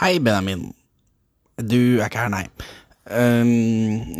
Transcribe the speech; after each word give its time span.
Hei, 0.00 0.16
Benjamin. 0.16 0.62
Du 1.60 2.00
er 2.00 2.06
ikke 2.06 2.22
her, 2.22 2.30
nei. 2.32 2.46
Um, 3.04 3.50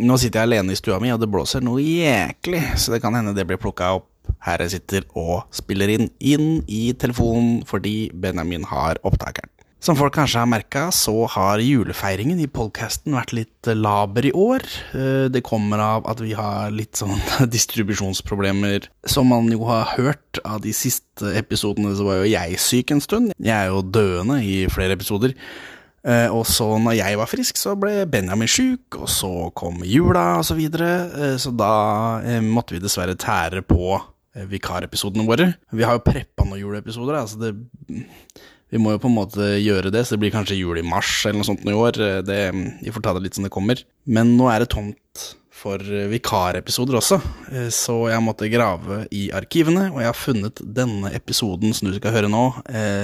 nå 0.05 0.13
sitter 0.21 0.43
jeg 0.43 0.49
alene 0.51 0.75
i 0.75 0.77
stua 0.77 0.99
mi, 1.01 1.09
og 1.09 1.17
det 1.17 1.29
blåser 1.33 1.63
noe 1.65 1.81
jæklig, 1.81 2.59
så 2.77 2.93
det 2.93 2.99
kan 3.01 3.17
hende 3.17 3.33
det 3.33 3.47
blir 3.49 3.57
plukka 3.57 3.87
opp 3.97 4.05
her 4.45 4.61
jeg 4.61 4.75
sitter 4.75 5.07
og 5.17 5.47
spiller 5.49 5.89
inn, 5.89 6.11
inn 6.21 6.61
i 6.69 6.83
telefonen 6.93 7.63
fordi 7.65 8.11
Benjamin 8.13 8.67
har 8.69 9.01
opptakeren. 9.01 9.49
Som 9.81 9.95
folk 9.97 10.13
kanskje 10.13 10.37
har 10.43 10.45
merka, 10.49 10.83
så 10.93 11.25
har 11.33 11.57
julefeiringen 11.57 12.37
i 12.43 12.45
podkasten 12.53 13.15
vært 13.17 13.31
litt 13.33 13.69
laber 13.73 14.27
i 14.29 14.31
år. 14.37 14.61
Eh, 14.93 15.25
Det 15.33 15.41
kommer 15.41 15.81
av 15.81 16.05
at 16.05 16.21
vi 16.21 16.35
har 16.37 16.69
litt 16.69 16.99
sånn 17.01 17.17
distribusjonsproblemer. 17.55 18.85
Som 19.09 19.31
man 19.33 19.49
jo 19.49 19.63
har 19.65 19.89
hørt 19.97 20.37
av 20.45 20.61
de 20.61 20.69
siste 20.77 21.33
episodene, 21.33 21.95
så 21.97 22.05
var 22.05 22.21
jo 22.21 22.29
jeg 22.29 22.59
syk 22.61 22.93
en 22.93 23.01
stund. 23.01 23.33
Jeg 23.41 23.55
er 23.57 23.71
jo 23.73 23.81
døende 23.81 24.37
i 24.45 24.67
flere 24.69 24.93
episoder. 24.99 25.33
Eh, 26.05 26.29
Og 26.29 26.45
så 26.45 26.77
når 26.77 26.99
jeg 27.01 27.17
var 27.17 27.25
frisk, 27.33 27.57
så 27.57 27.73
ble 27.77 28.05
Benjamin 28.05 28.47
sjuk, 28.49 28.99
og 29.01 29.09
så 29.09 29.33
kom 29.57 29.81
jula 29.81 30.37
og 30.37 30.45
så 30.45 30.53
videre. 30.61 30.91
Eh, 31.17 31.37
Så 31.41 31.49
da 31.57 31.73
måtte 32.45 32.77
vi 32.77 32.85
dessverre 32.85 33.17
tære 33.17 33.65
på 33.65 33.97
vikarepisodene 34.47 35.25
våre. 35.27 35.55
Vi 35.73 35.83
har 35.83 35.97
jo 35.97 36.05
preppa 36.05 36.45
noen 36.45 36.61
juleepisoder, 36.61 37.17
altså 37.17 37.41
det 37.41 37.55
vi 38.71 38.79
må 38.79 38.93
jo 38.95 39.01
på 39.03 39.09
en 39.11 39.17
måte 39.17 39.51
gjøre 39.59 39.91
det, 39.91 40.05
så 40.07 40.15
det 40.15 40.23
blir 40.23 40.33
kanskje 40.33 40.57
jul 40.61 40.79
i 40.79 40.85
mars 40.87 41.25
eller 41.25 41.41
noe 41.41 41.49
sånt 41.49 41.67
i 41.67 41.75
år. 41.75 41.99
Eh, 41.99 42.21
Det, 42.23 42.39
vi 42.85 42.93
får 42.95 43.03
ta 43.03 43.13
det 43.17 43.25
litt 43.25 43.35
som 43.37 43.45
det 43.45 43.51
kommer. 43.53 43.83
Men 44.07 44.37
nå 44.39 44.47
er 44.51 44.63
det 44.63 44.71
tomt 44.71 45.25
for 45.61 45.77
eh, 45.77 46.07
vikarepisoder 46.09 46.97
også, 46.97 47.19
eh, 47.51 47.67
så 47.75 47.97
jeg 48.09 48.23
måtte 48.23 48.49
grave 48.49 49.03
i 49.11 49.27
arkivene, 49.35 49.89
og 49.91 49.99
jeg 50.01 50.09
har 50.09 50.17
funnet 50.17 50.63
denne 50.63 51.11
episoden 51.13 51.75
som 51.75 51.91
du 51.91 51.97
skal 51.99 52.15
høre 52.15 52.31
nå, 52.31 52.45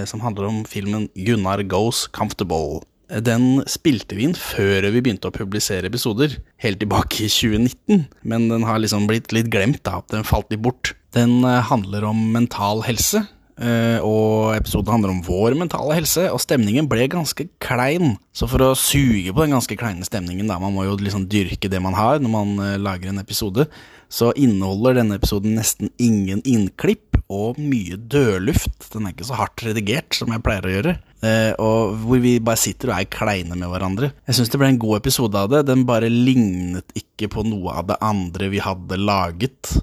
som 0.10 0.24
handler 0.24 0.48
om 0.48 0.64
filmen 0.66 1.10
Gunnar 1.20 1.62
Goes 1.68 2.08
Comfortable. 2.16 2.82
Den 3.08 3.62
spilte 3.72 4.18
vi 4.18 4.26
inn 4.28 4.36
før 4.36 4.90
vi 4.92 5.00
begynte 5.00 5.30
å 5.30 5.36
publisere 5.36 5.88
episoder, 5.88 6.40
helt 6.64 6.82
tilbake 6.82 7.28
i 7.28 7.30
2019, 7.32 8.08
men 8.28 8.50
den 8.52 8.66
har 8.68 8.82
liksom 8.84 9.06
blitt 9.08 9.32
litt 9.36 9.52
glemt, 9.54 9.84
da, 9.88 10.02
den 10.12 10.28
falt 10.28 10.50
litt 10.52 10.64
bort. 10.66 10.96
Den 11.16 11.40
handler 11.44 12.10
om 12.10 12.20
mental 12.34 12.84
helse, 12.88 13.28
og 13.58 14.54
episoden 14.54 14.94
handler 14.94 15.16
om 15.16 15.24
vår 15.26 15.56
mentale 15.58 15.96
helse, 15.98 16.28
og 16.30 16.42
stemningen 16.44 16.86
ble 16.90 17.08
ganske 17.10 17.48
klein. 17.64 18.16
Så 18.36 18.46
for 18.52 18.62
å 18.62 18.76
suge 18.78 19.34
på 19.34 19.44
den 19.44 19.56
ganske 19.56 19.78
kleine 19.80 20.06
stemningen, 20.06 20.50
da, 20.52 20.60
man 20.62 20.76
må 20.76 20.86
jo 20.86 20.98
liksom 21.02 21.26
dyrke 21.32 21.72
det 21.72 21.82
man 21.82 21.98
har 21.98 22.22
når 22.22 22.34
man 22.34 22.54
eh, 22.62 22.78
lager 22.82 23.10
en 23.12 23.24
episode, 23.24 23.66
så 24.08 24.32
inneholder 24.40 25.02
denne 25.02 25.18
episoden 25.18 25.58
nesten 25.58 25.92
ingen 26.00 26.44
innklipp 26.48 27.18
og 27.28 27.58
mye 27.60 27.98
dødluft. 28.00 28.88
Den 28.94 29.08
er 29.08 29.16
ikke 29.16 29.28
så 29.28 29.38
hardt 29.40 29.64
redigert 29.66 30.16
som 30.16 30.32
jeg 30.32 30.44
pleier 30.46 30.68
å 30.68 30.74
gjøre. 30.74 30.94
Eh, 31.28 31.52
og 31.60 31.98
hvor 32.06 32.22
vi 32.24 32.38
bare 32.40 32.62
sitter 32.62 32.94
og 32.94 33.02
er 33.02 33.10
kleine 33.12 33.58
med 33.58 33.68
hverandre. 33.72 34.14
Jeg 34.30 34.38
syns 34.38 34.54
det 34.54 34.62
ble 34.62 34.72
en 34.72 34.82
god 34.82 35.02
episode 35.02 35.42
av 35.42 35.52
det. 35.52 35.66
Den 35.68 35.84
bare 35.90 36.12
lignet 36.14 36.96
ikke 36.98 37.32
på 37.34 37.44
noe 37.48 37.76
av 37.82 37.90
det 37.92 38.00
andre 38.06 38.52
vi 38.54 38.64
hadde 38.64 39.00
laget. 39.02 39.76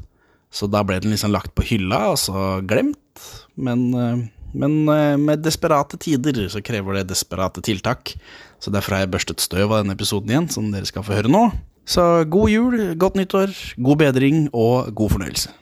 Så 0.55 0.71
da 0.71 0.85
ble 0.87 1.01
den 1.03 1.13
liksom 1.13 1.35
lagt 1.35 1.53
på 1.57 1.67
hylla, 1.67 2.07
og 2.15 2.21
så 2.23 2.47
glemt. 2.65 3.01
Men, 3.55 3.95
eh, 3.95 4.25
men 4.55 4.89
eh, 4.89 5.17
med 5.21 5.43
desperate 5.45 5.99
tider 6.01 6.49
så 6.51 6.63
krever 6.65 7.01
det 7.01 7.09
desperate 7.13 7.63
tiltak. 7.65 8.15
Så 8.59 8.73
derfor 8.75 8.97
har 8.97 9.05
jeg 9.05 9.13
børstet 9.15 9.45
støv 9.45 9.71
av 9.71 9.83
denne 9.83 9.95
episoden 9.95 10.33
igjen, 10.33 10.51
som 10.51 10.71
dere 10.73 10.89
skal 10.89 11.07
få 11.07 11.17
høre 11.19 11.31
nå. 11.31 11.47
Så 11.85 12.25
god 12.33 12.49
jul, 12.49 12.79
godt 12.97 13.19
nyttår, 13.21 13.53
god 13.77 14.01
bedring 14.01 14.47
og 14.57 14.89
god 14.97 15.17
fornøyelse. 15.19 15.53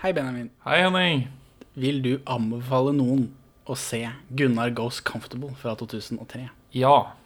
Hei, 0.00 0.12
Benjamin. 0.12 0.50
Hei, 0.64 0.80
Henning. 0.84 1.26
Vil 1.74 2.00
du 2.04 2.12
anbefale 2.30 2.92
noen 2.96 3.26
å 3.66 3.76
se 3.78 4.02
Gunnar 4.36 4.72
Goes 4.76 5.00
Comfortable 5.04 5.52
fra 5.60 5.74
2003? 5.80 6.46
Ja. 6.76 7.16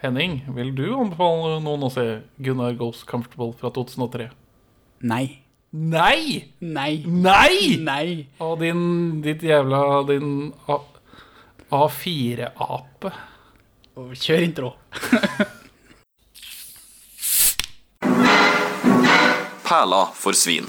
Henning, 0.00 0.40
vil 0.56 0.70
du 0.74 0.86
anbefale 0.96 1.58
noen 1.62 1.84
å 1.84 1.90
se 1.92 2.06
Gunnar 2.42 2.78
Goes 2.78 3.02
Comfortable 3.06 3.52
fra 3.58 3.72
2003? 3.74 4.30
Nei. 5.02 5.39
Nei! 5.72 6.52
Nei. 6.60 7.04
Nei! 7.06 7.76
Nei. 7.78 8.26
Og 8.42 8.58
din 8.60 9.20
Ditt 9.22 9.42
jævla 9.46 9.82
Din 10.08 10.52
A- 10.68 10.80
A4-ape. 11.70 13.12
Og 13.96 14.14
Kjør 14.18 14.42
intro. 14.48 14.72
Perla 19.70 20.04
for 20.18 20.34
svin. 20.34 20.66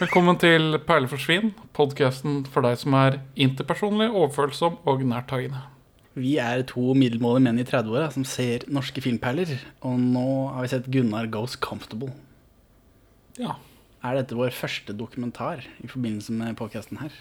Velkommen 0.00 0.36
til 0.40 0.76
Perle 0.88 1.08
for 1.08 1.20
svin, 1.20 1.52
podkasten 1.76 2.42
for 2.52 2.64
deg 2.66 2.76
som 2.80 2.96
er 2.98 3.18
interpersonlig, 3.40 4.10
overfølsom 4.12 4.76
og 4.88 5.04
nærtagende. 5.08 5.62
Vi 6.16 6.36
er 6.40 6.62
to 6.68 6.94
middelmådige 6.96 7.44
menn 7.44 7.60
i 7.60 7.64
30-åra 7.68 8.08
som 8.12 8.24
ser 8.28 8.64
norske 8.72 9.02
filmperler, 9.04 9.52
og 9.84 9.98
nå 10.00 10.26
har 10.54 10.64
vi 10.64 10.70
sett 10.72 10.88
Gunnar 10.92 11.28
Goes 11.32 11.56
Comfortable. 11.60 12.12
Ja. 13.40 13.56
Er 14.06 14.18
dette 14.20 14.36
vår 14.38 14.52
første 14.54 14.94
dokumentar 14.96 15.64
i 15.82 15.88
forbindelse 15.90 16.32
med 16.36 16.56
podkasten 16.58 17.00
her? 17.00 17.12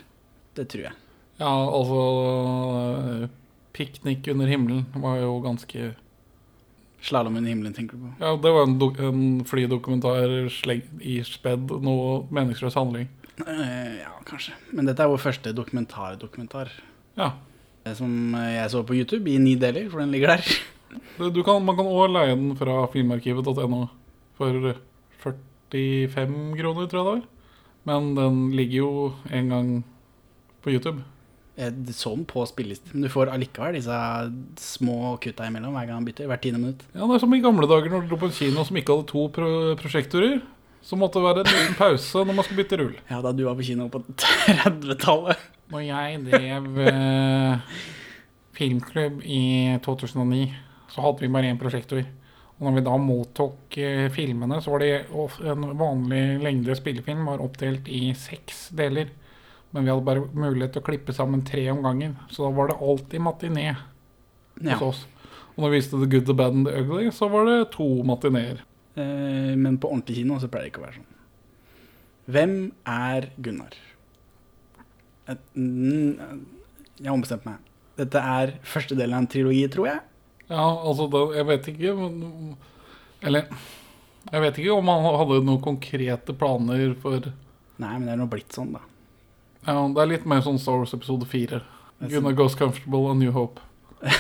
Det 0.56 0.68
tror 0.72 0.88
jeg. 0.90 0.96
Ja, 1.40 1.52
altså 1.52 3.30
Piknik 3.76 4.28
under 4.32 4.48
himmelen 4.48 4.86
var 5.04 5.18
jo 5.20 5.34
ganske 5.44 5.94
Slalåm 7.06 7.36
under 7.38 7.52
himmelen, 7.52 7.74
tenker 7.76 7.98
du 8.00 8.06
på. 8.08 8.12
Ja, 8.24 8.32
det 8.42 8.52
var 8.56 8.64
en, 8.66 8.78
en 9.06 9.26
flydokumentar 9.46 10.48
slengt 10.50 10.88
i 11.06 11.20
spedd 11.28 11.70
noe 11.86 12.24
meningsløs 12.34 12.74
handling. 12.80 13.10
Eh, 13.46 14.00
ja, 14.00 14.14
kanskje. 14.26 14.56
Men 14.74 14.88
dette 14.90 15.04
er 15.04 15.12
vår 15.12 15.22
første 15.22 15.52
dokumentar-dokumentar. 15.54 16.72
Ja. 17.20 17.34
eh, 17.84 17.94
Som 17.94 18.34
jeg 18.34 18.72
så 18.74 18.82
på 18.88 18.96
YouTube 18.98 19.30
i 19.30 19.38
ni 19.38 19.54
deler, 19.60 19.86
for 19.92 20.02
den 20.02 20.16
ligger 20.16 20.34
der. 20.34 20.50
Du, 21.20 21.28
du 21.30 21.44
kan, 21.46 21.62
man 21.68 21.78
kan 21.78 21.86
òg 21.92 22.10
leie 22.16 22.34
den 22.34 22.56
fra 22.58 22.80
filmarkivet.no 22.96 23.84
for 24.40 24.72
45 25.76 26.56
kroner, 26.60 26.88
tror 26.90 27.00
jeg 27.02 27.06
det 27.06 27.12
var. 27.12 27.26
Men 27.86 28.14
den 28.18 28.40
ligger 28.58 28.78
jo 28.82 28.94
en 29.30 29.52
gang 29.54 29.70
på 30.66 30.74
YouTube. 30.74 31.04
Jeg 31.56 31.72
så 31.96 32.12
den 32.18 32.26
på 32.28 32.44
spillelisten, 32.50 32.92
men 32.92 33.06
du 33.06 33.12
får 33.14 33.30
allikevel 33.32 33.78
disse 33.78 33.96
små 34.60 35.14
kutta 35.24 35.46
imellom 35.48 35.76
hver 35.78 35.86
gang 35.88 36.02
han 36.02 36.08
bytter. 36.08 36.28
Hvert 36.28 36.42
tiende 36.44 36.60
minutt. 36.60 36.82
Ja, 36.92 37.06
Det 37.08 37.16
er 37.16 37.24
som 37.24 37.36
i 37.38 37.40
gamle 37.44 37.70
dager 37.70 37.94
når 37.94 38.04
du 38.04 38.10
dro 38.12 38.20
på 38.26 38.28
en 38.28 38.36
kino 38.36 38.66
som 38.68 38.76
ikke 38.76 38.92
hadde 38.98 39.08
to 39.14 39.28
pro 39.32 39.52
prosjektorer. 39.80 40.42
Så 40.86 40.98
måtte 41.00 41.18
det 41.22 41.26
være 41.26 41.46
en 41.46 41.50
liten 41.50 41.78
pause 41.80 42.26
når 42.28 42.36
man 42.36 42.46
skulle 42.46 42.62
bytte 42.64 42.78
rull. 42.82 42.98
Ja, 43.10 43.22
da 43.24 43.32
du 43.32 43.46
var 43.48 43.56
på 43.58 43.64
kino 43.66 43.88
på 43.90 44.04
30-tallet. 44.20 45.46
Når 45.72 45.82
jeg 45.88 46.20
drev 46.28 46.68
eh, 46.92 47.80
filmklubb 48.54 49.24
i 49.24 49.42
2009, 49.86 50.44
så 50.92 51.02
hadde 51.08 51.24
vi 51.24 51.32
bare 51.34 51.50
én 51.54 51.62
prosjektor. 51.62 52.04
Og 52.56 52.68
når 52.70 52.76
vi 52.78 52.84
da 52.86 52.96
mottok 53.02 53.78
eh, 53.84 54.06
filmene, 54.16 54.62
så 54.64 54.72
var 54.72 54.80
det 54.80 54.92
en 55.52 55.66
vanlig 55.80 56.22
lengde 56.44 56.76
spillefilm 56.80 57.26
var 57.28 57.42
oppdelt 57.44 57.90
i 57.92 58.14
seks 58.16 58.70
deler. 58.76 59.10
Men 59.76 59.84
vi 59.84 59.92
hadde 59.92 60.06
bare 60.08 60.24
mulighet 60.32 60.72
til 60.78 60.84
å 60.84 60.86
klippe 60.88 61.12
sammen 61.16 61.42
tre 61.44 61.66
om 61.74 61.82
gangen. 61.84 62.14
Så 62.32 62.46
da 62.46 62.54
var 62.56 62.70
det 62.72 62.78
alltid 62.80 63.20
matiné 63.26 63.66
Ja. 64.62 64.78
hos 64.80 64.82
oss. 64.82 65.02
Og 65.58 65.64
når 65.66 65.70
vi 65.74 65.78
viste 65.82 66.00
The 66.00 66.08
Good, 66.14 66.26
The 66.30 66.34
Bad 66.34 66.54
and 66.56 66.68
The 66.68 66.80
Ugly, 66.80 67.10
så 67.12 67.28
var 67.32 67.46
det 67.50 67.72
to 67.76 67.90
matineer. 68.08 68.62
Eh, 68.96 69.52
men 69.60 69.78
på 69.78 69.92
ordentlig 69.92 70.16
kino 70.22 70.40
så 70.40 70.48
pleier 70.48 70.70
det 70.70 70.72
ikke 70.72 70.84
å 70.84 70.88
være 70.88 70.96
sånn. 71.02 71.12
Hvem 72.32 72.56
er 72.88 73.28
Gunnar? 73.44 73.76
Mm, 75.56 76.46
jeg 77.00 77.08
har 77.10 77.16
ombestemt 77.16 77.46
meg. 77.48 77.60
Dette 78.00 78.20
er 78.22 78.56
første 78.68 78.96
delen 78.98 79.16
av 79.18 79.24
en 79.26 79.28
trilogi, 79.32 79.64
tror 79.72 79.88
jeg. 79.90 80.00
Ja, 80.50 80.66
altså, 80.66 81.08
da, 81.10 81.24
jeg 81.34 81.48
vet 81.50 81.68
ikke 81.72 81.94
men, 81.98 82.52
Eller 83.26 83.48
Jeg 84.30 84.42
vet 84.44 84.60
ikke 84.62 84.76
om 84.76 84.92
han 84.92 85.08
hadde 85.18 85.40
noen 85.42 85.64
konkrete 85.64 86.36
planer 86.38 86.92
for 87.02 87.32
Nei, 87.82 87.94
men 87.98 88.06
det 88.06 88.14
er 88.14 88.20
nå 88.22 88.28
blitt 88.32 88.54
sånn, 88.56 88.76
da. 88.78 88.84
Ja, 89.66 89.82
det 89.92 90.00
er 90.00 90.12
litt 90.14 90.28
mer 90.30 90.44
sånn 90.46 90.60
Star 90.62 90.78
Wars 90.80 90.94
episode 90.96 91.26
4. 91.28 91.58
Er 91.60 92.12
Gunnar 92.14 92.36
Goes 92.38 92.56
Comfortable 92.56 93.10
and 93.12 93.20
New 93.20 93.34
Hope. 93.36 93.60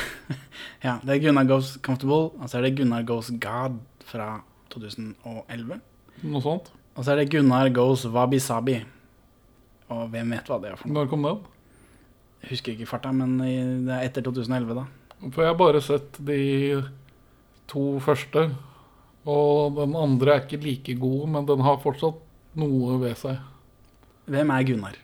Ja, 0.85 0.97
det 1.01 1.15
er 1.15 1.21
Gunnar 1.23 1.47
Goes 1.49 1.77
Comfortable, 1.81 2.33
og 2.35 2.49
så 2.49 2.59
er 2.59 2.67
det 2.67 2.75
Gunnar 2.77 3.05
Goes 3.07 3.31
God 3.41 3.79
fra 4.05 4.41
2011. 4.73 5.79
Noe 6.25 6.43
sånt. 6.43 6.67
Og 6.93 7.05
så 7.05 7.13
er 7.13 7.21
det 7.21 7.31
Gunnar 7.31 7.71
Goes 7.73 8.03
Wabi 8.11 8.41
Sabi. 8.43 8.75
Og 9.93 10.03
hvem 10.13 10.35
vet 10.35 10.51
hva 10.51 10.59
det 10.61 10.73
er 10.73 10.77
for 10.77 10.91
noe? 10.91 10.99
Når 10.99 11.09
kom 11.13 11.25
den? 11.25 11.39
Jeg 12.43 12.51
husker 12.53 12.75
ikke 12.75 12.89
farta, 12.89 13.13
men 13.15 13.39
det 13.39 13.95
er 13.95 14.05
etter 14.05 14.25
2011, 14.27 14.75
da. 14.77 14.85
For 15.21 15.41
jeg 15.43 15.51
har 15.53 15.57
bare 15.59 15.81
sett 15.81 16.17
de 16.27 16.83
to 17.71 17.99
første. 18.03 18.49
Og 19.25 19.73
den 19.79 19.95
andre 19.97 20.35
er 20.35 20.43
ikke 20.45 20.61
like 20.61 20.95
god, 21.01 21.27
men 21.33 21.47
den 21.49 21.63
har 21.65 21.79
fortsatt 21.81 22.19
noe 22.59 22.99
ved 23.01 23.15
seg. 23.17 23.39
Hvem 24.29 24.51
er 24.53 24.63
Gunnar? 24.67 24.99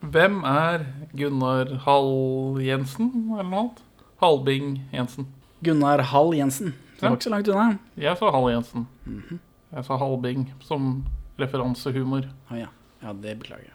Hvem 0.00 0.38
er 0.48 0.86
Gunnar 1.18 1.72
Hall 1.84 2.60
Jensen, 2.62 3.10
eller 3.34 3.44
noe 3.50 3.60
annet? 3.64 3.82
Halbing 4.22 4.70
Jensen. 4.94 5.26
Gunnar 5.64 6.02
Hall 6.12 6.32
Jensen. 6.38 6.72
Det 6.98 7.02
Ja. 7.04 7.08
var 7.10 7.16
ikke 7.16 7.28
så 7.28 7.30
langt 7.30 7.48
unna. 7.48 7.78
Jeg 7.96 8.16
sa 8.18 8.30
Hall 8.30 8.50
Jensen. 8.50 8.86
Mhm. 9.06 9.38
Jeg 9.74 9.84
sa 9.84 9.96
Halbing 9.98 10.52
som 10.64 11.04
referansehumor. 11.38 12.24
Å 12.50 12.56
ja. 12.58 12.68
ja, 13.02 13.12
det 13.12 13.38
beklager 13.38 13.64
jeg. 13.68 13.74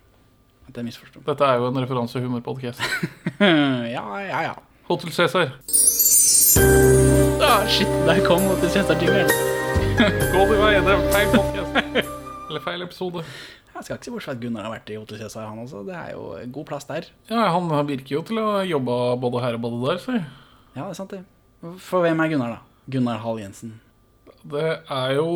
At 0.67 0.75
jeg 0.75 0.85
misforsto. 0.85 1.21
Dette 1.25 1.41
er 1.45 1.57
jo 1.59 1.67
en 1.67 1.77
referansehumorpodkast. 1.85 2.79
ja, 3.39 4.19
ja, 4.19 4.41
ja. 4.49 4.55
Hotel 4.93 5.09
Cæsar. 5.09 5.49
Ah, 7.41 7.65
shit, 7.65 7.89
der 8.05 8.19
kom 8.27 8.43
Hotel 8.45 8.69
Cæsar-tingeren. 8.69 9.31
Gå 10.33 10.43
din 10.51 10.59
vei, 10.61 10.75
det 10.85 10.91
er 10.93 11.07
feil 11.15 11.31
podkast. 11.31 12.03
Eller 12.49 12.61
feil 12.61 12.85
episode. 12.85 13.23
Jeg 13.73 13.87
skal 13.87 13.97
ikke 13.97 14.05
se 14.05 14.13
bort 14.13 14.27
fra 14.27 14.35
at 14.35 14.43
Gunnar 14.43 14.67
har 14.67 14.75
vært 14.75 14.91
i 14.93 14.99
Hotel 14.99 15.17
Cæsar, 15.23 15.47
han 15.49 15.63
også. 15.63 15.81
Det 15.87 15.95
er 15.97 16.11
jo 16.13 16.27
god 16.59 16.67
plass 16.69 16.85
der. 16.91 17.09
Ja, 17.31 17.47
Han 17.55 17.73
virker 17.89 18.19
jo 18.19 18.21
til 18.27 18.37
å 18.43 18.45
ha 18.51 18.61
jobba 18.69 18.99
både 19.23 19.41
her 19.47 19.57
og 19.57 19.65
både 19.65 19.81
der, 19.87 20.03
så. 20.03 20.19
Ja, 20.75 20.83
det 20.83 20.91
er 20.91 20.99
sant, 21.01 21.17
det. 21.17 21.23
For 21.89 22.05
hvem 22.05 22.21
er 22.21 22.29
Gunnar, 22.35 22.53
da? 22.59 22.85
Gunnar 22.93 23.23
Hall 23.25 23.41
Jensen. 23.41 23.79
Det 24.43 24.69
er 24.91 25.13
jo 25.15 25.27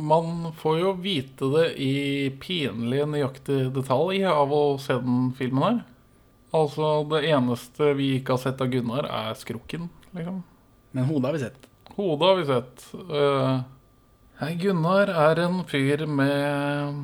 Man 0.00 0.52
får 0.62 0.76
jo 0.78 0.92
vite 1.02 1.48
det 1.58 1.72
i 1.82 1.94
pinlig 2.40 3.02
nøyaktig 3.10 3.66
detalj 3.74 4.24
av 4.30 4.52
å 4.54 4.64
se 4.80 4.96
den 4.96 5.34
filmen 5.36 5.68
her. 5.68 5.82
Altså, 6.54 6.88
det 7.10 7.24
eneste 7.32 7.92
vi 7.98 8.12
ikke 8.20 8.36
har 8.36 8.44
sett 8.44 8.60
av 8.62 8.70
Gunnar, 8.70 9.08
er 9.10 9.38
skrukken, 9.38 9.88
liksom. 10.14 10.42
Men 10.94 11.08
hodet 11.08 11.26
har 11.26 11.34
vi 11.34 11.42
sett. 11.42 11.68
Hodet 11.96 12.28
har 12.28 12.36
vi 12.38 12.46
sett. 12.46 12.84
Uh, 13.10 14.54
Gunnar 14.60 15.10
er 15.10 15.40
en 15.42 15.62
fyr 15.66 16.06
med 16.06 17.00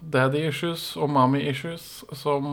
daddy 0.00 0.46
issues 0.48 0.94
og 0.96 1.10
mommy 1.12 1.42
issues 1.50 2.02
som 2.16 2.46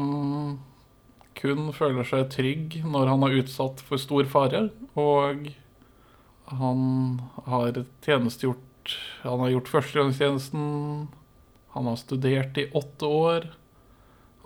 kun 1.36 1.70
føler 1.76 2.08
seg 2.08 2.30
trygg 2.34 2.80
når 2.88 3.12
han 3.12 3.26
er 3.28 3.38
utsatt 3.42 3.84
for 3.86 4.02
stor 4.02 4.28
fare. 4.32 4.68
Og 5.00 5.52
han 6.52 6.82
har 7.48 7.84
tjenestegjort 8.06 8.62
Han 9.24 9.40
har 9.42 9.50
gjort 9.50 9.70
førstegangstjenesten. 9.72 10.66
Han 11.74 11.88
har 11.90 11.96
studert 11.98 12.58
i 12.62 12.68
åtte 12.70 13.08
år. 13.10 13.48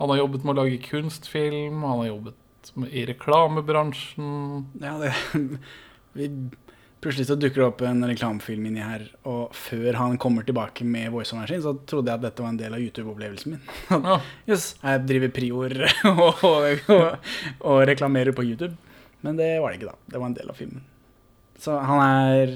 Han 0.00 0.12
har 0.12 0.22
jobbet 0.22 0.46
med 0.46 0.54
å 0.54 0.62
lage 0.62 0.80
kunstfilm. 0.86 1.82
Han 1.84 2.02
har 2.02 2.08
jobbet 2.08 2.72
med, 2.74 2.92
i 2.96 3.04
reklamebransjen. 3.10 4.66
Ja, 4.80 4.96
det 5.00 5.12
vi, 6.16 6.30
Plutselig 7.00 7.30
så 7.30 7.34
dukker 7.40 7.62
det 7.62 7.64
opp 7.64 7.82
en 7.88 8.04
reklamefilm 8.04 8.66
inni 8.68 8.82
her, 8.84 9.06
og 9.24 9.54
før 9.56 9.96
han 9.96 10.18
kommer 10.20 10.44
tilbake 10.44 10.84
med 10.84 11.08
voiceoveren 11.14 11.48
sin, 11.48 11.62
så 11.64 11.72
trodde 11.88 12.12
jeg 12.12 12.20
at 12.20 12.26
dette 12.26 12.44
var 12.44 12.50
en 12.52 12.58
del 12.60 12.76
av 12.76 12.82
YouTube-opplevelsen 12.84 13.54
min. 13.54 13.62
Ja. 14.04 14.18
yes, 14.44 14.74
jeg 14.82 15.06
driver 15.08 15.32
prior 15.32 15.76
og, 16.10 16.42
og, 16.50 16.90
og, 16.92 17.30
og 17.70 17.80
reklamerer 17.88 18.36
på 18.36 18.44
YouTube. 18.44 18.74
Men 19.24 19.40
det 19.40 19.48
var 19.62 19.72
det 19.72 19.80
ikke, 19.80 19.94
da. 19.94 20.12
Det 20.12 20.20
var 20.20 20.28
en 20.28 20.36
del 20.36 20.52
av 20.52 20.60
filmen. 20.60 20.84
Så 21.60 21.78
han 21.88 22.04
er 22.04 22.54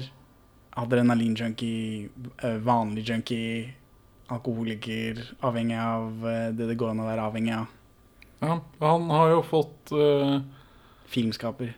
adrenalin-junkie, 0.77 2.11
eh, 2.45 2.61
vanlig 2.69 3.07
junkie, 3.09 3.65
alkoholiker, 4.31 5.21
avhengig 5.45 5.77
av 5.79 6.27
eh, 6.27 6.51
det 6.55 6.69
det 6.71 6.77
går 6.79 6.93
an 6.93 7.03
å 7.03 7.07
være 7.09 7.25
avhengig 7.29 7.55
av. 7.55 7.73
Ja, 8.41 8.59
han 8.81 9.09
har 9.09 9.31
jo 9.31 9.41
fått 9.47 9.93
uh, 9.95 10.41
Filmskaper. 11.09 11.71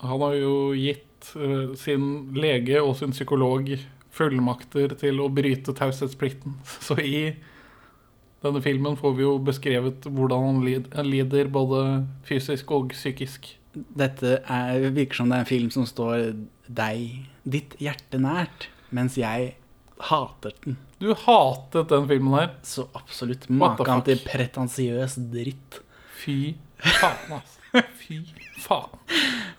Han 0.00 0.22
har 0.24 0.34
jo 0.38 0.54
gitt 0.74 1.28
uh, 1.36 1.74
sin 1.78 2.32
lege 2.34 2.80
og 2.82 2.96
sin 2.98 3.12
psykolog 3.14 3.68
fullmakter 4.14 4.96
til 4.98 5.20
å 5.22 5.28
bryte 5.30 5.74
taushetsplikten. 5.76 6.56
Så 6.86 6.96
i 6.98 7.30
denne 8.40 8.62
filmen 8.64 8.96
får 8.98 9.16
vi 9.18 9.26
jo 9.26 9.36
beskrevet 9.44 10.08
hvordan 10.08 10.46
han 10.48 10.60
lid- 10.66 10.92
han 10.96 11.10
lider 11.10 11.52
både 11.52 11.84
fysisk 12.26 12.72
og 12.74 12.94
psykisk. 12.96 13.52
Dette 13.74 14.40
er, 14.40 14.88
virker 14.90 15.20
som 15.20 15.30
det 15.30 15.36
er 15.36 15.44
en 15.44 15.52
film 15.52 15.70
som 15.70 15.86
står 15.86 16.32
deg, 16.66 17.26
ditt 17.44 17.76
hjerte 17.78 18.18
nært, 18.18 18.70
mens 18.90 19.18
jeg 19.20 19.52
hater 20.08 20.54
den. 20.64 20.78
Du 21.00 21.12
hatet 21.16 21.88
den 21.92 22.08
filmen 22.10 22.36
her. 22.36 22.50
Så 22.66 22.86
absolutt 22.96 23.48
Makan 23.52 24.04
til 24.06 24.20
pretensiøs 24.24 25.16
dritt. 25.32 25.80
Fy 26.20 26.54
faen, 26.80 27.38
altså. 27.38 27.84
Fy 28.00 28.20
faen. 28.60 28.98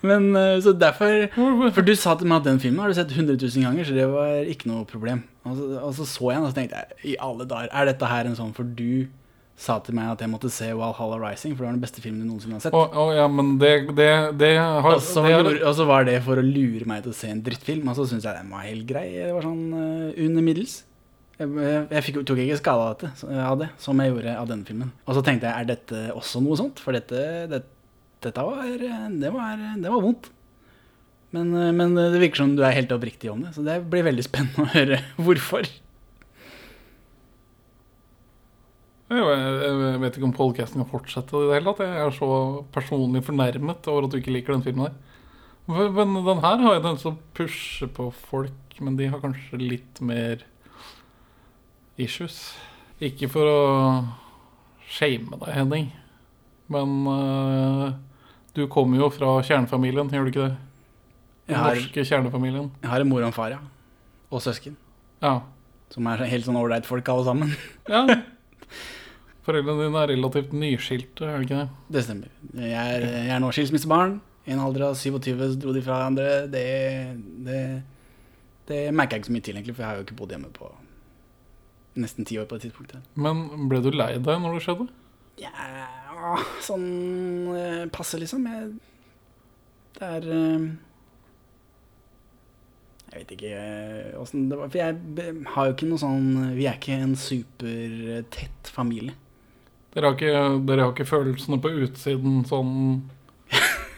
Men 0.06 0.32
eh, 0.36 0.58
så 0.62 0.74
derfor 0.76 1.30
For 1.74 1.86
du 1.86 1.94
sa 1.96 2.16
til 2.18 2.30
meg 2.30 2.42
at 2.42 2.50
den 2.50 2.62
filmen 2.62 2.82
har 2.84 2.92
du 2.92 2.98
sett 2.98 3.14
100 3.14 3.38
000 3.38 3.66
ganger, 3.66 3.88
så 3.88 3.98
det 3.98 4.08
var 4.12 4.52
ikke 4.52 4.70
noe 4.72 4.86
problem. 4.90 5.24
Og 5.48 5.58
så, 5.58 5.70
og 5.82 5.96
så 5.98 6.06
så 6.06 6.30
jeg 6.30 6.38
den, 6.38 6.46
og 6.46 6.52
så 6.52 6.60
tenkte 6.60 6.82
jeg 6.82 7.14
i 7.14 7.18
alle 7.22 7.48
dager, 7.50 7.72
er 7.74 7.90
dette 7.90 8.12
her 8.12 8.30
en 8.30 8.38
sånn 8.38 8.54
For 8.58 8.68
du 8.68 9.08
sa 9.59 9.77
til 9.86 9.94
meg 9.98 10.09
at 10.13 10.21
jeg 10.24 10.31
måtte 10.31 10.50
se 10.53 10.69
Valhalla 10.74 11.18
Rising, 11.21 11.53
for 11.53 11.63
det 11.63 11.68
var 11.69 11.75
den 11.77 11.83
beste 11.83 12.01
filmen 12.03 12.24
du 12.24 12.31
noensinne 12.31 12.57
har 12.57 12.63
sett. 12.63 12.77
Oh, 12.77 12.94
oh, 12.98 13.12
ja, 13.13 13.27
men 13.30 13.57
det, 13.62 13.74
det, 13.98 14.07
det 14.39 14.53
har 14.57 14.88
Og 14.88 15.01
så, 15.06 15.21
det 15.25 15.33
gjorde- 15.36 15.65
og 15.69 15.75
så 15.77 15.86
var 15.89 16.07
det 16.07 16.15
for 16.25 16.42
å 16.42 16.45
lure 16.45 16.88
meg 16.89 17.03
til 17.06 17.13
å 17.13 17.18
se 17.18 17.30
en 17.30 17.44
drittfilm, 17.45 17.92
og 17.92 18.00
så 18.00 18.07
syntes 18.09 18.25
jeg 18.25 18.39
den 18.39 18.50
var 18.53 18.65
helt 18.65 18.88
grei. 18.89 19.06
Det 19.19 19.36
var 19.36 19.45
sånn 19.45 19.68
uh, 19.75 20.24
under 20.25 20.48
middels. 20.48 20.80
Jeg, 21.38 21.50
jeg, 21.57 21.86
jeg 21.89 22.06
fikk, 22.07 22.19
tok 22.30 22.42
ikke 22.44 22.59
skade 22.59 22.89
av, 22.89 23.06
av 23.51 23.62
det, 23.62 23.69
som 23.81 24.01
jeg 24.01 24.13
gjorde 24.13 24.36
av 24.38 24.50
denne 24.50 24.68
filmen. 24.68 24.92
Og 25.06 25.18
så 25.18 25.24
tenkte 25.25 25.50
jeg, 25.50 25.57
er 25.57 25.71
dette 25.75 26.04
også 26.18 26.42
noe 26.45 26.57
sånt? 26.59 26.81
For 26.81 26.97
dette, 26.97 27.24
det, 27.50 27.63
dette 28.21 28.45
var, 28.45 28.65
det 28.69 29.33
var, 29.33 29.65
det 29.81 29.94
var 29.94 30.06
vondt. 30.06 30.30
Men, 31.31 31.54
eh, 31.56 31.71
men 31.71 31.95
det 31.95 32.19
virker 32.19 32.44
som 32.44 32.57
du 32.57 32.63
er 32.65 32.75
helt 32.75 32.92
oppriktig 32.94 33.31
om 33.31 33.45
det, 33.45 33.54
så 33.56 33.63
det 33.65 33.80
blir 33.92 34.06
veldig 34.09 34.25
spennende 34.27 34.65
å 34.65 34.74
høre 34.74 35.00
hvorfor. 35.25 35.69
Jeg 39.12 40.00
vet 40.00 40.16
ikke 40.16 40.28
om 40.30 40.36
podcasten 40.36 40.80
kan 40.80 40.88
fortsette 40.88 41.36
i 41.36 41.48
det 41.50 41.58
hele 41.58 41.72
tatt. 41.74 41.84
Jeg 41.84 42.04
er 42.06 42.13
så 42.16 42.30
personlig 42.72 43.24
fornærmet 43.28 43.90
over 43.92 44.08
at 44.08 44.13
du 44.13 44.19
ikke 44.22 44.31
liker 44.31 44.56
den 44.56 44.63
filmen 44.63 44.88
der. 44.88 44.96
Men 45.68 45.94
men 45.96 46.25
den 46.25 46.42
her 46.44 46.63
har 46.63 46.78
jo 46.78 46.84
den 46.86 46.98
som 47.00 47.18
pusher 47.36 47.92
på 47.92 48.08
folk, 48.12 48.80
men 48.80 48.96
de 48.98 49.10
har 49.12 49.19
kanskje 49.19 49.60
litt 49.60 50.02
mer 50.02 50.46
issues. 52.00 52.56
Ikke 53.04 53.30
for 53.31 53.52
å 53.52 53.60
shame 54.92 55.38
deg, 55.44 55.54
Henning, 55.56 55.92
men 56.72 56.98
uh, 57.07 57.92
du 58.56 58.66
kommer 58.72 59.00
jo 59.00 59.12
fra 59.14 59.38
kjernefamilien, 59.48 60.12
gjør 60.12 60.28
du 60.28 60.31
ikke 60.34 60.50
det? 60.50 60.57
Den 61.52 61.60
har, 61.60 61.75
norske 61.75 62.04
kjernefamilien. 62.07 62.72
jeg 62.81 62.92
har 62.92 63.04
en 63.04 63.10
mor 63.10 63.24
og 63.24 63.31
en 63.31 63.36
far, 63.36 63.56
ja. 63.56 63.62
Og 64.31 64.44
søsken. 64.44 64.78
Ja. 65.24 65.42
Som 65.92 66.07
er 66.07 66.24
helt 66.31 66.48
sånn 66.48 66.60
ålreit 66.60 66.88
folk 66.88 67.10
alle 67.12 67.28
sammen. 67.28 67.57
ja. 67.92 68.06
Foreldrene 69.46 69.88
dine 69.88 70.04
er 70.04 70.12
relativt 70.14 70.52
nyskilte, 70.54 71.26
er 71.26 71.40
det 71.40 71.48
ikke 71.48 71.62
det? 71.64 71.96
Det 71.96 72.04
stemmer. 72.06 72.36
Jeg 72.54 72.98
er, 72.98 73.08
jeg 73.26 73.34
er 73.36 73.42
nå 73.42 73.50
skilsmissebarn. 73.56 74.20
I 74.46 74.54
en 74.56 74.62
alder 74.62 74.88
av 74.90 74.96
27 74.98 75.58
dro 75.62 75.74
de 75.74 75.82
fra 75.86 75.98
hverandre. 75.98 76.28
Det, 76.52 76.66
det, 77.46 77.62
det 78.70 78.80
merker 78.94 79.18
jeg 79.18 79.24
ikke 79.24 79.32
så 79.32 79.36
mye 79.38 79.46
til, 79.48 79.58
egentlig, 79.58 79.76
for 79.78 79.86
jeg 79.86 79.90
har 79.90 80.00
jo 80.00 80.06
ikke 80.06 80.18
bodd 80.22 80.36
hjemme 80.36 80.54
på 80.54 80.70
nesten 82.02 82.28
ti 82.28 82.38
år 82.40 82.48
på 82.48 82.58
det 82.58 82.70
tidspunktet. 82.70 83.10
Men 83.20 83.68
ble 83.70 83.82
du 83.84 83.90
lei 83.94 84.14
deg 84.18 84.40
når 84.44 84.56
det 84.56 84.64
skjedde? 84.66 84.88
Ja, 85.42 86.38
sånn 86.64 86.88
eh, 87.58 87.84
passe, 87.94 88.20
liksom. 88.22 88.46
Jeg, 88.48 88.72
det 89.98 90.07
er 90.07 90.28
eh, 90.36 90.69
Jeg 93.12 93.24
vet 93.24 93.33
ikke 93.36 93.52
eh, 93.57 94.21
åssen 94.21 94.48
det 94.52 94.60
var. 94.60 94.71
For 94.71 94.81
jeg 94.81 95.42
har 95.56 95.68
jo 95.68 95.76
ikke 95.76 95.90
noe 95.90 96.02
sånn 96.02 96.30
Vi 96.56 96.68
er 96.69 96.78
ikke 96.80 97.02
en 97.02 97.18
supertett 97.19 98.71
familie. 98.71 99.18
Dere 99.92 100.07
har 100.07 100.16
ikke, 100.16 100.44
dere 100.68 100.86
har 100.86 100.94
ikke 100.94 101.10
følelsene 101.10 101.60
på 101.62 101.71
utsiden 101.83 102.44
sånn 102.48 102.76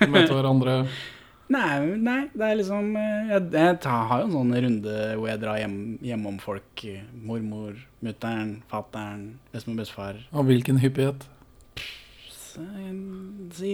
møte 0.09 0.31
hverandre? 0.33 0.77
Nei, 1.53 1.79
nei, 1.99 2.21
det 2.33 2.45
er 2.47 2.55
liksom 2.55 2.93
eh, 2.97 3.27
Jeg, 3.33 3.41
jeg 3.51 3.79
tar, 3.83 4.05
har 4.09 4.21
jo 4.23 4.29
en 4.29 4.35
sånn 4.37 4.53
runde 4.63 4.93
hvor 5.19 5.27
jeg 5.27 5.41
drar 5.41 5.59
hjem, 5.59 6.23
om 6.29 6.37
folk. 6.41 6.85
Mormor, 7.19 7.75
mutter'n, 8.05 8.55
fatter'n, 8.71 9.25
bestemor, 9.53 9.81
bestefar. 9.83 10.21
Av 10.31 10.47
hvilken 10.47 10.79
hyppighet? 10.81 11.27
Si 13.53 13.73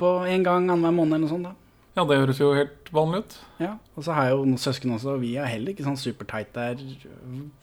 på 0.00 0.10
en 0.26 0.44
gang 0.44 0.66
annenhver 0.66 0.96
måned 0.98 1.16
eller 1.16 1.24
noe 1.24 1.32
sånt, 1.32 1.48
da. 1.48 1.54
Ja, 1.96 2.04
det 2.04 2.18
høres 2.20 2.40
jo 2.42 2.50
helt 2.52 2.90
vanlig 2.92 3.22
ut. 3.22 3.34
Ja, 3.62 3.74
Og 3.96 4.04
så 4.04 4.12
har 4.12 4.26
jeg 4.26 4.36
jo 4.36 4.44
noen 4.44 4.60
søsken 4.60 4.92
også, 4.98 5.14
og 5.16 5.22
vi 5.22 5.36
er 5.40 5.48
heller 5.48 5.72
ikke 5.72 5.86
sånn 5.86 5.96
supertight 5.96 6.50
der. 6.52 6.82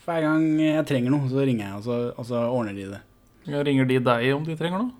Hver 0.07 0.23
gang 0.25 0.47
jeg 0.57 0.85
trenger 0.89 1.13
noe, 1.13 1.29
så 1.29 1.43
ringer 1.45 1.67
jeg, 1.67 1.75
og 1.77 1.83
så, 1.85 1.97
og 2.15 2.29
så 2.31 2.47
ordner 2.47 2.77
de 2.77 2.87
det. 2.95 3.01
Ringer 3.47 3.85
de 3.89 3.99
deg 3.99 4.29
om 4.35 4.43
de 4.47 4.55
trenger 4.55 4.79
noe? 4.85 4.91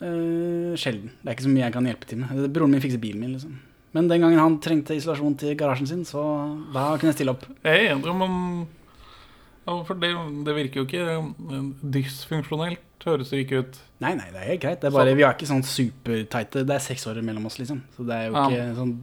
Eh, 0.00 0.76
sjelden. 0.80 1.10
Det 1.20 1.28
er 1.28 1.34
ikke 1.36 1.44
så 1.48 1.52
mye 1.52 1.64
jeg 1.66 1.72
kan 1.74 1.84
hjelpe 1.90 2.06
til 2.08 2.18
med. 2.22 2.52
Broren 2.54 2.70
min 2.70 2.80
fikser 2.80 3.00
bilen 3.02 3.20
min, 3.20 3.32
liksom. 3.36 3.56
Men 3.92 4.06
den 4.08 4.20
gangen 4.22 4.38
han 4.38 4.58
trengte 4.62 4.94
isolasjon 4.94 5.34
til 5.36 5.56
garasjen 5.58 5.88
sin, 5.90 6.04
så 6.06 6.20
da 6.72 6.92
kunne 6.96 7.10
jeg 7.10 7.18
stille 7.18 7.32
opp. 7.34 7.42
Enig, 7.66 8.14
men 8.16 8.68
ja, 9.66 9.74
For 9.84 9.94
det, 9.98 10.12
det 10.46 10.54
virker 10.56 10.80
jo 10.80 10.86
ikke 10.86 11.02
eh, 11.16 11.64
dysfunksjonelt, 11.96 12.80
høres 13.04 13.30
det 13.32 13.42
ikke 13.44 13.60
ut. 13.64 13.80
Nei, 14.00 14.14
nei, 14.18 14.28
det 14.32 14.40
er 14.40 14.48
helt 14.52 14.62
greit. 14.62 14.80
Det 14.80 14.88
er 14.88 14.94
bare, 14.94 15.16
vi 15.18 15.24
er 15.26 15.34
ikke 15.34 15.48
sånn 15.50 15.64
superteite. 15.66 16.62
Det 16.68 16.76
er 16.76 16.84
seks 16.84 17.04
år 17.10 17.20
mellom 17.26 17.46
oss, 17.50 17.58
liksom. 17.60 17.82
Så 17.96 18.06
det 18.08 18.14
er 18.16 18.30
jo 18.30 18.36
Ja. 18.38 18.46
ikke 18.48 18.76
sånn 18.78 18.94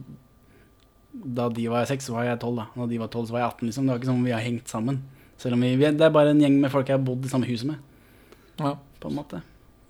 Da 1.36 1.48
de 1.48 1.64
var 1.68 1.84
seks, 1.88 2.06
så 2.06 2.12
var 2.14 2.24
jeg 2.24 2.38
tolv, 2.38 2.56
da. 2.60 2.66
Da 2.76 2.86
de 2.86 2.98
var 2.98 3.08
tolv, 3.08 3.26
så 3.26 3.32
var 3.32 3.40
jeg 3.40 3.50
18, 3.50 3.66
liksom. 3.68 3.86
Det 3.86 3.90
var 3.94 3.98
ikke 3.98 4.10
sånn 4.12 4.24
vi 4.24 4.30
har 4.34 4.40
hengt 4.44 4.68
sammen. 4.68 4.98
Selv 5.38 5.54
om 5.54 5.60
vi, 5.60 5.76
Det 5.76 6.00
er 6.00 6.10
bare 6.10 6.30
en 6.30 6.40
gjeng 6.40 6.60
med 6.60 6.70
folk 6.70 6.86
jeg 6.86 6.96
har 6.98 7.04
bodd 7.04 7.24
i 7.24 7.28
samme 7.28 7.46
huset 7.48 7.66
med, 7.66 7.78
Ja. 8.58 8.74
på 9.00 9.08
en 9.10 9.14
måte. 9.18 9.40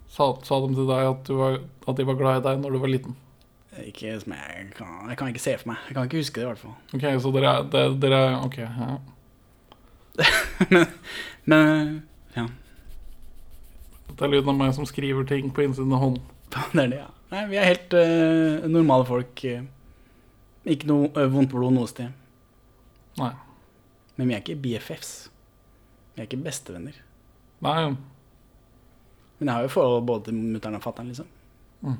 Sa, 0.08 0.30
sa 0.44 0.58
de 0.64 0.68
til 0.74 0.86
deg 0.88 1.06
at, 1.10 1.24
du 1.28 1.34
var, 1.36 1.58
at 1.88 1.96
de 1.98 2.04
var 2.08 2.16
glad 2.20 2.40
i 2.40 2.44
deg 2.48 2.60
når 2.62 2.74
du 2.76 2.78
var 2.82 2.92
liten? 2.92 3.16
Ikke 3.78 4.14
som 4.18 4.32
jeg 4.34 4.70
kan 4.74 5.10
Jeg 5.10 5.18
kan 5.20 5.28
ikke 5.30 5.42
se 5.44 5.52
for 5.60 5.68
meg. 5.70 5.82
Jeg 5.86 5.94
kan 5.94 6.08
ikke 6.08 6.18
huske 6.22 6.40
det, 6.40 6.46
i 6.46 6.48
hvert 6.48 6.62
fall. 6.62 6.74
Ok, 6.96 7.04
så 7.22 7.32
dere 7.36 7.52
er, 7.52 7.68
det- 7.74 8.00
dere 8.02 8.18
er 8.24 8.38
Ok, 8.44 8.56
ja. 8.58 8.98
Men 11.50 12.02
ja. 12.34 12.46
Det 14.08 14.24
er 14.26 14.32
lyden 14.32 14.50
av 14.50 14.58
meg 14.58 14.74
som 14.74 14.86
skriver 14.88 15.24
ting 15.28 15.50
på 15.54 15.62
innsiden 15.62 15.92
av 15.94 16.02
hånden. 16.02 16.22
Det 16.72 16.82
er 16.82 16.88
det, 16.90 16.98
ja. 17.04 17.10
Nei, 17.28 17.42
vi 17.50 17.58
er 17.60 17.68
helt 17.68 17.92
uh, 17.94 18.64
normale 18.72 19.04
folk. 19.06 19.42
Ikke 20.68 20.88
noe 20.88 21.10
uh, 21.12 21.26
vondt 21.30 21.52
blod 21.52 21.74
noe 21.76 21.86
sted. 21.90 22.08
Nei. 23.20 23.34
Men 24.16 24.30
vi 24.30 24.34
er 24.34 24.40
ikke 24.42 24.56
BFFs. 24.64 25.10
Vi 26.16 26.22
er 26.22 26.26
ikke 26.26 26.40
bestevenner. 26.46 26.96
Nei, 27.62 27.76
Men 29.38 29.50
jeg 29.50 29.54
har 29.54 29.66
jo 29.66 29.72
forhold 29.72 30.06
både 30.08 30.28
til 30.28 30.38
mutter'n 30.38 30.78
og 30.78 30.82
fatter'n, 30.84 31.10
liksom. 31.12 31.28
Mm. 31.86 31.98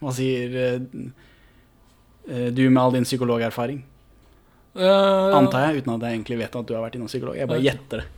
Hva 0.00 0.12
sier 0.16 0.56
eh, 0.60 2.48
du 2.52 2.62
med 2.70 2.80
all 2.82 2.94
din 2.96 3.06
psykologerfaring? 3.08 3.82
eh, 4.76 5.36
Antar 5.36 5.68
jeg, 5.68 5.82
uten 5.82 5.94
at 5.96 6.06
jeg 6.06 6.18
egentlig 6.18 6.40
vet 6.42 6.56
at 6.60 6.68
du 6.68 6.74
har 6.76 6.84
vært 6.84 6.98
innom 6.98 7.10
psykolog. 7.10 7.36
Jeg 7.38 7.48
bare 7.50 7.64
gjetter 7.64 8.02
det. 8.02 8.08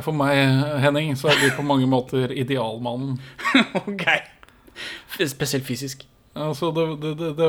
For 0.00 0.16
meg, 0.16 0.38
Henning, 0.80 1.12
så 1.20 1.28
er 1.28 1.36
du 1.36 1.50
på 1.52 1.64
mange 1.68 1.84
måter 1.90 2.32
idealmannen. 2.32 3.18
ok. 3.82 4.06
Spesielt 5.28 5.66
fysisk. 5.68 6.06
Ja, 6.32 6.54
så, 6.56 6.70
det, 6.72 6.86
det, 7.02 7.10
det, 7.20 7.32
det, 7.36 7.48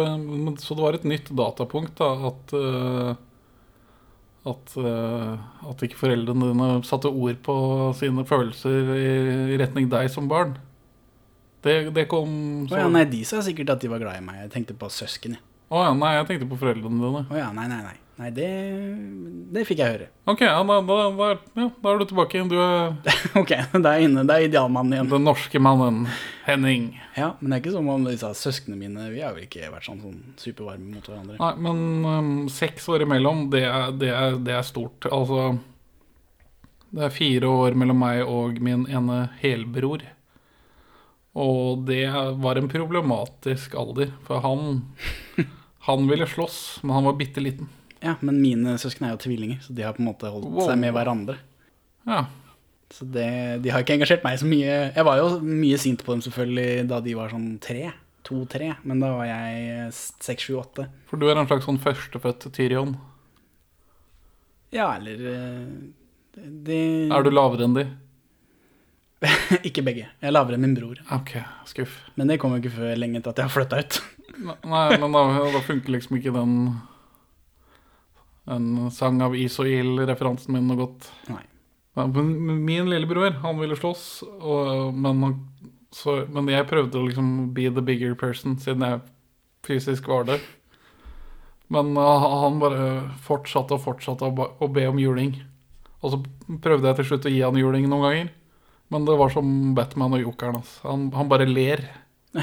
så 0.60 0.76
det 0.76 0.84
var 0.84 0.98
et 0.98 1.06
nytt 1.08 1.30
datapunkt, 1.32 1.96
da, 2.02 2.10
at 2.34 2.56
eh, 2.60 3.14
at, 4.44 4.76
eh, 4.76 5.70
at 5.72 5.84
ikke 5.86 6.00
foreldrene 6.02 6.52
dine 6.52 6.70
satte 6.88 7.12
ord 7.12 7.40
på 7.46 7.56
sine 7.96 8.26
følelser 8.28 8.94
i, 8.98 9.10
i 9.56 9.60
retning 9.62 9.88
deg 9.92 10.12
som 10.12 10.28
barn. 10.32 10.58
Det, 11.64 11.94
det 11.96 12.10
kom 12.12 12.66
så 12.68 12.82
ja, 12.82 12.90
nei, 12.92 13.06
de 13.08 13.22
sa 13.24 13.40
sikkert 13.44 13.78
at 13.78 13.84
de 13.84 13.92
var 13.92 14.02
glad 14.04 14.20
i 14.20 14.26
meg. 14.26 14.42
Jeg 14.44 14.52
tenkte 14.58 14.76
på 14.76 14.90
søsken. 14.92 15.38
Å 15.72 15.86
ja, 15.88 15.94
nei, 15.96 16.16
jeg 16.18 16.28
tenkte 16.30 16.50
på 16.52 16.60
foreldrene 16.60 17.00
dine. 17.00 17.24
Å 17.32 17.40
ja, 17.40 17.52
nei, 17.56 17.70
nei, 17.72 17.80
nei. 17.86 17.96
Nei, 18.24 18.30
det, 18.32 18.50
det 19.52 19.66
fikk 19.68 19.82
jeg 19.82 19.92
høre. 19.98 20.06
Ok, 20.32 20.46
ja, 20.46 20.62
da, 20.64 20.76
da, 20.88 20.96
da, 21.18 21.26
ja, 21.60 21.66
da 21.84 21.92
er 21.92 21.98
du 22.00 22.04
tilbake. 22.08 22.44
Du 22.48 22.54
er 22.56 22.94
ok, 23.42 23.52
det 23.74 23.90
er 23.90 24.04
inne. 24.06 24.24
Det 24.30 24.38
er 24.38 24.46
idealmannen 24.46 24.96
igjen. 24.96 25.10
den 25.12 25.28
norske 25.28 25.60
mannen, 25.60 26.06
Henning. 26.46 26.86
Ja, 27.18 27.34
men 27.42 27.52
det 27.52 27.58
er 27.58 27.64
ikke 27.66 27.74
som 27.74 27.90
om 27.92 28.08
disse 28.08 28.30
søsknene 28.40 28.80
mine 28.80 29.10
Vi 29.12 29.20
har 29.26 29.36
vel 29.36 29.50
ikke 29.50 29.74
vært 29.74 29.90
sånn, 29.90 30.00
sånn 30.06 30.24
supervarme 30.40 30.88
mot 30.94 31.12
hverandre. 31.12 31.36
Nei, 31.42 31.52
men 31.68 31.84
um, 32.08 32.32
seks 32.48 32.88
år 32.96 33.04
imellom, 33.04 33.50
det 33.52 33.66
er, 33.68 33.92
det, 34.00 34.16
er, 34.16 34.40
det 34.40 34.56
er 34.56 34.64
stort. 34.72 35.10
Altså 35.12 35.58
Det 36.88 37.04
er 37.10 37.16
fire 37.20 37.52
år 37.52 37.76
mellom 37.84 38.00
meg 38.06 38.24
og 38.24 38.64
min 38.64 38.88
ene 38.88 39.26
helbror. 39.44 40.08
Og 41.44 41.84
det 41.92 42.06
var 42.40 42.56
en 42.56 42.72
problematisk 42.72 43.76
alder, 43.84 44.16
for 44.24 44.48
han 44.48 44.86
Han 45.84 46.06
ville 46.08 46.24
slåss, 46.24 46.78
men 46.88 46.96
han 46.96 47.04
var 47.04 47.18
bitte 47.20 47.42
liten. 47.44 47.68
Ja, 48.04 48.18
men 48.22 48.42
mine 48.44 48.76
søsken 48.82 49.06
er 49.08 49.14
jo 49.16 49.22
tvillinger, 49.24 49.62
så 49.64 49.74
de 49.76 49.86
har 49.88 49.96
på 49.96 50.04
en 50.04 50.10
måte 50.12 50.28
holdt 50.32 50.50
Wow. 50.52 50.66
seg 50.68 50.80
med 50.82 50.92
hverandre. 50.96 51.38
Ja. 52.08 52.26
Så 52.94 53.08
det, 53.10 53.62
de 53.64 53.72
har 53.74 53.82
ikke 53.82 53.96
engasjert 53.96 54.26
meg 54.26 54.38
så 54.42 54.46
mye. 54.50 54.74
Jeg 54.94 55.06
var 55.08 55.18
jo 55.22 55.30
mye 55.42 55.78
sint 55.82 56.04
på 56.06 56.14
dem 56.14 56.22
selvfølgelig 56.26 56.84
da 56.92 57.00
de 57.02 57.16
var 57.18 57.32
sånn 57.32 57.48
tre. 57.64 57.88
To-tre. 58.28 58.74
Men 58.84 59.00
da 59.04 59.10
var 59.18 59.26
jeg 59.28 59.88
seks, 59.96 60.46
sju, 60.46 60.54
åtte. 60.62 60.86
For 61.10 61.18
du 61.20 61.26
er 61.32 61.40
en 61.42 61.48
slags 61.50 61.66
sånn 61.68 61.80
førstefødt 61.84 62.46
Tyrion. 62.56 62.94
Ja, 64.74 64.92
eller 64.98 65.26
eh, 65.32 66.38
de, 66.66 66.78
Er 67.14 67.24
du 67.26 67.32
lavere 67.34 67.66
enn 67.68 67.76
de? 67.78 67.88
Ikke 69.68 69.84
begge. 69.86 70.08
Jeg 70.20 70.28
er 70.30 70.34
lavere 70.36 70.58
enn 70.60 70.66
min 70.66 70.76
bror. 70.78 71.00
Ok, 71.16 71.36
skuff. 71.70 71.98
Men 72.20 72.28
det 72.32 72.40
kom 72.42 72.56
jo 72.56 72.60
ikke 72.64 72.74
før 72.78 72.96
lenge 73.00 73.22
etter 73.22 73.32
at 73.34 73.40
jeg 73.40 73.48
har 73.50 73.54
flytta 73.56 73.80
ut. 73.84 74.00
Nei, 74.68 74.88
men 75.00 75.14
da, 75.14 75.22
da 75.54 75.62
funker 75.64 75.94
liksom 75.96 76.18
ikke 76.20 76.34
den 76.36 76.56
En 78.52 78.92
sang 78.92 79.22
av 79.24 79.36
is 79.40 79.56
og 79.62 79.70
ild-referansen 79.72 80.52
min 80.56 80.68
noe 80.68 80.82
godt. 80.82 81.08
Nei. 81.32 81.44
Men 81.94 82.64
min 82.66 82.90
lillebror, 82.90 83.38
han 83.44 83.60
ville 83.62 83.78
slåss, 83.78 84.24
og, 84.26 84.94
men, 84.98 85.22
han, 85.24 85.36
så, 85.94 86.24
men 86.34 86.50
jeg 86.50 86.68
prøvde 86.68 87.00
å 87.00 87.06
liksom 87.06 87.30
be 87.54 87.70
the 87.70 87.84
bigger 87.86 88.16
person, 88.18 88.58
siden 88.60 88.84
jeg 88.88 89.04
fysisk 89.64 90.10
var 90.10 90.26
det. 90.28 90.40
Men 91.74 91.94
uh, 91.98 92.26
han 92.44 92.60
bare 92.62 92.88
fortsatte 93.24 93.78
og 93.78 93.86
fortsatte 93.86 94.28
å, 94.28 94.50
å 94.60 94.70
be 94.74 94.88
om 94.90 95.00
juling. 95.00 95.38
Og 96.04 96.16
så 96.16 96.20
prøvde 96.66 96.90
jeg 96.90 97.00
til 97.00 97.10
slutt 97.12 97.30
å 97.30 97.34
gi 97.34 97.46
han 97.46 97.58
juling 97.62 97.88
noen 97.88 98.08
ganger. 98.08 98.34
Men 98.92 99.08
det 99.08 99.16
var 99.18 99.32
som 99.34 99.48
Batman 99.78 100.18
og 100.18 100.26
jokeren. 100.26 100.60
Altså. 100.60 100.82
Han, 100.90 101.08
han 101.16 101.32
bare 101.32 101.48
ler. 101.50 101.86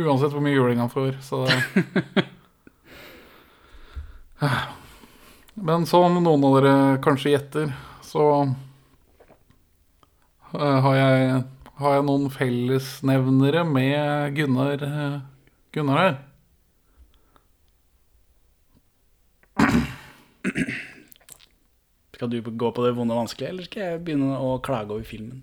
Uansett 0.00 0.34
hvor 0.34 0.42
mye 0.42 0.56
juling 0.56 0.80
han 0.82 0.90
får. 0.92 1.20
Så 1.24 1.44
Men 5.54 5.86
som 5.86 6.14
noen 6.22 6.44
av 6.46 6.56
dere 6.60 6.74
kanskje 7.02 7.32
gjetter, 7.34 7.72
så 8.06 8.24
eh, 10.54 10.78
har 10.86 10.96
jeg, 10.96 11.42
har 11.82 11.96
jeg 11.96 12.06
noen 12.06 12.30
fellesnevnere 12.34 13.64
med 13.66 14.34
Gunnar, 14.38 14.86
eh, 14.86 15.20
Gunnar 15.74 15.98
her. 16.04 16.18
Skal 22.14 22.30
du 22.30 22.40
gå 22.44 22.72
på 22.76 22.84
det 22.84 22.94
vonde 22.96 23.14
og 23.16 23.22
vanskelige, 23.24 23.50
eller 23.50 23.64
skal 23.66 23.82
jeg 23.86 24.02
begynne 24.04 24.38
å 24.38 24.58
klage 24.64 24.92
over 24.92 25.06
filmen? 25.08 25.40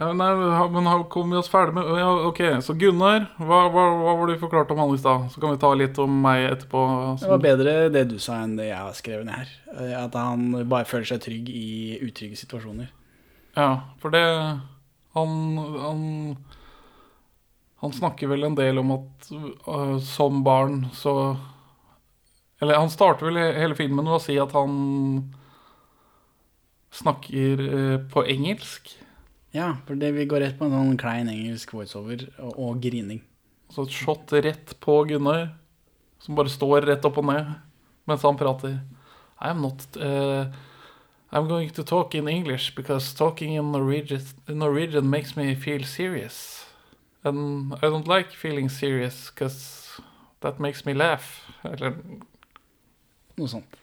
Ja, 0.00 0.12
nei, 0.16 0.30
men 0.72 0.86
ha- 0.88 1.02
kom 1.12 1.28
vi 1.30 1.36
oss 1.36 1.48
ferdig 1.52 1.74
med 1.76 1.84
ja, 2.00 2.08
Ok, 2.24 2.38
så 2.64 2.72
Gunnar, 2.80 3.26
hva, 3.36 3.58
hva, 3.68 3.82
hva 4.00 4.14
var 4.16 4.30
det 4.30 4.38
du 4.38 4.40
forklarte 4.46 4.72
om 4.72 4.78
han 4.80 4.94
i 4.94 5.00
stad? 5.00 5.26
Så 5.28 5.42
kan 5.42 5.52
vi 5.52 5.60
ta 5.60 5.74
litt 5.76 5.98
om 6.00 6.14
meg 6.24 6.46
etterpå. 6.54 6.84
Det 7.20 7.28
var 7.28 7.42
bedre 7.44 7.74
det 7.92 8.06
du 8.08 8.14
sa 8.22 8.38
enn 8.46 8.54
det 8.56 8.70
jeg 8.70 8.78
har 8.80 8.96
skrevet 8.96 9.28
ned 9.28 9.36
her. 9.42 9.50
Eh, 9.76 9.92
At 10.00 10.16
han 10.16 10.46
bare 10.72 10.88
føler 10.88 11.04
seg 11.10 11.20
trygg 11.26 11.50
i 11.52 11.98
utrygge 12.00 12.38
situasjoner. 12.40 12.88
Ja, 13.58 13.68
for 14.00 14.14
det 14.14 14.22
Han 15.18 15.30
Han, 15.58 16.02
han 17.82 17.92
snakker 17.92 18.30
vel 18.30 18.44
en 18.46 18.54
del 18.56 18.78
om 18.78 18.92
at 18.94 19.28
uh, 19.66 19.98
som 19.98 20.44
barn 20.46 20.84
så 20.94 21.36
Eller 22.62 22.78
han 22.78 22.88
starter 22.92 23.26
vel 23.26 23.40
hele 23.56 23.74
filmen 23.76 24.04
med 24.06 24.16
å 24.16 24.22
si 24.22 24.38
at 24.40 24.52
han 24.56 25.34
snakker 26.92 27.60
uh, 27.60 27.98
på 28.12 28.24
engelsk. 28.26 28.94
Ja, 29.54 29.72
for 29.86 29.98
det 29.98 30.12
vi 30.14 30.28
går 30.30 30.44
rett 30.44 30.58
på 30.58 30.68
en 30.68 30.76
sånn 30.76 31.00
klein 31.00 31.30
engelsk 31.32 31.72
voiceover 31.74 32.28
og, 32.38 32.52
og 32.54 32.82
grining. 32.82 33.22
Så 33.70 33.86
et 33.86 33.94
shot 33.94 34.32
rett 34.34 34.74
på 34.82 34.96
Gunnar, 35.10 35.52
som 36.22 36.38
bare 36.38 36.52
står 36.52 36.86
rett 36.86 37.06
opp 37.06 37.18
og 37.22 37.26
ned 37.30 37.54
mens 38.10 38.26
han 38.26 38.38
prater. 38.38 38.80
I'm 39.40 39.62
not 39.62 39.84
uh, 39.96 40.50
I'm 41.32 41.48
going 41.48 41.70
to 41.70 41.84
talk 41.84 42.14
in 42.14 42.28
English 42.28 42.74
because 42.74 43.14
talking 43.14 43.54
in 43.54 43.72
Norwegian, 43.72 44.20
Norwegian 44.48 45.08
makes 45.08 45.36
me 45.36 45.54
feel 45.54 45.84
serious. 45.84 46.66
And 47.22 47.74
I 47.74 47.86
don't 47.86 48.08
like 48.08 48.32
feeling 48.32 48.68
serious 48.68 49.30
because 49.30 50.00
that 50.40 50.58
makes 50.58 50.84
me 50.84 50.94
laugh. 50.94 51.42
Eller, 51.64 51.94
Noe 53.36 53.48
sånt. 53.48 53.76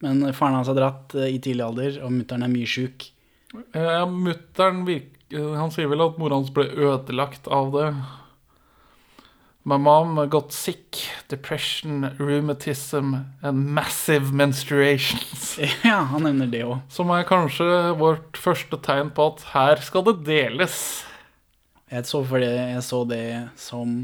Men 0.00 0.22
faren 0.32 0.54
hans 0.54 0.68
har 0.70 0.76
dratt 0.78 1.14
eh, 1.14 1.34
i 1.34 1.40
tidlig 1.42 1.64
alder, 1.66 1.98
og 2.04 2.12
mutter'n 2.14 2.46
er 2.46 2.52
mye 2.52 2.68
sjuk. 2.68 3.10
Eh, 3.54 4.06
Mutter'n 4.06 4.82
eh, 4.88 5.52
Han 5.58 5.72
sier 5.74 5.90
vel 5.90 6.04
at 6.04 6.18
mora 6.20 6.38
hans 6.38 6.52
ble 6.54 6.66
ødelagt 6.70 7.48
av 7.50 7.72
det. 7.74 7.90
My 9.62 9.76
mom 9.76 10.16
got 10.32 10.52
sick, 10.52 10.96
depression, 11.28 12.08
rheumatism 12.18 13.14
and 13.42 13.74
massive 13.74 14.32
menstruations. 14.32 15.58
Ja, 15.84 16.00
han 16.10 16.24
nevner 16.24 16.48
det 16.48 16.62
òg. 16.64 16.78
Som 16.88 17.12
er 17.12 17.28
kanskje 17.28 17.66
vårt 18.00 18.40
første 18.40 18.80
tegn 18.80 19.12
på 19.12 19.28
at 19.34 19.44
her 19.52 19.84
skal 19.84 20.06
det 20.08 20.16
deles. 20.24 20.78
Jeg, 21.90 22.06
så 22.08 22.22
det, 22.32 22.48
jeg 22.48 22.82
så 22.86 23.02
det 23.10 23.24
som 23.60 23.94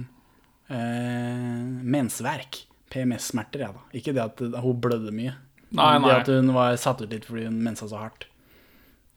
eh, 0.69 1.65
mensverk. 1.97 2.67
PMS-smerter, 2.93 3.65
ja 3.65 3.73
da. 3.75 3.83
Ikke 3.97 4.13
det 4.15 4.23
at 4.23 4.41
hun 4.63 4.81
blødde 4.83 5.13
mye. 5.15 5.35
Nei, 5.75 5.93
nei. 5.99 6.07
Det 6.07 6.17
at 6.21 6.31
hun 6.31 6.53
var 6.55 6.77
satt 6.81 7.01
ut 7.03 7.11
litt 7.11 7.27
fordi 7.27 7.49
hun 7.49 7.63
mensa 7.65 7.89
så 7.91 8.05
hardt. 8.05 8.29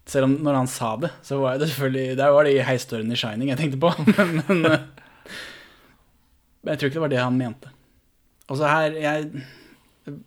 Selv 0.09 0.25
om 0.25 0.31
når 0.41 0.55
han 0.57 0.69
sa 0.71 0.95
det, 0.97 1.11
så 1.25 1.37
var 1.41 1.57
det 1.59 1.67
selvfølgelig 1.69 2.17
Der 2.17 2.31
var 2.33 2.47
det 2.47 2.55
i 2.57 2.65
heisdøren 2.65 3.11
i 3.13 3.19
Shining 3.19 3.51
jeg 3.51 3.59
tenkte 3.59 3.81
på. 3.81 3.89
Men, 4.17 4.29
men, 4.47 4.65
eh, 4.65 4.79
men 6.59 6.73
jeg 6.73 6.79
tror 6.79 6.89
ikke 6.89 6.97
det 6.97 7.05
var 7.05 7.13
det 7.13 7.21
han 7.21 7.39
mente. 7.39 7.67
Og 8.49 8.57
så 8.59 8.65
her 8.67 8.89
jeg, 8.97 9.19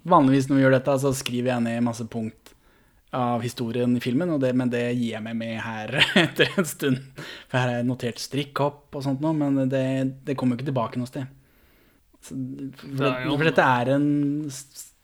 Vanligvis 0.08 0.48
når 0.48 0.56
vi 0.56 0.62
gjør 0.64 0.76
dette, 0.78 0.94
så 1.02 1.10
skriver 1.16 1.48
jeg 1.52 1.64
ned 1.66 1.84
masse 1.84 2.04
punkt 2.08 2.38
av 3.12 3.42
historien 3.44 3.96
i 3.96 4.00
filmen, 4.00 4.40
det, 4.40 4.54
men 4.56 4.70
det 4.72 4.96
gir 4.96 5.12
jeg 5.18 5.24
meg 5.26 5.36
med 5.36 5.60
her 5.60 5.88
etter 6.22 6.46
en 6.56 6.66
stund. 6.68 6.98
For 7.50 7.56
her 7.58 7.68
har 7.68 7.76
jeg 7.82 7.90
notert 7.90 8.18
strikkhopp 8.22 8.96
og 8.96 9.02
sånt 9.04 9.20
noe, 9.20 9.34
men 9.36 9.68
det, 9.68 9.84
det 10.24 10.36
kommer 10.38 10.52
jo 10.54 10.58
ikke 10.62 10.70
tilbake 10.70 10.98
noe 11.00 11.10
sted. 11.10 11.26
Så, 12.22 12.32
for, 12.78 12.88
Det 13.02 13.10
for 13.26 13.44
dette 13.50 13.64
er 13.82 13.86
en 13.98 14.08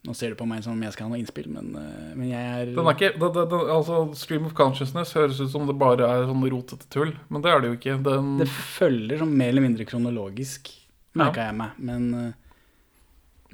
Nå 0.03 0.11
ser 0.19 0.33
du 0.33 0.35
på 0.35 0.45
meg 0.49 0.59
som 0.65 0.73
om 0.75 0.81
jeg 0.83 0.91
skal 0.91 1.05
ha 1.05 1.13
noe 1.13 1.19
innspill, 1.21 1.45
men, 1.47 1.69
eh, 1.79 2.07
men 2.11 2.27
jeg 2.27 2.43
er, 2.43 2.71
Den 2.75 2.87
er 2.89 2.95
ikke, 2.97 3.11
det, 3.15 3.27
det, 3.37 3.43
det, 3.53 3.59
altså 3.71 3.99
Stream 4.19 4.47
of 4.49 4.55
Consciousness 4.57 5.13
høres 5.15 5.39
ut 5.39 5.51
som 5.53 5.67
det 5.69 5.77
bare 5.79 6.09
er 6.09 6.25
sånn 6.27 6.43
rotete 6.51 6.89
tull, 6.91 7.13
men 7.31 7.43
det 7.45 7.51
er 7.53 7.61
det 7.63 7.69
jo 7.69 7.77
ikke. 7.77 7.95
Den, 8.03 8.33
Det 8.41 8.49
følger 8.51 9.21
som 9.21 9.31
mer 9.31 9.53
eller 9.53 9.63
mindre 9.63 9.87
kronologisk, 9.87 10.73
merka 11.15 11.45
jeg 11.47 11.55
meg. 11.55 11.77
Men, 11.79 12.09
eh, 12.19 12.65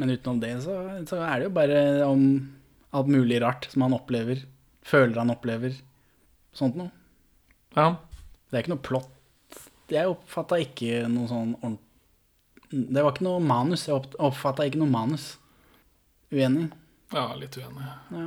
men 0.02 0.14
utenom 0.16 0.40
det 0.42 0.56
så, 0.64 0.78
så 1.12 1.20
er 1.28 1.36
det 1.38 1.50
jo 1.52 1.58
bare 1.60 1.84
om 2.08 2.24
alt 2.98 3.12
mulig 3.14 3.38
rart 3.44 3.68
som 3.70 3.86
han 3.86 3.94
opplever. 3.94 4.42
Føler 4.90 5.20
han 5.22 5.30
opplever. 5.30 5.76
Sånt 6.56 6.80
noe. 6.80 6.90
ja, 7.76 7.92
Det 8.50 8.58
er 8.58 8.64
ikke 8.64 8.74
noe 8.74 8.88
plott. 8.90 9.14
Jeg 9.90 10.10
oppfatta 10.10 10.58
ikke 10.62 11.04
noe 11.10 11.30
sånn 11.30 11.54
ordentlig 11.60 11.86
Det 12.70 13.02
var 13.02 13.14
ikke 13.14 13.26
noe 13.26 13.42
manus. 13.42 13.86
Jeg 13.88 14.02
oppfatta 14.22 14.66
ikke 14.66 14.82
noe 14.82 14.90
manus. 14.94 15.36
Uenig? 16.32 16.70
ja, 17.14 17.26
litt 17.40 17.58
uenig. 17.58 17.86
Ja. 18.14 18.26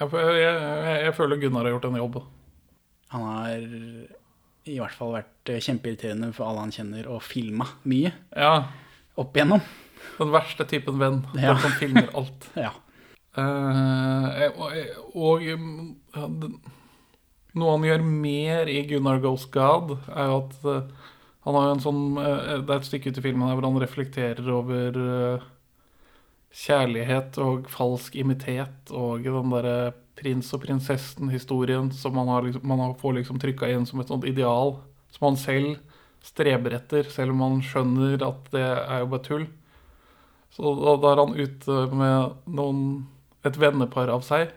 Jeg, 0.00 0.10
jeg, 0.38 0.98
jeg, 1.04 1.14
føler 1.16 1.40
Gunnar 1.42 1.66
har 1.66 1.74
gjort 1.74 1.88
en 1.90 1.98
jobb. 1.98 2.18
Han 3.10 3.24
har 3.26 3.64
i 4.70 4.76
hvert 4.78 4.96
fall 4.96 5.16
vært 5.16 5.50
kjempeirriterende 5.66 6.30
for 6.36 6.46
alle 6.46 6.62
han 6.66 6.72
kjenner, 6.74 7.08
og 7.10 7.24
filma 7.26 7.66
mye 7.90 8.12
Ja, 8.36 8.68
opp 9.18 9.34
igjennom. 9.36 9.64
den 10.20 10.30
verste 10.32 10.64
typen 10.70 11.00
venn. 11.02 11.24
Ja. 11.34 11.52
Den 11.56 11.64
som 11.66 11.74
filmer 11.80 12.12
alt. 12.14 12.48
Ja. 12.66 12.72
Uh, 13.30 14.50
og 14.58 14.72
og 15.14 15.44
noe 17.58 17.76
han 17.76 17.86
gjør 17.86 18.02
mer 18.06 18.70
i 18.70 18.82
Gunnar 18.88 19.20
Goes 19.22 19.46
God, 19.50 19.96
er 20.10 20.28
jo 20.30 20.36
at 20.44 20.66
eh, 20.70 21.08
han 21.46 21.56
har 21.56 21.66
jo 21.66 21.74
en 21.74 21.82
sånn 21.82 22.02
eh, 22.20 22.52
Det 22.62 22.74
er 22.74 22.76
et 22.76 22.88
stykke 22.88 23.10
ut 23.10 23.18
i 23.18 23.24
filmen 23.24 23.48
her 23.48 23.56
hvor 23.58 23.66
han 23.66 23.80
reflekterer 23.82 24.50
over 24.54 25.00
eh, 25.02 25.48
kjærlighet 26.50 27.38
og 27.38 27.68
falsk 27.70 28.16
imitet 28.18 28.90
og 28.90 29.22
den 29.22 29.52
derre 29.52 29.92
prins 30.18 30.50
og 30.56 30.64
prinsessen-historien 30.64 31.88
som 31.94 32.16
man, 32.18 32.28
har 32.28 32.44
liksom, 32.44 32.66
man 32.66 32.94
får 33.00 33.20
liksom 33.20 33.38
trykka 33.40 33.70
inn 33.70 33.86
som 33.88 34.02
et 34.02 34.10
sånt 34.10 34.26
ideal, 34.28 34.76
som 35.14 35.30
han 35.30 35.38
selv 35.40 35.78
streber 36.24 36.74
etter, 36.76 37.06
selv 37.08 37.32
om 37.32 37.44
han 37.46 37.62
skjønner 37.64 38.20
at 38.26 38.50
det 38.52 38.66
er 38.66 39.02
jo 39.04 39.10
bare 39.14 39.24
tull. 39.24 39.46
Så 40.52 40.74
da, 40.76 40.96
da 41.00 41.12
er 41.12 41.22
han 41.22 41.38
ute 41.38 41.78
med 41.94 42.50
noen, 42.58 42.82
et 43.46 43.56
vennepar 43.56 44.10
av 44.12 44.20
seg 44.26 44.50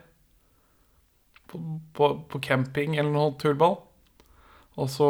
på, 1.48 1.60
på, 1.96 2.10
på 2.28 2.40
camping 2.44 2.98
eller 2.98 3.14
noe 3.14 3.32
tullball. 3.40 3.78
Og 4.74 4.90
så 4.90 5.08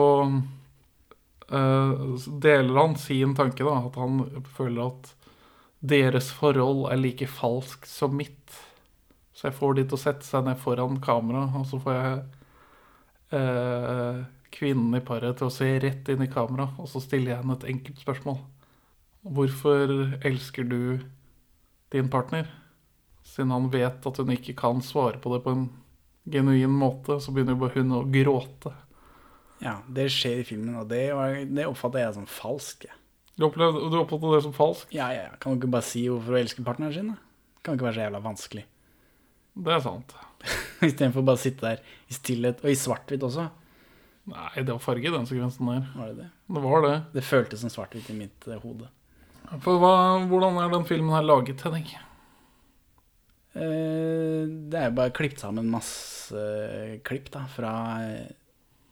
øh, 1.49 2.05
deler 2.45 2.79
han 2.79 2.95
sin 3.01 3.35
tanke, 3.35 3.65
da, 3.67 3.81
at 3.89 3.99
han 3.99 4.45
føler 4.55 4.93
at 4.93 5.15
deres 5.85 6.31
forhold 6.33 6.87
er 6.93 7.01
like 7.01 7.27
falskt 7.29 7.89
som 7.91 8.15
mitt. 8.17 8.57
Så 9.35 9.49
jeg 9.49 9.59
får 9.59 9.77
de 9.77 9.85
til 9.85 9.99
å 9.99 10.01
sette 10.01 10.27
seg 10.27 10.47
ned 10.47 10.61
foran 10.63 11.01
kamera, 11.05 11.45
og 11.59 11.67
så 11.69 11.81
får 11.83 11.97
jeg 11.99 12.19
eh, 13.37 14.21
kvinnen 14.55 14.97
i 14.97 15.03
paret 15.05 15.37
til 15.39 15.51
å 15.51 15.53
se 15.53 15.69
rett 15.83 16.09
inn 16.13 16.25
i 16.25 16.31
kamera, 16.31 16.71
og 16.79 16.89
så 16.89 17.03
stiller 17.03 17.35
jeg 17.35 17.43
henne 17.43 17.59
et 17.59 17.69
enkelt 17.75 18.01
spørsmål. 18.01 18.39
Hvorfor 19.35 19.95
elsker 20.25 20.69
du 20.69 20.81
din 21.93 22.11
partner? 22.13 22.49
Siden 23.25 23.53
han 23.55 23.71
vet 23.73 24.07
at 24.07 24.21
hun 24.21 24.33
ikke 24.35 24.57
kan 24.57 24.83
svare 24.85 25.21
på 25.21 25.33
det 25.35 25.43
på 25.45 25.55
en 25.57 25.69
genuin 26.31 26.73
måte, 26.73 27.19
så 27.21 27.33
begynner 27.35 27.59
bare 27.61 27.83
hun 27.83 27.99
å 27.99 28.05
gråte. 28.09 28.73
ja, 29.61 29.79
det 29.89 30.11
skjer 30.13 30.41
i 30.41 30.49
filmen, 30.49 30.77
og 30.81 30.89
det, 30.89 31.09
det 31.53 31.67
oppfatter 31.69 32.05
jeg 32.05 32.17
som 32.17 32.29
falsk. 32.29 32.87
jeg. 32.89 33.01
Du 33.35 33.49
opplevde, 33.49 33.89
du 33.91 33.97
opplevde 33.99 34.37
det 34.37 34.45
som 34.45 34.55
falsk? 34.55 34.93
Ja, 34.95 35.09
ja, 35.15 35.27
ja. 35.31 35.39
Kan 35.43 35.55
du 35.55 35.63
ikke 35.63 35.73
bare 35.75 35.87
si 35.87 36.05
hvorfor 36.07 36.37
du 36.37 36.39
elsker 36.39 36.67
partneren 36.67 36.95
sin? 36.95 37.11
da? 37.11 37.19
Kan 37.65 37.77
ikke 37.79 37.89
være 37.89 37.97
så 37.97 38.07
jævla 38.07 38.23
vanskelig. 38.23 38.65
Det 39.65 39.75
er 39.75 39.83
sant. 39.83 40.15
Istedenfor 40.89 41.27
bare 41.27 41.41
å 41.41 41.45
sitte 41.45 41.67
der 41.67 41.83
i 42.11 42.17
stillhet, 42.17 42.63
og 42.63 42.71
i 42.71 42.79
svart-hvitt 42.79 43.27
også. 43.27 43.49
Nei, 44.31 44.51
det 44.61 44.71
var 44.71 44.81
farge 44.81 45.11
i 45.11 45.13
den 45.13 45.27
sekvensen 45.29 45.69
der. 45.69 45.87
Var 45.99 46.13
det 46.13 46.23
det? 46.23 46.29
Det 46.57 46.63
var 46.65 46.87
det. 46.87 46.95
Det 47.17 47.25
føltes 47.27 47.65
som 47.65 47.73
svart-hvitt 47.73 48.11
i 48.13 48.19
mitt 48.19 48.49
eh, 48.49 48.61
hode. 48.63 48.89
For 49.65 49.81
hva, 49.83 49.95
hvordan 50.31 50.59
er 50.63 50.73
den 50.73 50.87
filmen 50.89 51.13
her 51.13 51.27
laget, 51.27 51.61
Henning? 51.67 51.91
Eh, 53.55 54.47
det 54.71 54.81
er 54.81 54.89
jo 54.89 54.97
bare 54.99 55.15
klippet 55.15 55.45
sammen 55.45 55.69
masse 55.71 56.39
eh, 56.39 56.97
klipp 57.07 57.29
da, 57.35 57.45
fra 57.51 57.75
eh, 58.03 58.33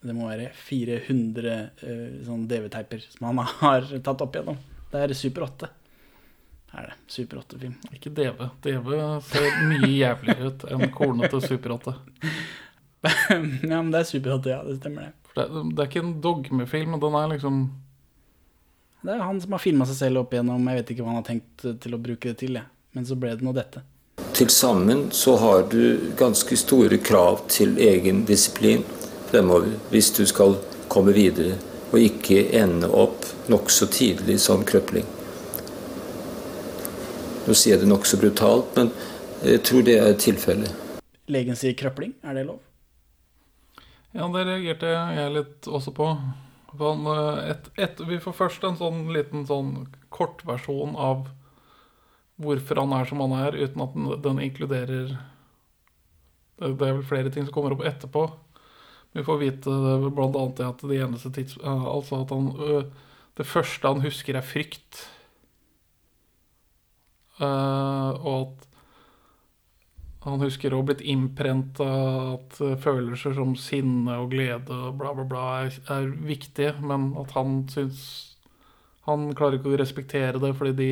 Det 0.03 0.15
må 0.17 0.27
være 0.27 0.51
400 0.59 1.53
uh, 1.83 2.17
sånn 2.27 2.49
DV-teiper 2.51 3.05
som 3.07 3.31
han 3.31 3.45
har 3.63 3.87
tatt 4.03 4.25
opp 4.25 4.35
igjennom. 4.37 4.59
Det 4.93 5.05
er 5.07 5.15
Super 5.17 5.47
8. 5.47 5.71
Er 6.73 6.89
det. 6.89 6.95
Super 7.07 7.43
8-film. 7.43 7.75
Ikke 7.93 8.11
DV. 8.17 8.47
DV 8.65 8.91
ser 9.29 9.59
mye 9.69 9.91
jævligere 9.93 10.49
ut 10.49 10.63
enn 10.73 10.93
kornete 10.95 11.41
Super 11.45 11.75
8. 11.77 11.95
ja, 13.33 13.39
men 13.83 13.91
det 13.93 14.01
er 14.01 14.09
Super 14.09 14.39
8, 14.39 14.51
ja. 14.55 14.61
Det 14.65 14.79
stemmer, 14.79 15.11
det. 15.11 15.35
Det, 15.37 15.47
det 15.77 15.85
er 15.85 15.91
ikke 15.91 16.05
en 16.05 16.15
dogmefilm, 16.25 16.97
den 17.01 17.17
er 17.17 17.31
liksom 17.33 17.63
Det 19.03 19.15
er 19.15 19.25
han 19.25 19.41
som 19.41 19.57
har 19.57 19.63
filma 19.65 19.89
seg 19.89 19.99
selv 20.01 20.23
opp 20.23 20.33
igjennom. 20.33 20.65
Jeg 20.71 20.81
vet 20.81 20.95
ikke 20.95 21.05
hva 21.05 21.13
han 21.13 21.21
har 21.21 21.29
tenkt 21.29 21.67
til 21.85 21.97
å 21.97 22.01
bruke 22.01 22.33
det 22.33 22.41
til, 22.41 22.57
jeg. 22.61 22.69
men 22.97 23.09
så 23.09 23.21
ble 23.21 23.35
det 23.37 23.45
nå 23.45 23.53
dette. 23.57 23.85
Til 24.33 24.49
sammen 24.53 25.11
så 25.13 25.37
har 25.41 25.67
du 25.73 26.13
ganske 26.17 26.57
store 26.57 26.97
krav 27.05 27.45
til 27.53 27.77
egen 27.81 28.25
disiplin 28.29 28.85
fremover 29.33 29.75
hvis 29.93 30.13
du 30.17 30.25
skal 30.29 30.59
komme 30.93 31.15
videre 31.17 31.57
og 31.93 32.01
ikke 32.01 32.47
ende 32.57 32.89
opp 32.89 33.27
nokså 33.53 33.89
tidlig 33.93 34.39
som 34.41 34.65
krøpling. 34.65 35.05
Nå 37.43 37.57
sier 37.59 37.75
jeg 37.75 37.83
det 37.83 37.91
nokså 37.91 38.21
brutalt, 38.21 38.71
men 38.77 38.93
jeg 39.43 39.65
tror 39.67 39.85
det 39.85 39.97
er 39.99 40.15
tilfellet. 40.21 41.03
Legen 41.33 41.59
sier 41.59 41.75
krøpling. 41.77 42.15
Er 42.23 42.39
det 42.39 42.47
lov? 42.47 42.61
Ja, 44.13 44.29
det 44.29 44.45
reagerte 44.47 44.93
jeg 44.93 45.35
litt 45.35 45.69
også 45.69 45.93
på. 45.97 46.09
Han, 46.81 47.07
eh, 47.13 47.51
et, 47.53 47.69
et, 47.81 48.01
vi 48.09 48.21
får 48.23 48.37
først 48.37 48.65
en 48.69 48.79
sånn 48.81 49.05
liten 49.13 49.45
sånn 49.49 49.89
kortversjon 50.13 50.95
av 50.97 51.27
hvorfor 52.43 52.81
han 52.81 52.95
er 52.97 53.09
som 53.09 53.21
han 53.25 53.35
er, 53.37 53.57
uten 53.57 53.85
at 53.85 53.97
den, 53.97 54.09
den 54.25 54.41
inkluderer 54.47 55.13
det, 55.13 56.73
det 56.79 56.89
er 56.89 56.97
vel 56.97 57.05
flere 57.07 57.33
ting 57.33 57.45
som 57.47 57.55
kommer 57.55 57.75
opp 57.75 57.85
etterpå. 57.89 58.27
Vi 59.13 59.25
får 59.25 59.39
vite 59.43 59.71
annet 59.71 60.61
at 60.65 60.85
det 60.89 61.01
eneste 61.05 61.33
tids... 61.37 61.59
Altså 61.63 62.23
at 62.23 62.31
han 62.33 62.53
Det 63.37 63.47
første 63.49 63.89
han 63.89 64.05
husker, 64.05 64.37
er 64.37 64.45
frykt. 64.45 65.07
Og 67.41 68.37
at 68.37 68.69
han 70.23 70.43
husker 70.45 70.71
å 70.73 70.83
ha 70.83 70.87
blitt 70.87 71.03
innprenta 71.03 71.87
at 72.37 72.59
følelser 72.85 73.35
som 73.35 73.57
sinne 73.59 74.21
og 74.23 74.31
glede 74.31 74.71
og 74.71 75.01
bla, 75.01 75.11
bla, 75.17 75.25
bla 75.27 75.47
er, 75.65 75.79
er 75.91 76.13
viktige, 76.29 76.77
men 76.81 77.11
at 77.19 77.35
han 77.35 77.65
syns 77.73 78.05
Han 79.09 79.33
klarer 79.35 79.59
ikke 79.59 79.73
å 79.73 79.81
respektere 79.81 80.39
det 80.39 80.53
fordi 80.55 80.73
de 80.79 80.91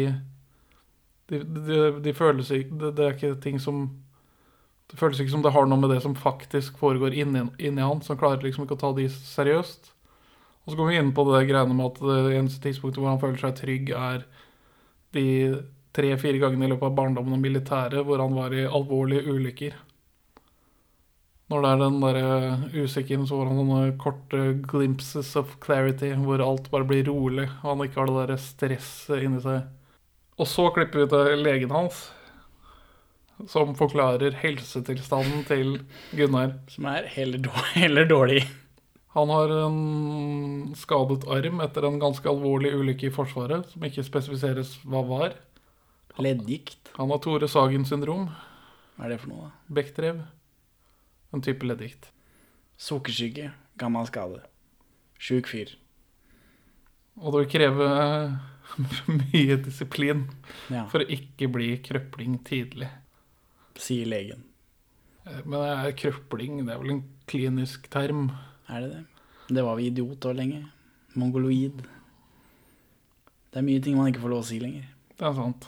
De, 1.30 1.38
de, 1.44 1.76
de 2.02 2.14
føler 2.16 2.42
ikke 2.42 2.80
det, 2.80 2.90
det 2.98 3.04
er 3.06 3.14
ikke 3.14 3.42
ting 3.44 3.60
som 3.62 3.84
Det 4.90 4.98
føles 4.98 5.20
ikke 5.22 5.32
som 5.36 5.42
det 5.44 5.52
har 5.54 5.68
noe 5.70 5.78
med 5.78 5.92
det 5.94 6.00
som 6.02 6.16
faktisk 6.18 6.78
foregår 6.82 7.14
inni, 7.14 7.44
inni 7.62 7.82
han, 7.84 8.02
han 8.02 8.18
klarer 8.18 8.42
liksom 8.42 8.66
ikke 8.66 8.74
å 8.78 8.82
ta 8.82 8.92
de 8.96 9.06
seriøst. 9.12 9.92
Og 10.64 10.72
så 10.72 10.78
går 10.78 10.90
vi 10.90 10.96
inn 11.00 11.12
på 11.14 11.24
det 11.30 11.44
greiene 11.48 11.76
med 11.76 11.92
at 11.92 12.00
det 12.02 12.38
eneste 12.38 12.64
tidspunktet 12.64 13.00
hvor 13.00 13.12
han 13.12 13.22
føler 13.22 13.38
seg 13.40 13.54
trygg, 13.60 13.92
er 13.94 14.24
de 15.14 15.28
tre-fire 15.96 16.40
gangene 16.42 16.66
i 16.66 16.72
løpet 16.72 16.90
av 16.90 16.98
barndommen 16.98 17.38
og 17.38 17.42
militæret 17.42 18.04
hvor 18.06 18.22
han 18.22 18.36
var 18.36 18.54
i 18.54 18.66
alvorlige 18.66 19.30
ulykker. 19.30 19.78
Når 21.50 21.64
det 21.64 21.70
er 21.70 21.80
den 21.80 21.96
derre 21.98 22.34
usikkerheten, 22.76 23.26
så 23.26 23.40
får 23.40 23.48
han 23.50 23.58
sånne 23.58 23.94
korte 23.98 24.42
glimpses 24.70 25.32
of 25.38 25.56
clarity 25.62 26.12
hvor 26.14 26.42
alt 26.44 26.70
bare 26.70 26.86
blir 26.86 27.08
rolig, 27.08 27.48
og 27.64 27.72
han 27.72 27.82
ikke 27.86 27.98
har 27.98 28.10
det 28.10 28.18
derre 28.20 28.38
stresset 28.38 29.24
inni 29.26 29.42
seg. 29.42 29.64
Og 30.38 30.46
så 30.46 30.68
klipper 30.76 31.02
vi 31.02 31.08
til 31.10 31.42
legen 31.42 31.74
hans, 31.74 32.04
som 33.48 33.74
forklarer 33.78 34.34
helsetilstanden 34.42 35.44
til 35.48 35.78
Gunnar. 36.16 36.56
Som 36.72 36.88
er 36.90 37.06
heller 37.14 37.38
dårlig. 37.46 37.70
Heller 37.80 38.08
dårlig. 38.10 38.42
Han 39.16 39.30
har 39.34 39.50
en 39.66 40.74
skadet 40.78 41.24
arm 41.26 41.60
etter 41.64 41.86
en 41.88 41.96
ganske 41.98 42.28
alvorlig 42.30 42.70
ulykke 42.78 43.08
i 43.08 43.14
Forsvaret, 43.14 43.66
som 43.72 43.82
ikke 43.88 44.04
spesifiseres 44.06 44.76
hva 44.86 45.00
var. 45.08 45.34
Leddgikt. 46.20 46.92
Han 46.98 47.10
har 47.10 47.18
Tore 47.24 47.48
Sagen-syndrom, 47.50 48.28
Hva 48.96 49.06
er 49.08 49.14
det 49.14 49.20
for 49.22 49.32
noe, 49.32 49.48
da? 49.48 49.74
Bechdrev, 49.80 50.20
en 51.34 51.42
type 51.42 51.66
leddgikt. 51.66 52.10
Sukkersyke. 52.80 53.50
Gammel 53.80 54.06
skade. 54.10 54.42
Sjuk 55.20 55.48
fyr. 55.50 55.72
Og 57.20 57.32
det 57.34 57.40
vil 57.42 57.50
kreve 57.56 57.88
mye 59.32 59.56
disiplin 59.64 60.26
Ja. 60.70 60.84
for 60.92 61.02
å 61.02 61.08
ikke 61.10 61.48
bli 61.52 61.72
krøpling 61.84 62.38
tidlig. 62.46 62.88
Sier 63.80 64.08
legen. 64.10 64.44
Eh, 65.26 65.40
Men 65.44 65.60
er 65.64 65.96
krøpling, 65.98 66.60
det 66.66 66.74
er 66.74 66.82
vel 66.82 66.96
en 66.98 67.04
klinisk 67.30 67.88
term. 67.92 68.30
Er 68.68 68.84
det 68.84 68.90
det? 68.94 69.04
Det 69.56 69.64
var 69.66 69.76
vi 69.80 69.88
idiot 69.90 70.26
òg 70.30 70.36
lenge. 70.38 70.62
Mongoloid. 71.18 71.80
Det 73.50 73.58
er 73.58 73.66
mye 73.66 73.82
ting 73.82 73.96
man 73.98 74.12
ikke 74.12 74.22
får 74.22 74.30
lov 74.34 74.44
å 74.44 74.46
si 74.46 74.60
lenger. 74.62 74.86
Det 75.18 75.26
er 75.26 75.34
sant. 75.34 75.66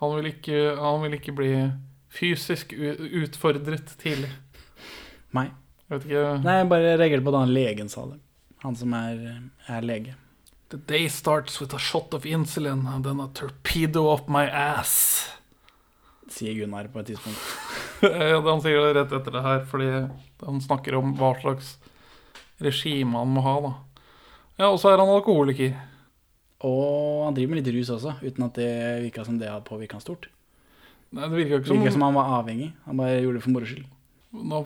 Han 0.00 0.16
vil 0.16 0.32
ikke, 0.32 0.56
han 0.80 1.02
vil 1.04 1.14
ikke 1.20 1.34
bli 1.38 1.50
fysisk 2.14 2.74
utfordret 2.74 3.94
tidlig. 4.00 4.32
Nei. 5.34 5.46
Jeg 5.84 5.98
vet 6.00 6.04
ikke 6.08 6.26
Nei, 6.42 6.56
jeg 6.58 6.68
bare 6.72 6.92
reagerte 6.98 7.24
på 7.26 7.32
det 7.34 7.40
han 7.44 7.54
legen 7.54 7.90
sa 7.92 8.06
det. 8.10 8.18
Han 8.64 8.76
som 8.78 8.94
er, 8.96 9.20
er 9.68 9.84
lege. 9.84 10.14
The 10.72 10.78
day 10.90 11.06
starts 11.12 11.60
with 11.60 11.74
a 11.76 11.78
shot 11.78 12.14
of 12.16 12.24
insulin 12.26 12.86
and 12.90 13.04
then 13.04 13.20
a 13.20 13.28
torpedo 13.36 14.08
up 14.10 14.28
my 14.28 14.46
ass. 14.48 15.28
Sier 16.32 16.54
Gunnar 16.56 16.86
på 16.92 17.00
et 17.02 17.12
tidspunkt. 17.12 17.40
Ja, 18.04 18.40
Han 18.44 18.60
sier 18.60 18.80
det 18.84 18.94
rett 18.98 19.12
etter 19.16 19.32
det 19.32 19.40
her, 19.44 19.60
fordi 19.68 19.86
han 20.44 20.60
snakker 20.60 20.96
om 20.98 21.14
hva 21.16 21.30
slags 21.40 21.74
regime 22.60 23.16
han 23.16 23.30
må 23.32 23.40
ha. 23.44 23.54
da. 23.64 23.72
Ja, 24.58 24.68
Og 24.70 24.78
så 24.82 24.90
er 24.92 25.00
han 25.00 25.08
alkoholiker. 25.08 25.72
Og 26.64 27.24
han 27.26 27.36
driver 27.36 27.54
med 27.54 27.60
litt 27.62 27.72
rus 27.76 27.90
også, 27.94 28.16
uten 28.24 28.44
at 28.46 28.56
det 28.60 28.68
virka 29.06 29.24
som 29.24 29.38
det 29.40 29.48
hadde 29.50 29.64
påvirka 29.68 29.96
han 29.98 30.04
stort. 30.04 30.28
Nei, 31.14 31.28
Det 31.28 31.38
virka 31.38 31.58
ikke 31.62 31.70
virka 31.76 31.90
som, 31.92 31.96
som 32.00 32.06
han 32.08 32.18
var 32.18 32.32
avhengig. 32.40 32.70
Han 32.84 33.00
bare 33.00 33.18
gjorde 33.22 33.38
det 33.40 33.44
for 33.46 33.54
moro 33.56 33.68
skyld. 33.70 33.88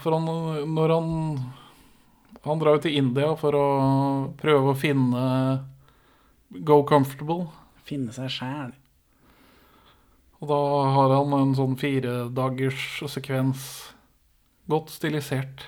For 0.03 0.17
han, 0.17 0.29
Når 0.75 0.95
han 0.97 1.09
Han 2.47 2.61
drar 2.63 2.79
jo 2.79 2.83
til 2.87 2.95
India 2.97 3.33
for 3.37 3.53
å 3.59 3.67
prøve 4.39 4.73
å 4.73 4.79
finne 4.79 5.23
Go 6.65 6.83
Comfortable. 6.89 7.49
Finne 7.85 8.15
seg 8.15 8.31
sjæl. 8.33 8.71
Og 10.39 10.49
da 10.51 10.59
har 10.95 11.15
han 11.17 11.33
en 11.35 11.55
sånn 11.59 11.75
firedagers 11.81 12.85
sekvens. 13.11 13.65
Godt 14.71 14.93
stilisert 14.95 15.65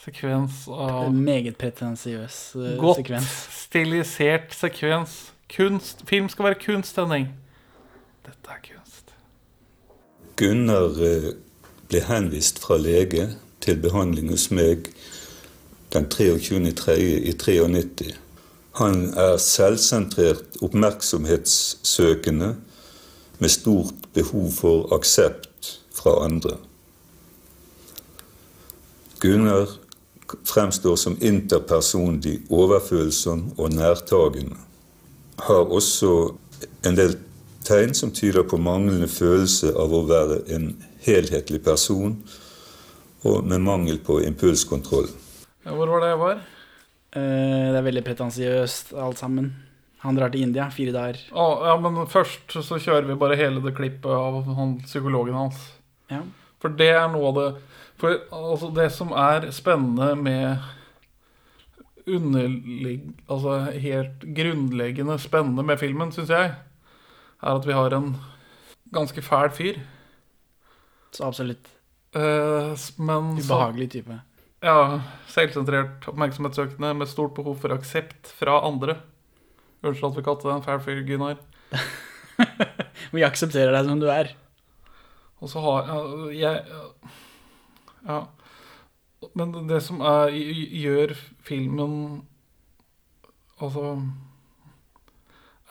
sekvens 0.00 0.64
av 0.72 1.10
En 1.10 1.18
meget 1.24 1.58
pretensiøs 1.60 2.38
eh, 2.56 2.76
Godt 2.80 3.02
sekvens. 3.02 3.28
stilisert 3.66 4.54
sekvens. 4.56 5.18
Kunst. 5.50 6.02
Film 6.08 6.28
skal 6.30 6.44
være 6.50 6.60
kunst, 6.62 6.96
Henning. 6.96 7.28
Dette 8.26 8.54
er 8.54 8.60
kunst. 8.64 9.12
Gunnar 10.40 10.96
eh, 11.04 11.30
ble 11.90 12.02
henvist 12.06 12.62
fra 12.62 12.78
lege 12.80 13.28
til 13.60 13.76
behandling 13.82 14.30
hos 14.32 14.48
meg 14.54 14.88
den 15.92 16.06
23.3. 16.06 16.96
i 17.28 17.34
93. 17.34 18.14
Han 18.78 19.08
er 19.18 19.36
selvsentrert, 19.42 20.60
oppmerksomhetssøkende, 20.62 22.54
med 23.40 23.50
stort 23.50 24.10
behov 24.14 24.50
for 24.52 24.90
aksept 24.94 25.80
fra 25.96 26.24
andre. 26.24 26.56
Gunnar 29.20 29.68
fremstår 30.44 30.96
som 30.96 31.16
interpersonlig 31.20 32.38
overfølsom 32.50 33.50
og 33.58 33.72
nærtagende. 33.72 34.56
Har 35.40 35.72
også 35.72 36.34
en 36.86 36.96
del 36.96 37.16
tegn 37.64 37.94
som 37.94 38.12
tyder 38.12 38.42
på 38.48 38.56
manglende 38.60 39.08
følelse 39.08 39.72
av 39.76 39.92
å 39.92 40.04
være 40.08 40.42
en 40.54 40.70
helhetlig 41.04 41.62
person, 41.64 42.16
og 43.24 43.44
med 43.44 43.60
mangel 43.60 43.98
på 44.00 44.20
impulskontroll. 44.24 45.08
Hvor 45.64 45.92
var 45.92 46.00
det 46.00 46.12
jeg 46.12 46.20
var? 46.20 46.38
Eh, 47.16 47.66
det 47.72 47.76
er 47.76 47.84
veldig 47.84 48.04
pretensiøst 48.04 48.94
alt 48.96 49.20
sammen. 49.20 49.52
Han 50.00 50.16
drar 50.16 50.32
til 50.32 50.46
India, 50.46 50.70
fire 50.72 50.94
dager. 50.94 51.20
Å, 51.32 51.46
ja, 51.68 51.76
men 51.82 51.98
først 52.08 52.54
så 52.64 52.78
kjører 52.80 53.08
vi 53.10 53.18
bare 53.20 53.36
hele 53.36 53.60
det 53.64 53.74
klippet 53.76 54.10
av 54.10 54.46
han, 54.56 54.78
psykologen 54.86 55.36
hans. 55.36 55.58
Ja. 56.12 56.22
For 56.60 56.72
det 56.76 56.90
er 56.92 57.08
noe 57.12 57.28
av 57.30 57.36
det 57.38 57.48
For 58.00 58.16
altså, 58.34 58.70
det 58.74 58.88
som 58.96 59.12
er 59.16 59.50
spennende 59.52 60.14
med 60.16 60.64
underligg... 62.08 63.10
Altså 63.28 63.58
helt 63.76 64.24
grunnleggende 64.36 65.18
spennende 65.20 65.66
med 65.68 65.80
filmen, 65.82 66.12
syns 66.16 66.32
jeg, 66.32 66.54
er 67.40 67.60
at 67.60 67.68
vi 67.68 67.76
har 67.76 67.92
en 67.96 68.14
ganske 68.96 69.22
fæl 69.22 69.52
fyr. 69.52 69.82
Så 71.12 71.28
absolutt 71.28 71.68
Eh, 72.12 72.76
men 72.96 73.42
så, 73.42 73.54
ubehagelig 73.54 73.90
type. 73.90 74.20
ja, 74.60 75.00
selvsentrert, 75.30 76.08
oppmerksomhetssøkende, 76.10 76.94
med 76.94 77.08
stort 77.08 77.36
behov 77.36 77.60
for 77.62 77.74
aksept 77.74 78.32
fra 78.34 78.58
andre. 78.66 78.96
Unnskyld 79.80 80.10
at 80.10 80.18
vi 80.18 80.24
kalte 80.26 80.48
deg 80.48 80.56
en 80.58 80.66
fæl 80.66 80.80
fyr, 80.84 81.02
Gunnar. 81.08 81.40
Vi 83.14 83.24
aksepterer 83.26 83.72
deg 83.74 83.86
som 83.88 84.00
du 84.02 84.06
er. 84.12 84.34
Og 85.40 85.48
så 85.50 85.62
har 85.64 85.88
jeg 86.36 86.64
Ja. 88.06 88.20
Men 89.36 89.52
det 89.68 89.82
som 89.84 90.00
er, 90.00 90.32
gjør 90.32 91.12
filmen 91.44 92.22
Altså 93.60 93.98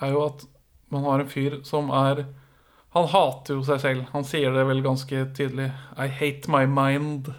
Er 0.02 0.12
jo 0.14 0.26
at 0.28 0.46
man 0.94 1.06
har 1.08 1.24
en 1.24 1.30
fyr 1.30 1.56
som 1.66 1.90
er 1.90 2.28
Han 2.94 3.10
hater 3.10 3.58
jo 3.58 3.64
seg 3.66 3.82
selv. 3.82 4.06
Han 4.14 4.26
sier 4.26 4.54
det 4.54 4.66
vel 4.66 4.82
ganske 4.82 5.26
tydelig. 5.38 5.68
I 5.94 6.08
hate 6.10 6.50
my 6.50 6.64
mind. 6.66 7.30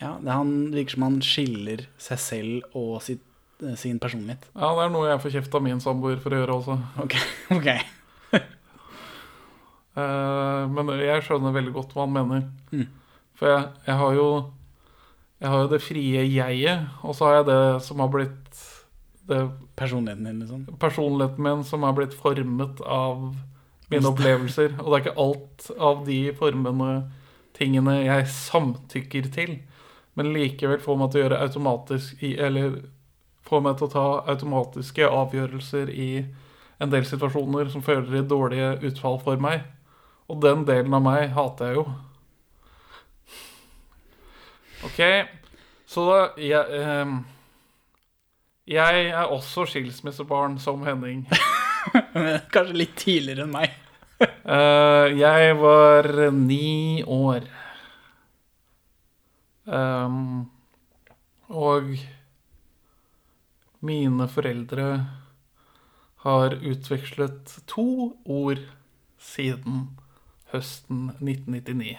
Ja, 0.00 0.14
det 0.16 0.32
han 0.32 0.70
virker 0.72 0.96
som 0.96 1.04
han 1.04 1.18
skiller 1.20 1.82
seg 2.00 2.22
selv 2.22 2.76
og 2.76 3.02
sitt, 3.04 3.20
sin 3.76 3.98
personlighet. 4.02 4.46
Ja, 4.54 4.70
det 4.76 4.86
er 4.86 4.92
noe 4.94 5.08
jeg 5.10 5.22
får 5.22 5.34
kjeft 5.36 5.56
av 5.56 5.64
min 5.64 5.82
samboer 5.82 6.20
for 6.22 6.34
å 6.34 6.40
gjøre 6.40 6.56
også. 6.60 6.78
Ok, 7.04 7.18
ok. 7.58 7.70
Eh, 10.00 10.64
men 10.70 10.86
jeg 11.02 11.24
skjønner 11.26 11.50
veldig 11.50 11.72
godt 11.74 11.90
hva 11.96 12.04
han 12.04 12.12
mener. 12.14 12.44
Mm. 12.70 12.84
For 13.34 13.50
jeg, 13.50 13.64
jeg 13.88 13.96
har 13.98 14.12
jo 14.14 14.26
Jeg 15.42 15.50
har 15.50 15.64
jo 15.64 15.70
det 15.72 15.80
frie 15.82 16.22
jeget, 16.30 16.84
og 17.02 17.16
så 17.18 17.26
har 17.26 17.34
jeg 17.40 17.46
det 17.48 17.82
som 17.82 18.00
har 18.04 18.12
blitt 18.12 18.60
det 19.30 19.40
Personligheten 19.76 20.24
din, 20.24 20.38
liksom. 20.44 20.78
personligheten 20.78 21.42
min 21.42 21.64
som 21.64 21.84
er 21.84 21.96
blitt 21.96 22.14
formet 22.14 22.80
av 22.86 23.34
mine 23.90 24.10
opplevelser. 24.10 24.76
Og 24.78 24.90
det 24.90 24.98
er 24.98 25.04
ikke 25.04 25.24
alt 25.24 25.70
av 25.90 26.04
de 26.06 26.20
formene, 26.38 26.90
tingene, 27.56 27.96
jeg 28.04 28.28
samtykker 28.34 29.30
til. 29.34 29.56
Men 30.18 30.32
likevel 30.34 30.82
får 30.82 30.98
meg 31.00 31.10
til 31.10 31.20
å 31.20 31.24
gjøre 31.24 31.42
automatisk 31.46 32.22
Eller 32.22 32.80
får 33.50 33.64
meg 33.64 33.78
til 33.78 33.88
å 33.88 33.92
ta 33.92 34.06
automatiske 34.30 35.08
avgjørelser 35.10 35.90
i 35.90 36.10
en 36.80 36.92
del 36.92 37.04
situasjoner 37.04 37.68
som 37.72 37.84
fører 37.84 38.06
til 38.08 38.28
dårlige 38.30 38.70
utfall 38.88 39.18
for 39.24 39.40
meg. 39.42 39.66
Og 40.30 40.38
den 40.44 40.62
delen 40.68 40.94
av 40.94 41.02
meg 41.04 41.34
hater 41.34 41.72
jeg 41.72 41.80
jo. 41.80 41.84
Ok, 44.86 45.00
så 45.90 46.04
da 46.06 46.18
jeg, 46.40 46.78
ehm, 46.80 47.18
jeg 48.70 49.08
er 49.10 49.26
også 49.34 49.66
skilsmissebarn 49.68 50.56
som 50.62 50.86
Henning. 50.86 51.26
Kanskje 52.54 52.78
litt 52.78 52.94
tidligere 52.96 53.44
enn 53.44 53.52
meg. 53.52 53.74
uh, 54.20 55.10
jeg 55.24 55.58
var 55.60 56.08
ni 56.36 57.02
år. 57.04 57.44
Um, 59.66 60.48
og 61.50 61.92
mine 63.80 64.26
foreldre 64.28 64.86
har 66.24 66.56
utvekslet 66.60 67.54
to 67.70 68.12
ord 68.28 68.60
siden 69.20 69.86
høsten 70.52 71.10
1999. 71.20 71.96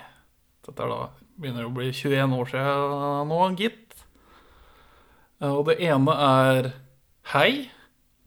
Dette 0.67 0.86
er 0.86 0.91
da 0.94 1.02
begynner 1.41 1.65
å 1.65 1.74
bli 1.74 1.89
21 1.89 2.36
år 2.38 2.52
siden 2.52 3.32
nå, 3.32 3.39
gitt. 3.58 4.04
Eh, 5.41 5.50
Og 5.50 5.65
det 5.70 5.80
ene 5.82 6.17
er 6.28 6.72
hei, 7.34 7.70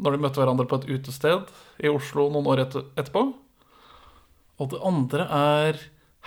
når 0.02 0.16
de 0.16 0.22
møtte 0.24 0.42
hverandre 0.42 0.66
på 0.66 0.80
et 0.80 0.88
utested 0.90 1.50
i 1.78 1.90
Oslo 1.92 2.26
noen 2.32 2.48
år 2.50 2.64
etter, 2.66 2.88
etterpå. 2.98 3.28
Og 4.58 4.70
det 4.70 4.82
andre 4.86 5.26
er 5.30 5.78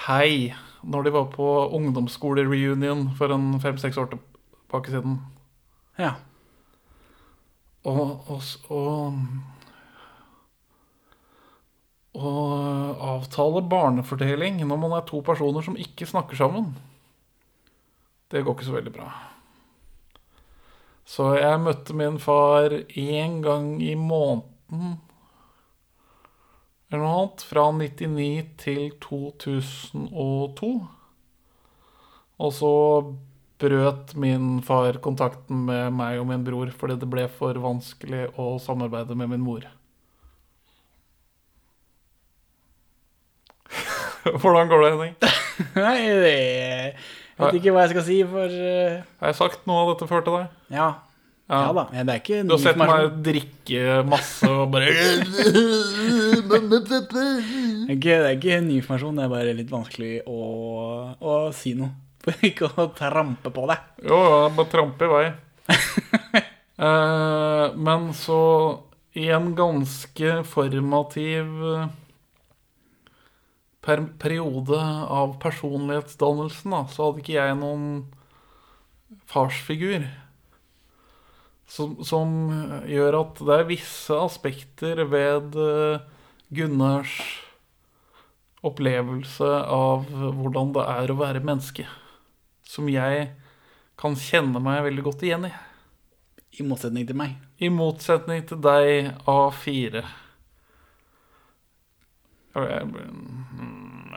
hei, 0.07 0.53
når 0.83 1.07
de 1.07 1.15
var 1.15 1.27
på 1.33 1.47
ungdomsskolereunion 1.75 3.09
for 3.17 3.33
en 3.35 3.57
fem-seks 3.63 3.99
år 3.99 4.13
tilbake 4.13 4.93
siden. 4.93 5.19
Ja. 5.99 6.15
Og, 7.87 8.27
og, 8.73 9.13
og 12.17 13.05
avtale 13.13 13.63
barnefordeling 13.71 14.59
når 14.65 14.81
man 14.81 14.97
er 14.97 15.07
to 15.07 15.21
personer 15.23 15.63
som 15.63 15.79
ikke 15.79 16.09
snakker 16.09 16.39
sammen. 16.39 16.73
Det 18.27 18.43
går 18.43 18.57
ikke 18.57 18.67
så 18.67 18.75
veldig 18.75 18.95
bra. 18.97 19.07
Så 21.07 21.29
jeg 21.39 21.63
møtte 21.63 21.95
min 21.95 22.19
far 22.19 22.73
én 22.99 23.39
gang 23.45 23.77
i 23.79 23.93
måneden 23.95 24.97
eller 26.87 27.03
noe 27.03 27.15
annet. 27.21 27.43
Fra 27.47 27.65
99 27.75 28.43
til 28.61 28.83
2002. 29.03 30.71
Og 32.37 32.53
så 32.53 32.73
brøt 33.61 34.13
min 34.19 34.61
far 34.65 34.99
kontakten 35.01 35.65
med 35.65 35.93
meg 35.97 36.19
og 36.21 36.27
min 36.29 36.43
bror 36.45 36.69
fordi 36.77 36.97
det 37.01 37.09
ble 37.09 37.25
for 37.39 37.57
vanskelig 37.61 38.27
å 38.37 38.57
samarbeide 38.61 39.17
med 39.17 39.33
min 39.33 39.43
mor. 39.43 39.65
Hvordan 44.41 44.69
går 44.69 44.83
det, 44.83 44.91
Henning? 44.93 45.15
Nei, 45.87 45.97
det 46.21 46.37
Jeg 46.37 47.41
vet 47.41 47.59
ikke 47.59 47.73
hva 47.73 47.83
jeg 47.85 47.95
skal 47.95 48.05
si, 48.07 48.21
for 48.29 48.45
uh... 48.45 49.03
Har 49.21 49.33
jeg 49.33 49.39
sagt 49.41 49.67
noe 49.69 49.83
av 49.83 49.93
dette 49.93 50.09
før 50.09 50.25
til 50.25 50.39
deg? 50.39 50.55
Ja. 50.73 50.89
Ja. 51.47 51.59
Ja 51.63 51.71
da. 51.71 51.83
Det 51.95 52.11
er 52.11 52.19
ikke 52.19 52.41
Du 52.43 52.53
har 52.57 52.59
sett 52.59 52.79
meg 52.79 53.21
drikke 53.23 54.01
masse 54.07 54.49
og 54.51 54.73
bare 54.73 54.91
Det 56.47 56.57
er 57.87 57.93
ikke, 57.95 58.17
det 58.19 58.27
er 58.27 58.33
ikke 58.35 58.59
ny 58.65 58.81
informasjon, 58.81 59.15
det 59.15 59.23
er 59.23 59.31
bare 59.31 59.53
litt 59.55 59.71
vanskelig 59.71 60.13
å, 60.27 60.39
å 61.15 61.37
si 61.55 61.71
noe. 61.77 61.93
For 62.27 62.43
ikke 62.49 62.67
å 62.75 62.89
trampe 62.91 63.53
på 63.55 63.63
deg. 63.71 63.85
Jo, 64.03 64.17
ja, 64.19 64.43
bare 64.51 64.71
trampe 64.73 65.07
i 65.07 65.13
vei. 65.15 65.27
Eh, 66.77 67.71
men 67.73 68.11
så 68.13 68.41
i 69.17 69.23
en 69.33 69.47
ganske 69.57 70.33
formativ 70.45 71.63
eh, 71.71 71.87
per 73.81 74.03
periode 74.21 74.77
av 74.77 75.39
personlighetsdannelsen, 75.41 76.75
da, 76.75 76.83
så 76.93 77.07
hadde 77.07 77.23
ikke 77.23 77.33
jeg 77.39 77.57
noen 77.57 77.89
farsfigur. 79.25 80.05
Som, 81.65 81.97
som 82.05 82.37
gjør 82.85 83.23
at 83.23 83.41
det 83.49 83.57
er 83.57 83.69
visse 83.73 84.21
aspekter 84.29 85.01
ved 85.09 85.57
eh, 85.57 86.05
Gunnars 86.53 87.17
opplevelse 88.61 89.49
av 89.65 90.05
hvordan 90.13 90.77
det 90.77 90.85
er 90.93 91.09
å 91.09 91.17
være 91.25 91.41
menneske, 91.41 91.89
som 92.67 92.89
jeg 92.91 93.31
kan 93.97 94.17
kjenne 94.19 94.61
meg 94.61 94.83
veldig 94.85 95.07
godt 95.07 95.25
igjen 95.25 95.47
i. 95.49 95.53
I 96.57 96.65
motsetning 96.65 97.05
til 97.07 97.17
meg. 97.17 97.35
I 97.61 97.69
motsetning 97.73 98.45
til 98.49 98.59
deg, 98.61 99.11
A4. 99.29 100.03
Jeg 102.57 102.85
ble, 102.89 103.03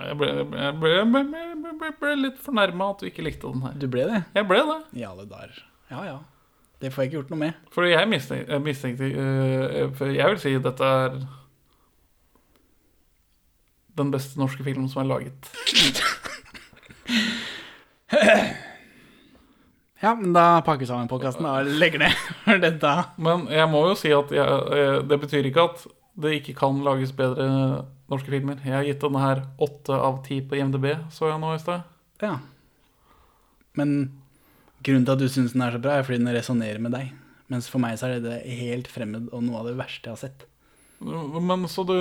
jeg 0.00 0.16
ble, 0.16 0.28
jeg 0.32 0.76
ble, 0.80 0.90
jeg 0.96 1.96
ble, 2.00 2.12
litt 2.16 2.38
fornærma 2.40 2.86
at 2.94 3.02
du 3.02 3.08
ikke 3.10 3.24
likte 3.26 3.50
den 3.50 3.64
her. 3.66 3.74
Du 3.76 3.84
ble 3.92 4.06
det? 4.08 4.20
Jeg 4.36 4.44
ble 4.48 4.60
det. 4.70 4.78
I 4.96 5.04
alle 5.08 5.26
dager. 5.28 5.58
Ja 5.92 6.00
ja. 6.06 6.18
Det 6.80 6.88
får 6.94 7.02
jeg 7.02 7.10
ikke 7.10 7.18
gjort 7.18 7.32
noe 7.34 7.42
med. 7.42 7.52
For 7.74 7.82
jeg 7.84 8.08
mistenkte, 8.08 8.58
mistenkte 8.64 9.04
øh, 9.04 9.90
for 9.98 10.06
jeg 10.16 10.32
vil 10.32 10.40
si 10.40 10.54
dette 10.64 10.84
er 11.04 11.10
den 14.00 14.08
beste 14.14 14.40
norske 14.40 14.64
filmen 14.64 14.88
som 14.88 15.02
er 15.02 15.10
laget. 15.10 15.50
Ja, 20.00 20.14
men 20.16 20.32
da 20.32 20.62
pakker 20.64 20.80
vi 20.80 20.86
sammen 20.88 21.10
podkasten 21.10 21.44
og 21.44 21.66
legger 21.76 22.00
ned 22.00 22.62
dette. 22.64 22.92
Men 23.20 23.42
jeg 23.52 23.68
må 23.68 23.82
jo 23.90 23.96
si 24.00 24.08
at 24.16 24.30
jeg, 24.32 24.60
eh, 24.72 25.00
det 25.04 25.18
betyr 25.20 25.48
ikke 25.50 25.66
at 25.68 25.82
det 26.20 26.38
ikke 26.38 26.54
kan 26.56 26.80
lages 26.84 27.12
bedre 27.16 27.48
norske 28.10 28.32
filmer. 28.32 28.62
Jeg 28.64 28.78
har 28.78 28.86
gitt 28.88 29.04
denne 29.04 29.20
her 29.20 29.42
åtte 29.60 29.92
av 29.92 30.22
ti 30.24 30.40
på 30.40 30.56
IMDb, 30.56 30.88
så 31.12 31.28
jeg 31.28 31.42
nå 31.42 31.52
i 31.52 31.60
sted. 31.60 31.84
Ja. 32.24 32.38
Men 33.76 33.92
grunnen 34.80 35.04
til 35.04 35.14
at 35.14 35.20
du 35.20 35.28
syns 35.28 35.52
den 35.52 35.66
er 35.66 35.76
så 35.76 35.82
bra, 35.84 35.98
er 35.98 36.08
fordi 36.08 36.22
den 36.24 36.32
resonnerer 36.32 36.80
med 36.80 36.96
deg. 36.96 37.12
Mens 37.52 37.68
for 37.68 37.82
meg 37.82 38.00
så 38.00 38.08
er 38.08 38.24
det 38.24 38.40
helt 38.46 38.88
fremmed 38.88 39.28
og 39.34 39.44
noe 39.44 39.60
av 39.60 39.68
det 39.68 39.76
verste 39.78 40.08
jeg 40.08 40.16
har 40.16 40.22
sett. 40.24 40.46
Men 41.00 41.68
så 41.68 41.84
du 41.84 41.96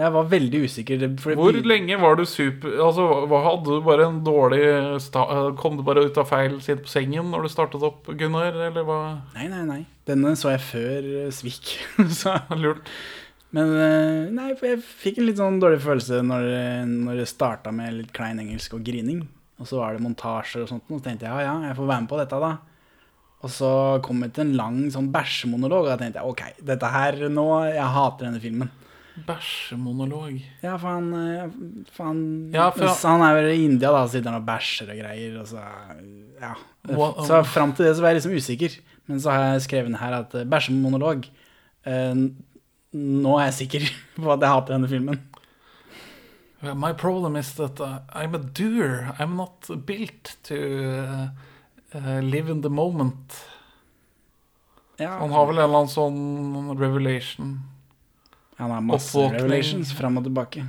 jeg 0.00 0.12
var 0.14 0.28
veldig 0.32 0.60
usikker. 0.64 1.02
Hvor 1.36 1.56
lenge 1.68 1.98
var 2.00 2.16
du 2.16 2.22
super 2.24 2.78
Altså, 2.80 3.04
hadde 3.28 3.66
du 3.74 3.82
bare 3.84 4.06
en 4.08 4.22
dårlig 4.24 4.62
sta 5.04 5.26
Kom 5.60 5.76
du 5.76 5.82
bare 5.84 6.06
ut 6.08 6.16
av 6.16 6.30
feil 6.30 6.54
side 6.64 6.80
på 6.86 6.88
sengen 6.88 7.28
når 7.30 7.44
du 7.44 7.50
startet 7.52 7.84
opp, 7.84 8.08
Gunnar, 8.16 8.56
eller 8.70 8.86
hva? 8.88 8.96
Nei, 9.36 9.48
nei, 9.52 9.60
nei. 9.68 9.80
Denne 10.08 10.32
så 10.40 10.54
jeg 10.54 10.62
før 10.64 11.10
eh, 11.26 11.28
Svik. 11.34 11.74
så 12.22 12.38
Lurt. 12.62 12.88
Men 13.52 13.68
eh, 13.76 14.32
nei, 14.32 14.48
jeg 14.56 14.80
fikk 14.80 15.20
en 15.20 15.28
litt 15.28 15.36
sånn 15.42 15.60
dårlig 15.60 15.82
følelse 15.84 16.22
når, 16.24 16.48
det- 16.48 16.88
når 17.04 17.20
det 17.20 17.28
starta 17.28 17.72
med 17.76 17.98
litt 18.00 18.12
klein 18.16 18.40
engelsk 18.40 18.78
og 18.78 18.84
grining. 18.88 19.26
Og 19.60 19.68
så 19.68 19.76
var 19.82 19.92
det 19.94 20.02
montasjer 20.02 20.64
og 20.64 20.70
sånt, 20.72 20.88
og 20.88 20.98
så 20.98 21.04
tenkte 21.10 21.28
jeg 21.28 21.36
ja, 21.36 21.50
ja, 21.52 21.68
jeg 21.68 21.76
får 21.78 21.90
være 21.92 22.02
med 22.06 22.10
på 22.10 22.16
dette, 22.22 22.38
da. 22.42 22.54
Og 23.44 23.50
så 23.52 23.68
kom 24.02 24.24
jeg 24.24 24.32
til 24.38 24.46
en 24.48 24.56
lang 24.56 24.78
sånn 24.94 25.12
bæsjemonolog, 25.12 25.84
og 25.84 25.90
da 25.92 25.98
tenkte 26.00 26.22
jeg 26.22 26.32
ok, 26.32 26.42
dette 26.72 26.90
her 26.96 27.20
nå 27.30 27.44
Jeg 27.68 27.92
hater 27.98 28.26
denne 28.30 28.40
filmen. 28.42 28.72
Bæsjemonolog. 29.26 30.38
Ja, 30.62 30.76
for 30.80 30.88
han, 30.88 31.08
eh, 31.14 31.50
for 31.92 32.04
han, 32.08 32.20
Ja, 32.54 32.70
for- 32.70 32.86
han, 32.88 33.20
han 33.20 33.24
er 33.28 33.34
vel 33.40 33.50
i 33.52 33.64
India, 33.66 33.90
da, 33.92 34.06
sitter 34.08 34.30
han 34.32 34.40
og 34.40 34.46
bæsjer 34.48 34.88
og 34.94 35.02
greier. 35.02 35.34
Og 35.40 35.46
så, 35.50 35.64
ja. 36.40 36.54
Så 37.26 37.42
fram 37.44 37.74
til 37.76 37.84
det 37.86 37.96
så 37.96 38.02
var 38.02 38.08
jeg 38.14 38.22
liksom 38.22 38.36
usikker. 38.38 38.78
Men 39.10 39.20
så 39.20 39.30
har 39.34 39.52
jeg 39.52 39.62
skrevet 39.68 39.98
her 40.00 40.16
at 40.22 40.34
eh, 40.34 40.44
bæsjemonolog 40.48 41.26
eh, 41.86 42.14
Nå 42.94 43.36
er 43.40 43.46
jeg 43.50 43.54
sikker 43.62 43.86
på 44.22 44.32
at 44.32 44.40
jeg 44.44 44.48
hater 44.52 44.74
denne 44.76 44.88
filmen. 44.88 45.20
My 46.62 46.92
problem 46.92 47.34
is 47.36 47.54
that 47.54 47.80
uh, 47.80 47.98
I'm 48.14 48.34
a 48.36 48.38
doer. 48.38 49.14
I'm 49.18 49.34
not 49.36 49.66
built 49.84 50.36
to 50.44 50.54
uh, 50.54 51.28
uh, 51.96 52.20
live 52.20 52.48
in 52.48 52.60
the 52.62 52.70
moment. 52.70 53.34
Ja, 55.00 55.18
Han 55.18 55.32
har 55.32 55.46
vel 55.48 55.58
en 55.58 55.64
eller 55.64 55.80
annen 55.80 55.90
sånn 55.90 56.78
revelation. 56.78 57.56
Han 58.56 58.70
har 58.70 58.84
masse 58.84 59.10
oppvåkning. 59.16 59.40
revelations 59.40 59.92
fram 59.96 60.18
og 60.20 60.26
tilbake. 60.26 60.66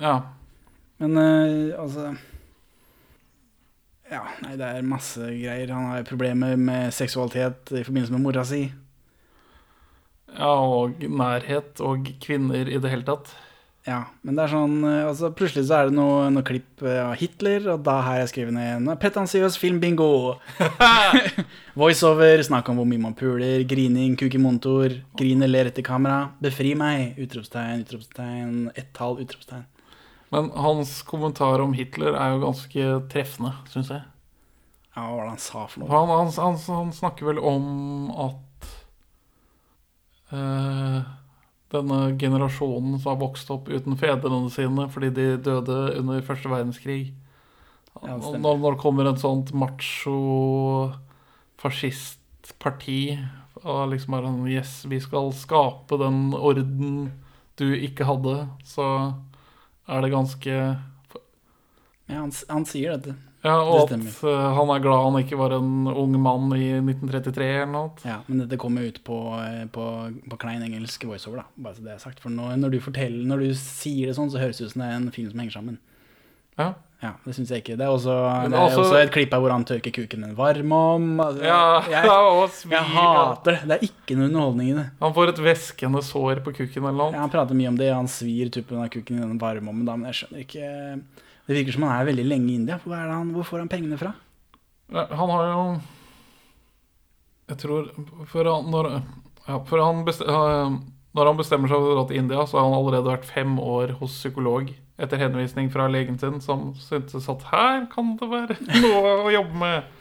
Ja. 0.00 0.16
Men 1.00 1.18
uh, 1.18 1.76
altså 1.82 2.14
Ja, 4.10 4.22
nei, 4.44 4.54
det 4.56 4.66
er 4.66 4.86
masse 4.86 5.20
greier. 5.20 5.72
Han 5.74 5.90
har 5.90 6.06
problemer 6.08 6.56
med 6.56 6.94
seksualitet 6.94 7.72
i 7.74 7.82
forbindelse 7.82 8.14
med 8.14 8.22
mora 8.24 8.44
si. 8.46 8.68
ja, 10.36 10.52
og 10.52 11.02
nærhet 11.02 11.80
og 11.80 12.08
kvinner 12.22 12.68
i 12.68 12.78
det 12.78 12.92
hele 12.92 13.06
tatt. 13.08 13.34
Ja, 13.86 14.00
men 14.26 14.34
det 14.34 14.42
er 14.42 14.50
sånn 14.50 14.80
eh, 14.82 15.04
altså 15.06 15.28
Plutselig 15.36 15.68
så 15.68 15.76
er 15.76 15.88
det 15.88 15.94
noe, 15.94 16.24
noe 16.34 16.42
klipp 16.46 16.82
eh, 16.82 16.98
av 17.04 17.12
Hitler, 17.20 17.68
og 17.70 17.84
da 17.86 18.00
har 18.02 18.18
jeg 18.18 18.32
skrevet 18.32 18.56
ned 18.56 18.70
en 18.80 18.98
pretensiøs 18.98 19.58
filmbingo. 19.62 20.08
Voiceover, 21.78 22.42
snakk 22.42 22.66
om 22.72 22.80
hvor 22.80 22.88
mye 22.90 23.04
man 23.04 23.14
puler, 23.18 23.62
grining, 23.70 24.16
kuk 24.18 24.34
i 24.34 24.40
monitor, 24.42 24.96
griner, 25.18 25.50
ler 25.52 25.70
etter 25.70 25.86
kamera. 25.86 26.32
Befri 26.42 26.74
meg! 26.78 27.14
Utropstegn, 27.22 27.84
utropstegn, 27.86 28.56
ett-tall, 28.74 29.20
utropstegn. 29.22 29.62
Men 30.34 30.50
hans 30.58 30.98
kommentar 31.06 31.62
om 31.62 31.76
Hitler 31.78 32.18
er 32.18 32.34
jo 32.34 32.42
ganske 32.42 32.88
treffende, 33.12 33.52
syns 33.70 33.92
jeg. 33.94 34.02
Ja, 34.96 35.04
hva 35.04 35.12
var 35.12 35.28
det 35.28 35.34
han 35.36 35.44
sa 35.44 35.62
for 35.70 35.84
noe? 35.84 35.92
Han, 35.92 36.10
han, 36.10 36.34
han, 36.40 36.58
han 36.74 36.90
snakker 36.96 37.30
vel 37.30 37.38
om 37.38 38.10
at 38.26 38.68
eh, 40.34 41.06
denne 41.74 42.00
generasjonen 42.20 42.98
som 43.00 43.12
har 43.12 43.20
vokst 43.20 43.50
opp 43.50 43.70
uten 43.72 43.98
fedrene 43.98 44.50
sine 44.54 44.86
fordi 44.92 45.10
de 45.16 45.26
døde 45.42 45.78
under 45.98 46.22
første 46.26 46.50
verdenskrig 46.52 47.00
Ja, 48.04 48.18
når 48.20 48.60
det 48.62 48.80
kommer 48.82 49.08
et 49.08 49.22
sånt 49.22 49.54
macho 49.56 50.92
fascistparti 51.58 53.16
og 53.64 53.92
liksom 53.92 54.14
er 54.14 54.26
sånn 54.26 54.50
Yes, 54.52 54.74
vi 54.86 55.00
skal 55.02 55.32
skape 55.34 55.98
den 56.00 56.34
orden 56.36 57.08
du 57.56 57.70
ikke 57.72 58.04
hadde, 58.04 58.34
så 58.68 58.86
er 59.88 60.04
det 60.04 60.12
ganske 60.12 60.52
Ja, 62.06 62.20
han, 62.20 62.34
han 62.52 62.66
sier 62.68 62.98
dette. 62.98 63.16
Ja, 63.46 63.56
og 63.62 63.84
at 63.86 63.92
eh, 63.96 64.46
han 64.58 64.72
er 64.74 64.82
glad 64.84 65.04
han 65.06 65.18
ikke 65.22 65.38
var 65.40 65.54
en 65.56 65.86
ung 65.92 66.16
mann 66.22 66.50
i 66.58 66.72
1933 66.82 67.48
eller 67.62 67.72
noe. 67.72 67.90
Ja, 68.04 68.18
men 68.26 68.42
dette 68.44 68.58
kommer 68.60 68.86
ut 68.88 68.98
på, 69.06 69.18
eh, 69.40 69.64
på, 69.72 69.84
på 70.32 70.38
klein 70.42 70.64
engelsk 70.66 71.06
voiceover, 71.08 71.44
da. 71.44 71.46
Bare 71.68 71.78
så 71.78 71.84
det 71.86 71.94
er 71.96 72.02
sagt. 72.02 72.20
For 72.24 72.34
nå, 72.34 72.50
når 72.60 72.74
du 72.76 72.80
forteller, 72.84 73.22
når 73.30 73.46
du 73.46 73.52
sier 73.60 74.10
det 74.10 74.16
sånn, 74.18 74.32
så 74.34 74.42
høres 74.42 74.58
det 74.60 74.66
ut 74.68 74.74
som 74.76 74.82
det 74.84 74.90
er 74.90 74.98
en 74.98 75.12
film 75.14 75.30
som 75.30 75.44
henger 75.44 75.56
sammen. 75.60 75.78
Ja. 76.58 76.72
Ja, 77.04 77.10
det 77.26 77.34
syns 77.36 77.50
jeg 77.52 77.60
ikke. 77.60 77.74
Det 77.76 77.84
er 77.84 77.92
også, 77.92 78.14
det 78.48 78.56
er 78.56 78.62
også- 78.70 78.80
også 78.80 79.00
et 79.02 79.10
klipp 79.12 79.34
her 79.36 79.42
hvor 79.44 79.52
han 79.52 79.66
tørker 79.68 79.92
kuken 79.92 80.22
en 80.24 80.34
varmom. 80.34 81.20
Altså, 81.20 81.42
Ja, 81.44 81.82
jeg, 81.92 82.48
svir, 82.56 82.72
jeg 82.72 82.86
hater 82.94 83.52
det. 83.52 83.60
Det 83.68 83.76
er 83.76 83.84
ikke 83.84 84.16
noe 84.16 84.30
underholdning 84.30 84.70
i 84.70 84.76
det. 84.78 84.86
Han 85.04 85.12
får 85.18 85.28
et 85.34 85.42
væskende 85.44 86.00
sår 86.02 86.40
på 86.46 86.54
kuken 86.56 86.80
eller 86.88 86.96
noe. 86.96 87.12
Ja, 87.12 87.20
han 87.26 87.30
prater 87.34 87.54
mye 87.58 87.68
om 87.68 87.76
det, 87.76 87.90
han 87.92 88.08
svir 88.08 88.48
tuppen 88.50 88.80
av 88.80 88.88
kuken 88.88 89.20
i 89.20 89.26
den 89.26 89.36
varmommen, 89.38 89.84
da, 89.84 89.94
men 90.00 90.08
jeg 90.08 90.22
skjønner 90.22 90.46
ikke 90.46 90.70
Det 91.46 91.54
virker 91.54 91.76
som 91.76 91.86
han 91.86 92.00
er 92.00 92.08
veldig 92.08 92.24
lenge 92.26 92.50
i 92.50 92.56
India. 92.58 92.78
Han, 92.90 93.30
hvor 93.34 93.46
får 93.46 93.62
han 93.62 93.70
pengene 93.70 93.98
fra? 94.00 94.12
Han 94.90 95.30
har 95.30 95.46
jo 95.50 95.62
Jeg 97.50 97.58
tror 97.58 97.88
For 98.30 98.46
han, 98.46 98.70
når, 98.70 98.88
ja, 99.46 99.60
for 99.66 99.82
han 99.82 100.04
beste, 100.06 100.26
eh, 100.26 100.76
når 101.16 101.30
han 101.30 101.38
bestemmer 101.38 101.70
seg 101.70 101.78
for 101.78 101.92
å 101.92 101.94
dra 102.00 102.04
til 102.08 102.18
India, 102.20 102.42
så 102.46 102.58
har 102.58 102.66
han 102.66 102.76
allerede 102.80 103.12
vært 103.12 103.30
fem 103.30 103.54
år 103.62 103.94
hos 104.00 104.18
psykolog 104.18 104.72
etter 104.98 105.20
henvisning 105.20 105.70
fra 105.72 105.86
legen 105.92 106.18
sin, 106.18 106.40
som 106.40 106.70
syntes 106.80 107.28
at 107.30 107.44
her 107.52 107.86
kan 107.92 108.14
det 108.20 108.28
være 108.32 108.58
noe 108.82 109.14
å 109.28 109.32
jobbe 109.34 109.60
med. 109.62 109.94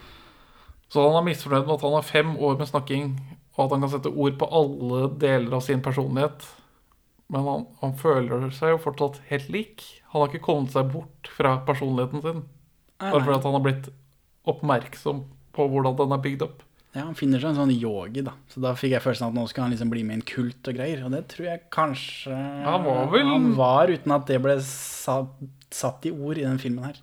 Så 0.91 1.03
han 1.03 1.17
er 1.19 1.27
misfornøyd 1.29 1.65
med 1.65 1.75
at 1.77 1.85
han 1.85 1.97
har 1.97 2.07
fem 2.07 2.35
år 2.35 2.57
med 2.59 2.69
snakking, 2.71 3.09
og 3.55 3.65
at 3.65 3.75
han 3.75 3.85
kan 3.85 3.93
sette 3.95 4.11
ord 4.11 4.37
på 4.39 4.49
alle 4.59 5.09
deler 5.21 5.57
av 5.57 5.63
sin 5.65 5.83
personlighet. 5.83 6.45
Men 7.31 7.47
han, 7.47 7.65
han 7.81 7.95
føler 7.99 8.49
seg 8.53 8.75
jo 8.75 8.81
fortsatt 8.83 9.21
helt 9.31 9.47
lik. 9.53 9.85
Han 10.15 10.23
har 10.23 10.29
ikke 10.31 10.45
kommet 10.47 10.71
seg 10.71 10.87
bort 10.93 11.27
fra 11.35 11.57
personligheten 11.67 12.21
sin. 12.23 12.37
Bare 13.03 13.19
fordi 13.19 13.35
at 13.35 13.43
han 13.49 13.55
har 13.57 13.63
blitt 13.65 13.89
oppmerksom 14.47 15.25
på 15.55 15.65
hvordan 15.71 15.97
den 15.99 16.13
er 16.15 16.21
bygd 16.23 16.45
opp. 16.45 16.61
Ja, 16.95 17.03
han 17.09 17.17
finner 17.19 17.41
seg 17.43 17.49
en 17.51 17.57
sånn 17.59 17.73
yogi, 17.75 18.21
da. 18.23 18.31
Så 18.47 18.61
da 18.63 18.71
fikk 18.79 18.93
jeg 18.95 19.03
følelsen 19.03 19.25
av 19.27 19.33
at 19.33 19.37
nå 19.41 19.43
skal 19.51 19.65
han 19.65 19.73
liksom 19.73 19.89
bli 19.91 20.03
med 20.07 20.15
i 20.15 20.19
en 20.21 20.27
kult 20.29 20.69
og 20.71 20.77
greier. 20.77 21.01
Og 21.03 21.11
det 21.11 21.25
tror 21.33 21.49
jeg 21.49 21.63
kanskje 21.75 22.37
Han 22.63 22.85
var 22.85 23.09
vel- 23.11 23.27
Han 23.27 23.49
var, 23.57 23.91
uten 23.91 24.13
at 24.15 24.25
det 24.31 24.37
ble 24.45 24.55
satt, 24.63 25.33
satt 25.75 26.05
i 26.07 26.11
ord 26.15 26.37
i 26.39 26.45
den 26.47 26.57
filmen 26.63 26.85
her. 26.87 27.01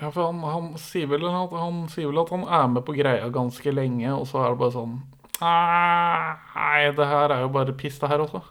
Ja, 0.00 0.10
for 0.10 0.30
han, 0.30 0.38
han, 0.46 0.70
sier 0.78 1.06
vel 1.10 1.26
at, 1.26 1.50
han 1.50 1.88
sier 1.90 2.06
vel 2.12 2.22
at 2.22 2.30
han 2.30 2.46
er 2.46 2.68
med 2.68 2.84
på 2.86 2.94
greia 2.94 3.26
ganske 3.34 3.74
lenge, 3.74 4.14
og 4.14 4.26
så 4.30 4.44
er 4.46 4.54
det 4.54 4.58
bare 4.62 4.76
sånn 4.78 4.94
«Ah, 5.42 6.38
Nei, 6.54 6.90
det 6.94 7.06
her 7.10 7.34
er 7.34 7.40
jo 7.42 7.48
bare 7.54 7.74
piss, 7.74 7.98
det 7.98 8.08
her 8.10 8.22
også. 8.22 8.42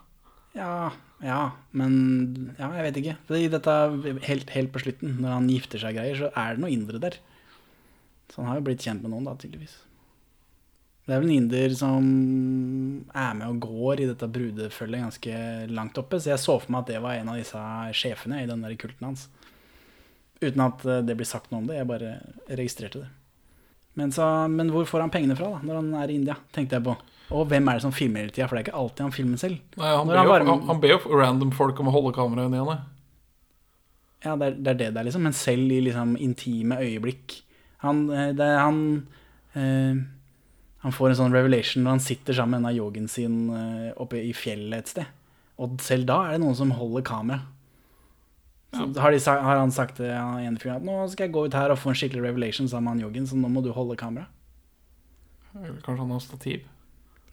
Ja, 0.56 0.92
ja, 1.26 1.42
men 1.78 1.94
Ja, 2.58 2.72
jeg 2.78 2.88
vet 2.88 3.00
ikke. 3.02 3.16
Fordi 3.30 3.52
dette 3.54 3.78
helt, 4.26 4.50
helt 4.56 4.74
på 4.74 4.82
slutten, 4.84 5.20
når 5.22 5.38
han 5.38 5.52
gifter 5.52 5.82
seg 5.82 5.98
greier, 5.98 6.18
så 6.18 6.32
er 6.34 6.56
det 6.56 6.64
noe 6.64 6.74
indre 6.74 7.02
der. 7.02 7.18
Så 8.32 8.42
han 8.42 8.52
har 8.52 8.60
jo 8.60 8.68
blitt 8.70 8.84
kjent 8.86 9.04
med 9.04 9.14
noen, 9.14 9.28
da, 9.28 9.36
tydeligvis. 9.40 9.76
Det 11.06 11.16
er 11.16 11.24
vel 11.24 11.32
en 11.32 11.38
inder 11.42 11.74
som 11.76 12.04
er 13.18 13.32
med 13.36 13.48
og 13.50 13.64
går 13.66 14.04
i 14.04 14.10
dette 14.12 14.30
brudefølget 14.32 15.02
ganske 15.02 15.40
langt 15.74 15.98
oppe, 16.00 16.20
så 16.22 16.32
jeg 16.32 16.44
så 16.44 16.56
for 16.62 16.72
meg 16.72 16.86
at 16.86 16.92
det 16.94 17.02
var 17.04 17.18
en 17.18 17.32
av 17.34 17.40
disse 17.42 17.64
sjefene 17.98 18.44
i 18.44 18.50
den 18.50 18.62
der 18.64 18.78
kulten 18.80 19.10
hans. 19.10 19.26
Uten 20.42 20.62
at 20.64 20.86
eh, 20.86 21.02
det 21.06 21.18
blir 21.18 21.28
sagt 21.30 21.52
noe 21.52 21.64
om 21.64 21.68
det, 21.70 21.80
jeg 21.80 21.90
bare 21.90 22.14
registrerte 22.48 23.02
det. 23.04 23.10
Men, 24.00 24.14
så, 24.16 24.28
men 24.48 24.72
hvor 24.72 24.88
får 24.88 25.04
han 25.04 25.12
pengene 25.14 25.36
fra, 25.36 25.50
da, 25.58 25.66
når 25.68 25.82
han 25.82 25.92
er 26.00 26.14
i 26.14 26.20
India, 26.22 26.38
tenkte 26.56 26.78
jeg 26.78 26.86
på. 26.86 26.96
Og 27.32 27.46
hvem 27.48 27.68
er 27.72 27.78
det 27.80 27.84
som 27.86 27.94
filmer 27.96 28.26
hele 28.26 28.34
tida, 28.36 28.48
for 28.50 28.58
det 28.58 28.62
er 28.62 28.68
ikke 28.70 28.80
alltid 28.82 29.06
han 29.06 29.14
filmer 29.16 29.40
selv. 29.40 29.60
Nei, 29.80 29.92
han, 29.96 30.08
ber 30.10 30.18
han 30.20 30.26
jo, 30.28 30.32
var- 30.34 30.46
han, 30.50 30.64
han 30.68 30.82
ber 30.84 30.92
jo 30.96 30.98
random 31.22 31.52
folk 31.56 31.80
om 31.80 31.88
å 31.88 31.94
holde 31.96 32.12
kameraet 32.18 32.52
henne. 32.58 32.80
Ja, 34.26 34.36
det 34.38 34.48
er, 34.52 34.58
det 34.58 34.72
er 34.74 34.80
det 34.82 34.90
det 34.94 35.00
er, 35.02 35.06
liksom. 35.08 35.24
Men 35.26 35.34
selv 35.34 35.72
i 35.74 35.80
liksom 35.82 36.12
intime 36.22 36.76
øyeblikk 36.84 37.40
Han, 37.82 38.04
eh, 38.14 38.34
det 38.38 38.50
han, 38.60 38.82
eh, 39.58 39.96
han 40.84 40.94
får 40.94 41.10
en 41.10 41.18
sånn 41.24 41.34
revelation 41.34 41.82
når 41.84 41.96
han 41.96 42.04
sitter 42.06 42.36
sammen 42.38 42.60
med 42.62 42.62
en 42.62 42.70
av 42.70 42.76
yogien 42.78 43.08
sin 43.10 43.40
eh, 43.50 43.88
oppe 43.98 44.20
i 44.22 44.34
fjellet 44.38 44.84
et 44.84 44.92
sted. 44.92 45.08
Og 45.58 45.80
selv 45.82 46.06
da 46.12 46.20
er 46.28 46.36
det 46.36 46.44
noen 46.44 46.56
som 46.60 46.70
holder 46.78 47.02
kamera. 47.08 47.40
Så 48.76 48.86
har, 49.02 49.12
de, 49.12 49.20
har 49.26 49.58
han 49.60 49.74
sagt 49.76 49.98
til 49.98 50.08
en 50.14 50.56
fyr 50.62 50.76
at 50.78 50.86
nå 50.86 50.94
skal 51.12 51.26
jeg 51.26 51.34
gå 51.36 51.42
ut 51.50 51.58
her 51.58 51.74
og 51.74 51.80
få 51.82 51.90
en 51.92 51.98
skikkelig 52.00 52.22
revelation 52.30 52.70
sammen 52.72 52.88
med 52.92 53.02
han 53.02 53.10
yogien, 53.10 53.26
så 53.28 53.36
nå 53.40 53.50
må 53.52 53.64
du 53.66 53.72
holde 53.76 53.98
kamera. 54.00 54.30
Kanskje 55.84 55.98
han 56.06 56.14
har 56.14 56.22
stativ. 56.24 56.62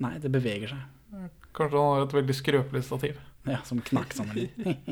Nei, 0.00 0.18
det 0.22 0.30
beveger 0.30 0.68
seg. 0.74 1.28
Kanskje 1.58 1.78
han 1.80 1.94
har 1.96 2.04
et 2.06 2.12
veldig 2.14 2.34
skrøpelig 2.38 2.84
stativ. 2.86 3.16
Ja, 3.48 3.58
som 3.64 3.80
knakk 3.80 4.12
sammen. 4.14 4.48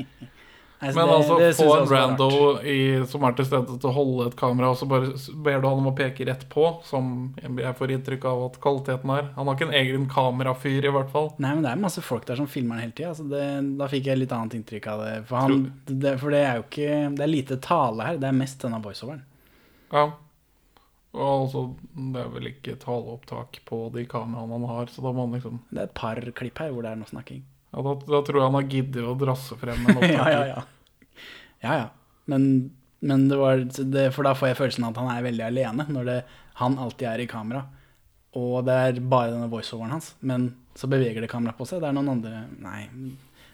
Nei, 0.79 0.91
så 0.93 0.95
Men 0.99 1.07
det- 1.07 1.13
altså, 1.15 1.35
det 1.41 1.45
få 1.57 1.67
en 1.73 1.87
rando 1.89 2.27
i, 2.61 3.05
som 3.09 3.23
er 3.25 3.31
til 3.33 3.45
stede 3.47 3.77
til 3.81 3.89
å 3.89 3.93
holde 3.95 4.27
et 4.29 4.35
kamera, 4.37 4.67
og 4.69 4.77
så 4.77 4.85
bare 4.85 5.07
ber 5.41 5.61
du 5.63 5.65
han 5.67 5.79
om 5.81 5.87
å 5.89 5.93
peke 5.97 6.27
rett 6.27 6.43
på, 6.51 6.67
som 6.85 7.33
jeg 7.41 7.73
får 7.79 7.93
inntrykk 7.95 8.27
av 8.29 8.43
at 8.51 8.59
kvaliteten 8.61 9.09
er. 9.15 9.31
Han 9.39 9.47
har 9.49 9.55
ikke 9.57 9.67
en 9.71 9.73
egen 9.79 10.05
kamerafyr, 10.11 10.85
i 10.85 10.91
hvert 10.93 11.09
fall. 11.15 11.31
Nei, 11.41 11.55
men 11.55 11.63
det 11.65 11.71
er 11.71 11.81
masse 11.81 12.03
folk 12.05 12.27
der 12.29 12.37
som 12.37 12.45
filmer 12.51 12.77
den 12.77 12.83
hele 12.85 12.93
tida. 12.99 13.15
så 13.17 13.25
det- 13.27 13.77
da 13.79 13.87
fikk 13.89 14.05
jeg 14.11 14.19
litt 14.21 14.31
annet 14.37 14.53
inntrykk 14.59 14.87
av 14.93 15.01
det. 15.05 15.15
For, 15.25 15.35
han, 15.37 15.73
det. 15.87 16.19
for 16.19 16.29
det 16.29 16.43
er 16.45 16.55
jo 16.57 16.63
ikke 16.67 17.15
Det 17.15 17.23
er 17.25 17.33
lite 17.33 17.57
tale 17.57 18.03
her. 18.11 18.17
Det 18.21 18.27
er 18.29 18.37
mest 18.43 18.59
denne 18.61 18.81
voiceoveren. 18.83 19.23
Ja. 19.91 20.11
Altså, 21.17 21.61
det 21.95 22.21
er 22.23 22.31
vel 22.33 22.49
ikke 22.51 22.77
taleopptak 22.81 23.61
på 23.67 23.81
de 23.95 24.05
kameraene 24.09 24.57
han 24.57 24.67
har, 24.69 24.89
så 24.93 25.03
da 25.05 25.13
må 25.15 25.25
han 25.25 25.37
liksom 25.37 25.61
Det 25.69 25.81
er 25.81 25.89
et 25.89 25.95
par 25.97 26.21
klipp 26.37 26.61
her 26.61 26.73
hvor 26.73 26.85
det 26.85 26.91
er 26.93 26.99
noe 27.01 27.09
snakking. 27.09 27.43
Ja, 27.73 27.83
da, 27.83 27.93
da 28.07 28.21
tror 28.23 28.39
jeg 28.39 28.47
han 28.47 28.57
har 28.57 28.67
giddet 28.71 29.05
å 29.05 29.15
drasse 29.19 29.57
frem 29.59 29.83
en 29.85 29.95
opptaker. 29.99 30.17
ja, 30.17 30.27
ja, 30.33 30.43
ja. 30.55 31.23
Ja, 31.63 31.77
ja. 31.81 31.87
Men, 32.29 32.43
men 32.99 33.27
det 33.31 33.37
var 33.39 33.63
det, 33.65 34.03
For 34.15 34.27
da 34.27 34.35
får 34.37 34.51
jeg 34.51 34.59
følelsen 34.59 34.85
av 34.85 34.93
at 34.93 35.01
han 35.01 35.11
er 35.15 35.25
veldig 35.25 35.45
alene, 35.47 35.87
når 35.89 36.09
det, 36.11 36.17
han 36.61 36.77
alltid 36.81 37.07
er 37.09 37.23
i 37.23 37.29
kamera. 37.29 37.63
Og 38.37 38.59
det 38.67 38.75
er 38.87 38.99
bare 39.01 39.31
denne 39.33 39.49
voiceoveren 39.51 39.95
hans. 39.95 40.11
Men 40.21 40.51
så 40.77 40.89
beveger 40.91 41.23
det 41.23 41.31
kameraet 41.31 41.57
på 41.57 41.65
seg. 41.69 41.81
Det 41.81 41.89
er 41.89 41.97
noen 41.97 42.11
andre 42.17 42.43
Nei. 42.61 42.83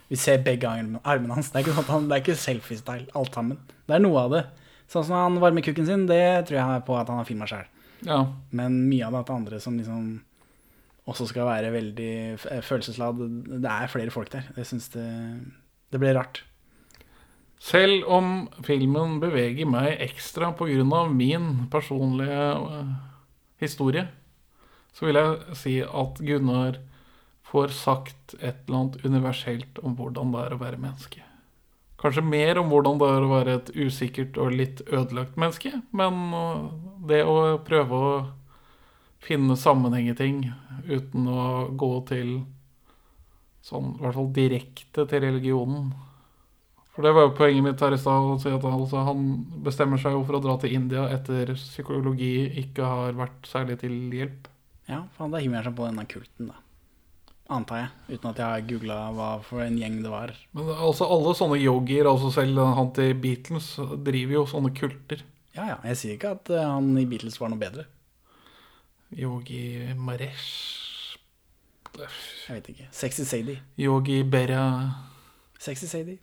Vi 0.09 0.19
ser 0.19 0.43
begge 0.45 0.67
armene 0.69 0.99
armene 1.07 1.37
hans. 1.37 1.49
Det 1.49 1.61
er 1.61 1.65
ikke, 1.67 1.85
sånn 1.87 2.09
det 2.09 2.17
er 2.17 2.23
ikke 2.25 2.35
selfie-style, 2.37 3.07
alt 3.17 3.37
sammen. 3.37 3.61
Det 3.87 3.95
er 3.95 4.03
noe 4.03 4.25
av 4.25 4.35
det. 4.35 4.43
Sånn 4.93 5.07
som 5.07 5.17
han 5.17 5.41
varmer 5.41 5.65
kukken 5.65 5.87
sin, 5.87 6.05
det 6.09 6.45
tror 6.45 6.59
jeg 6.59 6.85
på 6.85 6.97
at 6.99 7.09
han 7.09 7.17
har 7.21 7.27
filma 7.27 7.49
sjøl. 7.49 7.65
Ja. 8.05 8.19
Men 8.53 8.83
mye 8.91 9.07
av 9.07 9.15
det 9.17 9.33
andre 9.33 9.59
som 9.63 9.79
liksom 9.79 10.21
også 11.09 11.27
skal 11.27 11.49
være 11.49 11.73
veldig 11.73 12.13
følelsesladd 12.63 13.19
Det 13.49 13.67
er 13.67 13.91
flere 13.91 14.13
folk 14.13 14.29
der. 14.31 14.45
Jeg 14.55 14.69
syns 14.69 14.87
det, 14.93 15.07
det 15.91 15.99
ble 15.99 16.13
rart. 16.15 16.43
Selv 17.63 18.07
om 18.11 18.49
filmen 18.67 19.19
beveger 19.23 19.67
meg 19.67 20.01
ekstra 20.03 20.51
pga. 20.55 21.05
min 21.09 21.67
personlige 21.71 22.47
øh, 22.59 22.93
historie, 23.59 24.07
så 24.93 25.05
vil 25.05 25.15
jeg 25.15 25.55
si 25.55 25.79
at 25.81 26.19
Gunnar 26.19 26.79
får 27.43 27.67
sagt 27.67 28.35
et 28.39 28.67
eller 28.67 28.79
annet 28.79 29.05
universelt 29.05 29.79
om 29.83 29.95
hvordan 29.95 30.33
det 30.33 30.41
er 30.43 30.53
å 30.53 30.59
være 30.59 30.77
menneske. 30.77 31.23
Kanskje 32.03 32.23
mer 32.27 32.59
om 32.59 32.67
hvordan 32.71 32.97
det 32.99 33.07
er 33.13 33.23
å 33.25 33.31
være 33.31 33.53
et 33.61 33.69
usikkert 33.79 34.37
og 34.43 34.51
litt 34.51 34.81
ødelagt 34.91 35.37
menneske, 35.39 35.71
men 35.95 36.17
øh, 36.35 36.65
det 37.07 37.21
å 37.23 37.37
prøve 37.63 37.99
å 38.07 38.09
finne 39.23 39.55
sammenheng 39.55 40.09
i 40.11 40.15
ting 40.19 40.41
uten 40.89 41.29
å 41.31 41.45
gå 41.79 41.91
til 42.09 42.33
sånn, 43.63 43.93
i 43.95 44.03
hvert 44.03 44.17
fall 44.17 44.33
direkte 44.35 45.05
til 45.07 45.23
religionen, 45.23 45.93
for 46.93 47.07
det 47.07 47.13
var 47.15 47.29
jo 47.29 47.35
poenget 47.37 47.63
mitt 47.65 47.79
her 47.81 47.95
i 47.95 47.97
stad. 47.97 48.19
han- 48.43 48.73
Altså, 48.73 49.05
han 49.07 49.45
bestemmer 49.63 49.97
seg 49.97 50.11
jo 50.11 50.25
for 50.27 50.35
å 50.37 50.43
dra 50.43 50.57
til 50.57 50.73
India 50.75 51.07
etter 51.09 51.55
psykologi 51.55 52.51
ikke 52.65 52.83
har 52.83 53.13
vært 53.13 53.47
særlig 53.47 53.79
til 53.79 53.95
hjelp. 54.11 54.47
Ja, 54.89 55.05
faen, 55.17 55.31
da 55.31 55.39
hiver 55.39 55.63
seg 55.63 55.75
på 55.75 55.87
denne 55.87 56.05
kulten, 56.05 56.47
da. 56.51 56.59
Antar 57.51 57.81
jeg. 57.81 58.15
Uten 58.15 58.29
at 58.29 58.39
jeg 58.39 58.47
har 58.47 58.67
googla 58.69 58.97
hva 59.17 59.29
for 59.43 59.63
en 59.65 59.75
gjeng 59.77 59.97
det 60.03 60.11
var. 60.11 60.31
Men 60.55 60.69
altså 60.71 61.07
alle 61.11 61.33
sånne 61.35 61.59
yogier, 61.59 62.07
altså 62.07 62.31
selv 62.31 62.61
han 62.77 62.91
til 62.95 63.11
Beatles, 63.19 63.73
driver 64.05 64.37
jo 64.37 64.45
sånne 64.47 64.71
kulter. 64.77 65.25
Ja, 65.53 65.67
ja. 65.73 65.77
Jeg 65.91 65.99
sier 65.99 66.15
ikke 66.15 66.31
at 66.37 66.49
eh, 66.55 66.63
han 66.65 66.93
i 66.97 67.05
Beatles 67.09 67.35
var 67.41 67.51
noe 67.51 67.61
bedre. 67.61 67.85
Yogi 69.13 69.93
Maresh 69.93 71.17
Jeg 71.93 72.55
vet 72.55 72.69
ikke. 72.71 72.87
Sexy 72.95 73.27
Sadie. 73.29 73.59
Yogi 73.77 74.23
Berra 74.25 74.63
Sexy 75.61 75.85
Sadie. 75.85 76.17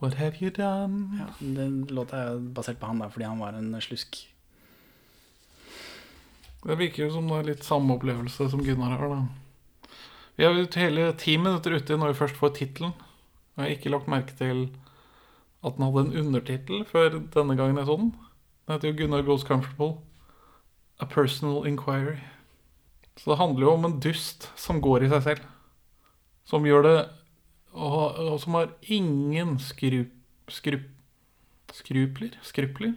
What 0.00 0.14
have 0.20 0.38
you 0.40 0.52
done? 0.54 1.18
Ja, 1.18 1.26
Den 1.40 1.82
låta 1.90 2.16
er 2.28 2.38
basert 2.38 2.78
på 2.80 2.86
han 2.86 3.02
da, 3.02 3.08
fordi 3.10 3.26
han 3.26 3.40
var 3.42 3.58
en 3.58 3.74
slusk. 3.82 4.20
Det 6.62 6.76
virker 6.78 7.06
jo 7.06 7.10
som 7.16 7.28
det 7.28 7.36
er 7.40 7.48
litt 7.50 7.64
samme 7.66 7.96
opplevelse 7.96 8.46
som 8.52 8.62
Gunnar 8.64 8.94
har, 9.00 9.12
da. 9.12 9.20
Vi 10.40 10.46
er 10.48 10.54
jo 10.56 10.68
hele 10.80 11.02
ti 11.20 11.34
minutter 11.36 11.74
ute 11.76 11.96
når 12.00 12.14
vi 12.14 12.16
først 12.16 12.38
får 12.40 12.54
tittelen. 12.56 12.94
Jeg 13.58 13.60
har 13.60 13.72
ikke 13.74 13.90
lagt 13.92 14.06
merke 14.08 14.32
til 14.38 14.70
at 15.60 15.74
den 15.76 15.84
hadde 15.84 16.04
en 16.06 16.14
undertittel 16.22 16.86
før 16.88 17.18
denne 17.34 17.56
gangen 17.58 17.76
jeg 17.76 17.84
så 17.90 17.96
den. 18.00 18.14
Den 18.64 18.72
heter 18.72 18.88
jo 18.88 18.94
'Gunnar 18.96 19.26
Goes 19.26 19.44
Comfortable'. 19.44 19.98
A 20.96 21.04
Personal 21.04 21.66
Inquiry. 21.68 22.16
Så 23.18 23.30
det 23.30 23.38
handler 23.38 23.66
jo 23.66 23.72
om 23.72 23.84
en 23.84 24.00
dust 24.00 24.48
som 24.56 24.80
går 24.80 25.04
i 25.04 25.12
seg 25.12 25.22
selv. 25.22 25.44
Som 26.44 26.64
gjør 26.64 26.82
det 26.88 27.08
Og, 27.72 28.16
og 28.16 28.40
som 28.40 28.54
har 28.54 28.72
ingen 28.80 29.58
skrup... 29.58 30.08
skrup... 30.48 30.88
Skrupler? 31.72 32.30
Skrupler? 32.42 32.96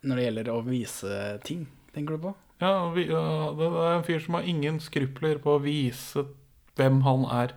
Når 0.00 0.16
det 0.16 0.24
gjelder 0.24 0.48
å 0.48 0.62
vise 0.64 1.40
ting, 1.44 1.68
tenker 1.92 2.16
du 2.16 2.22
på? 2.22 2.47
Ja, 2.60 2.72
vi, 2.90 3.04
ja, 3.06 3.22
det 3.54 3.66
er 3.70 3.92
en 3.98 4.04
fyr 4.06 4.18
som 4.24 4.34
har 4.34 4.46
ingen 4.50 4.80
skrupler 4.82 5.38
på 5.42 5.54
å 5.56 5.62
vise 5.62 6.24
hvem 6.78 7.00
han 7.06 7.24
er. 7.30 7.52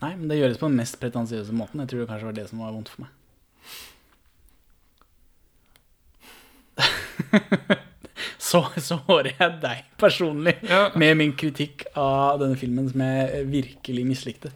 Nei, 0.00 0.14
men 0.16 0.28
det 0.32 0.38
gjøres 0.40 0.58
på 0.58 0.66
den 0.70 0.78
mest 0.80 0.96
pretensiøse 1.02 1.54
måten. 1.54 1.82
Jeg 1.84 1.92
tror 1.92 2.00
det 2.02 2.08
kanskje 2.10 2.28
var 2.30 2.36
det 2.40 2.46
som 2.50 2.62
var 2.64 2.72
vondt 2.74 2.90
for 2.90 3.04
meg. 3.04 3.10
så 8.50 8.62
sårer 8.80 9.34
jeg 9.36 9.58
deg 9.62 9.84
personlig 10.00 10.56
Ja. 10.66 10.88
med 10.98 11.16
min 11.20 11.34
kritikk 11.38 11.84
av 11.98 12.40
denne 12.42 12.56
filmen 12.58 12.88
som 12.90 13.00
jeg 13.04 13.46
virkelig 13.52 14.06
mislikte. 14.08 14.50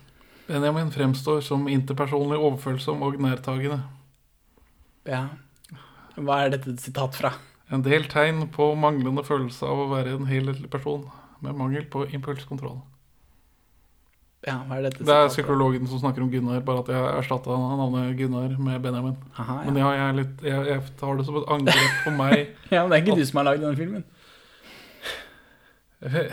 Benjamin 0.49 0.91
fremstår 0.93 1.41
som 1.45 1.69
interpersonlig 1.73 2.37
overfølsom 2.41 3.03
og 3.07 3.21
nærtagende. 3.23 3.81
Ja. 5.09 5.22
Hva 6.16 6.43
er 6.45 6.53
dette 6.57 6.70
et 6.75 6.83
sitat 6.85 7.16
fra? 7.16 7.31
En 7.75 7.83
del 7.83 8.07
tegn 8.11 8.47
på 8.55 8.70
manglende 8.79 9.25
følelse 9.27 9.66
av 9.66 9.85
å 9.85 9.91
være 9.91 10.14
en 10.14 10.29
helhetlig 10.31 10.70
person, 10.70 11.09
med 11.43 11.57
mangel 11.59 11.87
på 11.91 12.05
impulskontroll. 12.14 12.79
Ja, 14.45 14.59
hva 14.68 14.77
er 14.77 14.87
dette 14.91 15.05
Det 15.09 15.14
er 15.14 15.31
psykologen 15.33 15.89
som 15.89 16.03
snakker 16.03 16.22
om 16.25 16.29
Gunnar, 16.33 16.61
bare 16.66 16.83
at 16.85 16.91
jeg 16.93 17.12
erstatta 17.22 17.57
navnet 17.57 18.12
Gunnar 18.18 18.53
med 18.61 18.83
Benjamin. 18.85 19.14
Aha, 19.41 19.62
ja. 19.62 19.70
Men 19.70 19.81
ja, 19.81 19.93
jeg, 19.97 20.16
litt, 20.18 20.45
jeg, 20.45 20.66
jeg 20.68 20.83
tar 21.01 21.16
det 21.16 21.25
som 21.29 21.39
et 21.41 21.49
angrep 21.57 22.03
på 22.05 22.12
meg. 22.18 22.35
ja, 22.75 22.83
men 22.83 22.93
det 22.93 22.99
er 22.99 23.05
ikke 23.07 23.16
du 23.16 23.25
som 23.31 23.41
har 23.41 23.49
lagd 23.49 23.64
denne 23.64 23.79
filmen. 23.79 24.05
Jeg, 26.05 26.29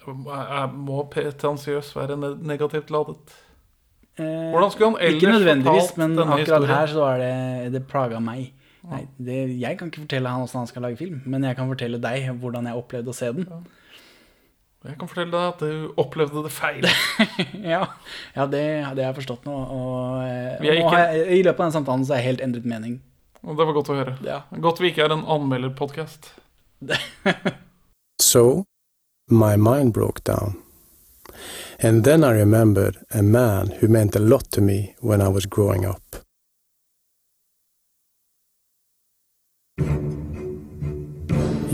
jeg 0.00 0.68
må 0.88 1.04
pretensiøs 1.12 1.92
være 1.94 2.16
negativt 2.16 2.92
ladet. 2.94 3.36
Eh, 4.16 4.24
Hvordan 4.24 4.72
skulle 4.72 4.94
han 4.94 5.00
ellers 5.04 5.20
fortalt 5.20 5.20
denne 5.20 5.20
historien? 5.20 5.20
Ikke 5.20 5.32
nødvendigvis, 5.36 5.96
men 6.00 6.18
akkurat 6.24 6.40
historien? 6.40 6.74
her 6.74 6.92
så 6.94 7.08
er 7.10 7.24
det 7.24 7.72
Det 7.76 7.86
plaga 7.90 8.24
meg 8.24 8.63
Nei, 8.84 9.04
det, 9.16 9.38
jeg 9.56 9.78
kan 9.80 9.88
ikke 9.88 10.02
fortelle 10.02 10.28
han 10.28 10.44
åssen 10.44 10.60
han 10.60 10.68
skal 10.68 10.84
lage 10.84 10.98
film, 11.00 11.22
men 11.30 11.46
jeg 11.46 11.56
kan 11.56 11.70
fortelle 11.70 12.00
deg 12.02 12.28
hvordan 12.42 12.68
jeg 12.68 12.80
opplevde 12.80 13.12
å 13.14 13.16
se 13.16 13.30
den. 13.32 13.48
Jeg 14.84 14.98
kan 15.00 15.08
fortelle 15.08 15.32
deg 15.32 15.46
at 15.54 15.62
du 15.64 16.00
opplevde 16.00 16.42
det 16.44 16.52
feil. 16.52 16.84
Ja, 17.74 17.86
ja 18.36 18.44
det, 18.44 18.60
det 18.60 19.06
har 19.06 19.14
jeg 19.14 19.18
forstått 19.22 19.46
nå. 19.48 19.54
Og, 19.56 20.18
og 20.20 20.60
Vi 20.60 20.68
er 20.68 20.82
nå 20.82 20.90
har 20.92 21.06
jeg, 21.14 21.26
I 21.38 21.42
løpet 21.46 21.62
av 21.62 21.70
den 21.70 21.76
samtalen 21.78 22.04
så 22.04 22.16
har 22.16 22.20
jeg 22.20 22.34
helt 22.34 22.44
endret 22.44 22.68
mening. 22.68 22.98
Og 23.44 23.56
det 23.56 23.64
var 23.64 23.76
godt 23.76 23.92
å 23.92 23.96
høre. 23.96 24.16
Ja. 24.24 24.42
Godt 24.60 24.82
vi 24.84 24.92
ikke 24.92 25.06
er 25.06 25.16
en 25.16 25.28
anmelderpodkast. 25.36 26.34
So, 28.22 28.64
my 29.28 29.56
mind 29.56 29.92
broke 29.92 30.22
down. 30.24 30.62
And 31.78 32.04
then 32.04 32.24
I 32.24 32.30
remembered 32.30 32.96
a 33.10 33.22
man 33.22 33.68
who 33.80 33.88
meant 33.88 34.16
a 34.16 34.20
lot 34.20 34.50
to 34.52 34.60
me 34.60 34.94
when 35.00 35.20
I 35.20 35.28
was 35.28 35.46
growing 35.46 35.84
up. 35.84 36.23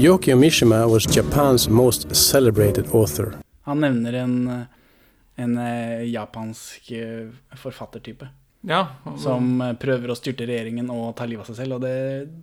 Yokio 0.00 0.36
Mishima 0.36 0.86
was 0.88 1.06
Japan's 1.06 1.68
most 1.68 2.14
celebrated 2.16 2.86
author. 2.94 3.34
Han 3.62 3.80
nevner 3.80 4.12
en, 4.22 4.36
en 5.36 5.58
eh, 5.58 6.04
japansk 6.10 6.90
eh, 6.92 7.28
forfattertype 7.56 8.28
Ja. 8.62 8.86
som 9.18 9.62
prøver 9.80 10.12
å 10.12 10.16
styrte 10.18 10.44
regjeringen 10.48 10.90
og 10.92 11.14
ta 11.16 11.24
livet 11.28 11.44
av 11.44 11.50
seg 11.52 11.62
selv. 11.62 11.78
Og 11.78 11.84
det, 11.84 11.92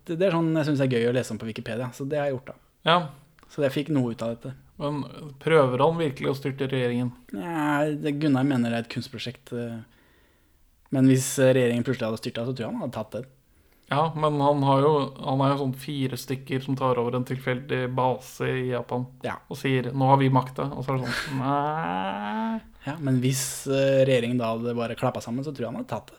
det, 0.07 0.15
det 0.17 0.27
er 0.27 0.33
sånn 0.37 0.49
jeg 0.57 0.65
syns 0.69 0.81
er 0.85 0.89
gøy 0.93 1.09
å 1.09 1.15
lese 1.17 1.33
om 1.33 1.37
på 1.41 1.45
Wikipedia, 1.49 1.89
så 1.93 2.05
det 2.09 2.17
har 2.21 2.29
jeg 2.29 2.37
gjort, 2.37 2.53
da. 2.53 2.57
ja. 2.91 2.99
Så 3.47 3.61
jeg 3.63 3.71
fikk 3.71 3.89
noe 3.95 4.11
ut 4.11 4.21
av 4.25 4.33
dette. 4.33 4.49
Men 4.77 4.97
prøver 5.39 5.79
han 5.79 5.95
virkelig 6.01 6.27
å 6.33 6.35
styrte 6.35 6.65
regjeringen? 6.67 7.13
Ja, 7.31 7.85
det, 7.95 8.11
Gunnar 8.19 8.43
mener 8.43 8.73
det 8.73 8.81
er 8.81 8.83
et 8.83 8.89
kunstprosjekt. 8.91 9.53
eh, 9.55 9.77
Men 10.91 11.07
hvis 11.07 11.29
regjeringen 11.39 11.85
plutselig 11.87 12.09
hadde 12.09 12.19
styrta, 12.19 12.43
så 12.43 12.51
tror 12.53 12.65
jeg 12.65 12.73
han 12.73 12.81
hadde 12.83 12.97
tatt 12.97 13.15
det. 13.15 13.21
Ja, 13.89 14.11
men 14.19 14.35
han 14.43 14.61
har 14.67 14.81
jo 14.83 14.89
Han 15.23 15.39
er 15.45 15.53
jo 15.53 15.59
sånn 15.61 15.75
fire 15.79 16.17
stykker 16.19 16.59
som 16.65 16.75
tar 16.75 16.97
over 16.99 17.15
en 17.15 17.23
tilfeldig 17.27 17.85
base 17.95 18.41
i 18.51 18.65
Japan 18.73 19.05
Ja. 19.23 19.37
og 19.49 19.55
sier 19.57 19.91
'nå 19.93 20.07
har 20.09 20.17
vi 20.17 20.29
makta', 20.29 20.67
og 20.75 20.83
så 20.83 20.93
er 20.93 20.97
det 20.97 21.07
sånn 21.07 21.37
Nei 21.39 22.61
Ja, 22.85 22.95
Men 22.99 23.21
hvis 23.21 23.67
eh, 23.67 24.05
regjeringen 24.05 24.37
da 24.37 24.53
hadde 24.55 24.75
bare 24.75 24.95
klappa 24.95 25.21
sammen, 25.21 25.43
så 25.43 25.51
tror 25.51 25.59
jeg 25.67 25.71
han 25.71 25.75
hadde 25.75 25.89
tatt 25.89 26.07
det. 26.07 26.17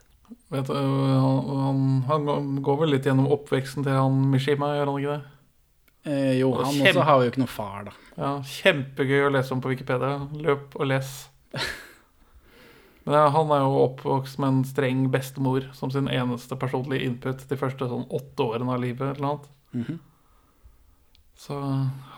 Vet 0.51 0.67
du, 0.67 0.75
han, 0.75 2.03
han, 2.09 2.27
han 2.29 2.63
går 2.63 2.79
vel 2.81 2.91
litt 2.91 3.05
gjennom 3.05 3.27
oppveksten 3.33 3.83
til 3.85 3.93
han 3.93 4.31
Mishima, 4.31 4.75
gjør 4.77 4.87
han 4.93 5.01
ikke 5.01 5.15
det? 5.17 5.23
Eh, 6.13 6.39
jo, 6.41 6.53
han 6.55 6.73
kjempe- 6.75 6.89
også 6.93 7.05
har 7.05 7.23
jo 7.25 7.31
ikke 7.31 7.39
noe 7.43 7.47
far, 7.53 7.85
da. 7.85 7.93
Ja, 8.19 8.41
Kjempegøy 8.41 9.27
å 9.29 9.33
lese 9.33 9.53
om 9.53 9.61
på 9.61 9.69
Wikipedia. 9.73 10.29
Løp 10.35 10.77
og 10.77 10.87
les. 10.87 11.29
Men 13.09 13.31
han 13.33 13.53
er 13.57 13.63
jo 13.65 13.79
oppvokst 13.87 14.37
med 14.43 14.49
en 14.53 14.65
streng 14.69 15.07
bestemor 15.13 15.65
som 15.73 15.89
sin 15.91 16.11
eneste 16.13 16.57
personlige 16.61 17.07
input 17.09 17.41
de 17.49 17.57
første 17.57 17.87
sånn 17.89 18.05
åtte 18.13 18.45
årene 18.45 18.75
av 18.75 18.83
livet. 18.83 19.01
eller 19.15 19.23
noe 19.25 19.31
annet. 19.39 19.49
-hmm. 19.89 19.99
Så 21.39 21.55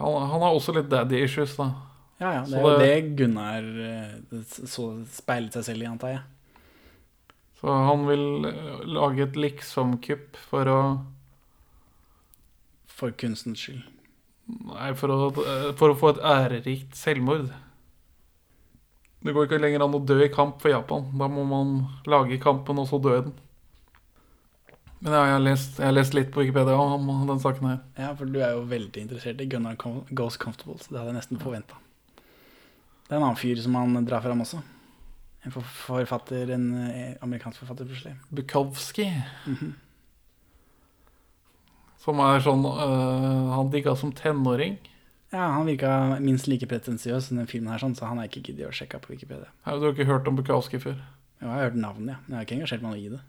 han, 0.01 0.29
han 0.31 0.41
har 0.43 0.55
også 0.57 0.75
litt 0.75 0.89
daddy 0.91 1.23
issues, 1.25 1.55
da. 1.57 1.71
Ja, 2.19 2.33
ja, 2.35 2.43
det 2.45 2.55
er 2.59 2.63
jo 2.63 2.79
det- 2.79 2.87
det 2.89 3.17
Gunnar 3.17 3.63
eh, 3.63 4.43
så 4.67 5.05
speilet 5.07 5.53
seg 5.53 5.65
selv 5.65 5.83
i, 5.83 5.87
antar 5.87 6.09
jeg. 6.09 6.21
Så 7.61 7.69
han 7.87 8.07
vil 8.07 8.45
eh, 8.47 8.85
lage 8.87 9.23
et 9.23 9.37
liksom-kupp 9.37 10.37
for 10.37 10.65
å 10.65 11.05
For 12.87 13.11
kunstens 13.13 13.59
skyld. 13.59 13.83
Nei, 14.67 14.93
for 14.95 15.09
å, 15.09 15.29
eh, 15.47 15.73
for 15.79 15.91
å 15.91 15.97
få 15.97 16.11
et 16.11 16.23
ærerikt 16.25 16.95
selvmord. 16.99 17.51
Det 19.21 19.35
går 19.37 19.47
ikke 19.47 19.61
lenger 19.61 19.85
an 19.85 19.97
å 19.99 20.01
dø 20.01 20.17
i 20.25 20.33
kamp 20.33 20.63
for 20.63 20.73
Japan. 20.73 21.11
Da 21.21 21.29
må 21.29 21.45
man 21.45 21.75
lage 22.09 22.41
kampen, 22.41 22.81
og 22.81 22.89
så 22.89 23.01
dø 23.03 23.19
i 23.19 23.23
den. 23.27 23.35
Men 25.01 25.15
ja, 25.17 25.21
jeg 25.25 25.35
har 25.35 25.45
lest, 25.45 25.79
jeg 25.81 25.89
har 25.89 25.95
lest 25.97 26.17
litt 26.17 26.33
på 26.33 26.43
Wikipedia 26.43 26.77
om 26.77 27.07
den 27.29 27.41
saken 27.41 27.69
her. 27.71 27.79
Ja, 27.97 28.11
for 28.17 28.29
du 28.29 28.41
er 28.41 28.53
jo 28.53 28.67
veldig 28.69 29.05
interessert 29.07 29.41
i 29.41 29.47
Gunnar 29.49 29.79
Goes 29.81 30.37
Comfortable, 30.41 30.77
så 30.81 30.93
det 30.93 31.01
hadde 31.01 31.15
jeg 31.15 31.19
nesten 31.21 31.41
forventa. 31.41 31.79
Det 32.17 33.15
er 33.15 33.19
en 33.19 33.27
annen 33.27 33.41
fyr 33.41 33.61
som 33.65 33.79
han 33.79 34.05
drar 34.09 34.25
fram 34.25 34.45
også. 34.45 34.61
En 35.49 35.55
forfatter, 35.57 36.53
en 36.53 36.67
eh, 36.85 37.15
amerikansk 37.25 37.63
forfatter, 37.63 37.89
plutselig. 37.89 38.13
Bukowski. 38.29 39.07
Som 42.05 42.21
er 42.25 42.45
sånn 42.45 42.63
øh, 42.65 43.49
Han 43.57 43.73
digga 43.73 43.97
som 43.97 44.13
tenåring. 44.17 44.77
Ja, 45.31 45.47
han 45.55 45.69
virka 45.69 46.19
minst 46.19 46.49
like 46.51 46.67
pretensiøs 46.67 47.29
som 47.29 47.39
den 47.39 47.49
filmen 47.51 47.71
her, 47.71 47.79
sånn, 47.83 47.95
så 47.95 48.09
han 48.11 48.19
har 48.19 48.27
ikke 48.27 48.43
giddet 48.49 48.67
å 48.67 48.75
sjekke 48.75 48.99
på 49.03 49.13
Wikipedia. 49.15 49.53
Har 49.67 49.79
du 49.79 49.87
ikke 49.93 50.09
hørt 50.09 50.27
om 50.27 50.39
Bukowski 50.39 50.81
før? 50.83 50.99
Jo, 51.39 51.47
jeg 51.47 51.55
har 51.55 51.69
hørt 51.69 51.79
navnet, 51.79 52.17
ja, 52.17 52.19
men 52.25 52.35
jeg 52.35 52.39
har 52.41 52.49
ikke 52.49 52.59
engasjert 52.59 52.85
meg 52.85 52.99
i 52.99 53.13
det. 53.13 53.21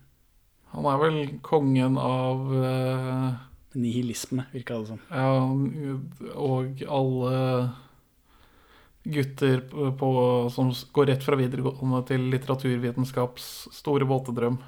Han 0.72 0.88
er 0.88 1.00
vel 1.02 1.22
kongen 1.46 1.98
av 2.00 2.52
uh... 2.52 3.40
Nihilisme, 3.72 4.44
virka 4.52 4.76
det 4.82 4.90
som. 4.90 4.98
Ja, 5.08 5.46
og 6.36 6.82
alle 6.92 7.38
gutter 9.02 9.62
på, 9.98 10.10
som 10.52 10.68
går 10.92 11.08
rett 11.08 11.24
fra 11.24 11.38
videregående 11.40 12.02
til 12.10 12.26
litteraturvitenskaps 12.34 13.48
store 13.72 14.06
våtedrøm. 14.10 14.58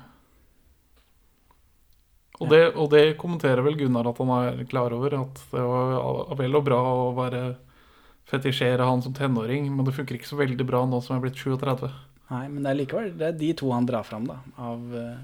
Og 2.42 2.50
det, 2.50 2.62
og 2.74 2.88
det 2.90 3.14
kommenterer 3.20 3.62
vel 3.62 3.76
Gunnar 3.78 4.08
at 4.10 4.18
han 4.18 4.32
er 4.34 4.64
klar 4.66 4.94
over, 4.96 5.14
at 5.20 5.42
det 5.52 5.62
var 5.62 6.34
vel 6.40 6.58
og 6.58 6.64
bra 6.66 6.80
å 6.82 7.12
være 7.14 7.44
fetisjere 8.26 8.88
han 8.88 9.04
som 9.04 9.14
tenåring, 9.14 9.68
men 9.70 9.86
det 9.86 9.94
funker 9.94 10.18
ikke 10.18 10.32
så 10.32 10.40
veldig 10.40 10.66
bra 10.66 10.82
nå 10.88 10.98
som 11.04 11.14
jeg 11.14 11.20
er 11.20 11.24
blitt 11.28 11.38
37. 11.38 11.86
Nei, 12.32 12.44
men 12.48 12.64
det 12.64 12.72
er 12.72 12.78
likevel 12.80 13.12
det 13.20 13.28
er 13.28 13.38
de 13.38 13.52
to 13.60 13.70
han 13.70 13.86
drar 13.86 14.06
fram, 14.08 14.26
da, 14.26 14.40
av 14.58 14.96
eh, 14.98 15.16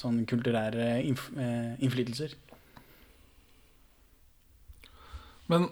sånne 0.00 0.26
kulturære 0.28 0.88
innf 1.04 1.28
eh, 1.36 1.76
innflytelser. 1.84 2.34
Men 5.46 5.68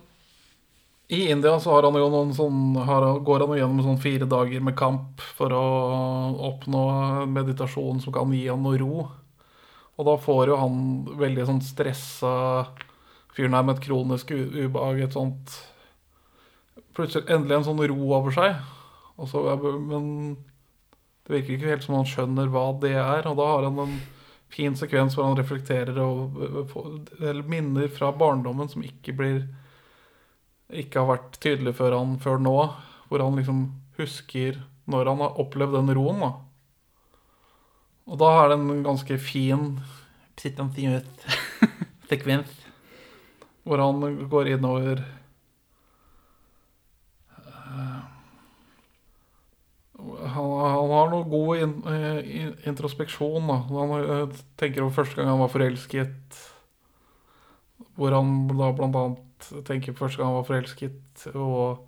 i 1.09 1.25
India 1.33 1.57
så 1.61 1.75
har 1.75 1.89
han 1.89 1.99
jo 1.99 2.07
noen 2.13 2.31
sånn, 2.37 2.77
har, 2.87 3.09
går 3.27 3.45
han 3.45 3.57
jo 3.57 3.59
gjennom 3.59 3.83
sånn 3.85 4.01
fire 4.01 4.29
dager 4.31 4.63
med 4.65 4.77
kamp 4.79 5.25
for 5.37 5.53
å 5.53 5.65
oppnå 6.53 6.85
meditasjon 7.33 8.01
som 8.05 8.15
kan 8.15 8.33
gi 8.33 8.47
han 8.47 8.63
noe 8.65 8.79
ro. 8.81 9.09
Og 9.95 10.09
da 10.09 10.17
får 10.19 10.51
jo 10.51 10.59
han 10.59 10.81
veldig 11.21 11.47
sånn 11.49 11.63
stressa 11.63 12.33
fyren 13.35 13.55
her 13.55 13.67
med 13.67 13.77
et 13.77 13.87
kronisk 13.87 14.33
ubehag, 14.35 15.05
et 15.05 15.17
sånt 15.17 15.61
Plutselig 16.95 17.27
endelig 17.27 17.57
en 17.57 17.65
sånn 17.67 17.81
ro 17.91 17.97
over 18.15 18.31
seg. 18.35 18.59
Så, 19.27 19.41
men 19.83 20.05
det 21.27 21.33
virker 21.33 21.57
ikke 21.57 21.71
helt 21.73 21.87
som 21.87 21.97
han 21.99 22.07
skjønner 22.07 22.51
hva 22.55 22.69
det 22.83 22.93
er. 22.95 23.27
Og 23.27 23.35
da 23.41 23.49
har 23.51 23.67
han 23.67 23.81
en 23.83 23.97
fin 24.55 24.77
sekvens 24.79 25.17
hvor 25.17 25.27
han 25.27 25.39
reflekterer 25.39 25.99
og 25.99 26.39
eller 27.19 27.43
minner 27.51 27.91
fra 27.91 28.13
barndommen 28.15 28.71
som 28.71 28.87
ikke 28.87 29.17
blir 29.19 29.41
ikke 30.75 31.03
har 31.03 31.11
vært 31.17 31.39
tydelig 31.43 31.75
før, 31.81 31.99
han, 31.99 32.15
før 32.23 32.39
nå. 32.43 32.57
Hvor 33.11 33.27
han 33.27 33.43
liksom 33.43 33.67
husker 33.99 34.63
når 34.91 35.11
han 35.11 35.23
har 35.25 35.41
opplevd 35.43 35.79
den 35.79 35.95
roen. 35.99 36.23
da. 36.23 36.33
Og 38.05 38.21
da 38.21 38.31
er 38.43 38.53
det 38.53 38.59
en 38.61 38.85
ganske 38.85 39.19
fin 39.19 39.79
pretensiøs 40.37 41.07
sekvens. 42.11 42.53
Hvor 43.65 43.81
han 43.81 44.27
går 44.29 44.55
innover 44.57 45.01
Eh, 50.05 50.27
han, 50.35 50.51
han 50.61 50.93
har 50.93 51.13
noe 51.13 51.29
god 51.31 51.63
in, 51.63 51.75
eh, 51.91 52.19
in, 52.41 52.53
introspeksjon. 52.71 53.49
Da. 53.51 53.59
Han 53.71 53.95
eh, 54.01 54.43
tenker 54.61 54.85
over 54.85 54.99
første 55.03 55.19
gang 55.19 55.33
han 55.33 55.43
var 55.43 55.53
forelsket. 55.53 56.41
Hvor 57.99 58.17
han 58.17 58.35
da 58.59 58.73
annet 58.75 59.51
tenker 59.69 59.95
på 59.95 60.07
første 60.07 60.21
gang 60.21 60.33
han 60.33 60.41
var 60.41 60.49
forelsket. 60.51 61.29
Og 61.35 61.85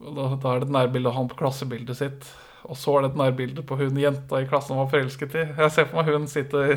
da, 0.00 0.34
da 0.36 0.54
er 0.54 0.64
det 0.64 0.74
nærbildet 0.74 1.12
av 1.12 1.18
han 1.20 1.30
på 1.30 1.38
klassebildet 1.38 2.00
sitt. 2.00 2.28
Og 2.64 2.78
så 2.80 2.94
er 2.96 3.04
det 3.04 3.10
et 3.12 3.18
nærbilde 3.20 3.62
på 3.66 3.76
hun 3.76 3.98
jenta 4.00 4.38
i 4.40 4.46
klassen 4.48 4.78
var 4.78 4.88
forelsket 4.88 5.34
i. 5.36 5.42
Jeg 5.58 5.72
ser 5.74 5.88
for 5.90 6.00
meg 6.00 6.14
hun 6.16 6.28
sitter 6.30 6.72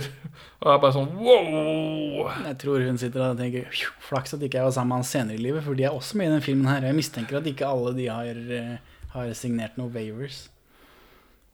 og 0.60 0.72
er 0.74 0.82
bare 0.84 0.96
sånn 0.98 1.14
wow! 1.16 2.28
Jeg 2.44 2.58
tror 2.60 2.84
hun 2.84 3.00
sitter 3.00 3.24
og 3.30 3.40
tenker 3.40 3.70
flaks 4.04 4.36
at 4.36 4.44
ikke 4.44 4.60
jeg 4.60 4.68
var 4.68 4.76
sammen 4.76 4.92
med 4.92 5.00
han 5.00 5.08
senere 5.08 5.40
i 5.40 5.46
livet, 5.46 5.64
for 5.64 5.80
de 5.80 5.86
er 5.88 5.96
også 5.96 6.20
med 6.20 6.28
i 6.28 6.34
den 6.36 6.44
filmen 6.44 6.68
her. 6.68 6.84
Jeg 6.84 6.98
mistenker 6.98 7.40
at 7.40 7.48
ikke 7.48 7.70
alle 7.70 7.96
de 7.96 8.10
har, 8.12 8.42
eh, 8.58 8.98
har 9.14 9.32
signert 9.40 9.80
noen 9.80 9.94
waivers. 9.96 10.48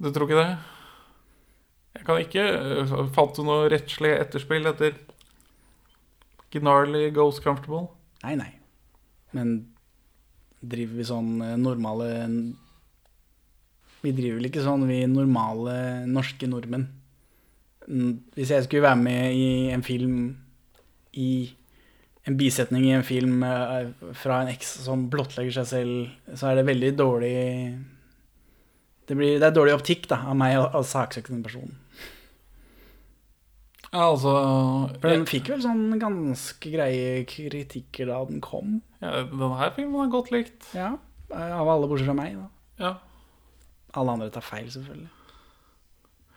Du 0.01 0.09
tror 0.09 0.25
ikke 0.25 0.41
det? 0.41 0.57
Jeg 1.93 2.07
kan 2.07 2.23
ikke 2.23 2.43
øh, 2.57 2.93
Fant 3.13 3.38
du 3.38 3.45
noe 3.45 3.69
rettslig 3.69 4.15
etterspill 4.17 4.65
etter 4.71 4.97
Gnarly 6.53 7.11
Goes 7.13 7.38
Comfortable? 7.41 7.86
Nei, 8.25 8.34
nei. 8.39 8.49
Men 9.38 9.55
driver 10.63 10.97
vi 10.97 11.05
sånn 11.05 11.31
eh, 11.43 11.57
normale 11.61 12.09
Vi 14.03 14.11
driver 14.11 14.39
vel 14.39 14.49
ikke 14.49 14.63
sånn, 14.65 14.83
vi 14.89 15.01
normale 15.07 16.03
norske 16.09 16.47
nordmenn. 16.51 16.89
Mm, 17.87 18.13
Hvis 18.35 18.51
jeg 18.51 18.65
skulle 18.65 18.85
være 18.85 18.99
med 18.99 19.35
i 19.35 19.47
en 19.71 19.83
film 19.83 20.17
i 21.19 21.29
en 22.25 22.37
bisetning 22.39 22.85
i 22.87 22.93
en 22.95 23.03
film 23.03 23.43
eh, 23.43 23.89
fra 24.15 24.41
en 24.41 24.51
eks 24.53 24.77
som 24.85 25.07
blottlegger 25.11 25.57
seg 25.59 25.67
selv, 25.67 26.35
så 26.39 26.49
er 26.49 26.59
det 26.59 26.67
veldig 26.69 26.91
dårlig 26.99 27.33
Det, 29.07 29.17
blir, 29.19 29.39
det 29.39 29.49
er 29.49 29.55
dårlig 29.55 29.73
optikk 29.75 30.07
da, 30.07 30.21
av 30.31 30.37
meg 30.39 30.55
og, 30.61 30.69
å 30.79 30.83
saksøke 30.87 31.35
personen. 31.43 31.75
Ja, 33.93 34.07
altså 34.07 34.31
For 35.01 35.11
den 35.11 35.27
fikk 35.29 35.51
vel 35.51 35.61
sånn 35.61 35.99
ganske 36.01 36.71
greie 36.71 37.25
kritikker 37.29 38.07
da 38.09 38.23
den 38.25 38.39
kom. 38.41 38.79
ja, 39.03 39.25
her 39.59 39.73
filmen 39.75 40.07
er 40.07 40.13
godt 40.13 40.31
likt. 40.33 40.71
Ja, 40.73 40.95
Av 41.33 41.67
alle 41.69 41.89
bortsett 41.89 42.07
fra 42.09 42.15
meg. 42.17 42.39
da 42.39 42.47
Ja. 42.87 42.93
Alle 43.99 44.15
andre 44.15 44.31
tar 44.33 44.45
feil, 44.45 44.69
selvfølgelig. 44.73 45.11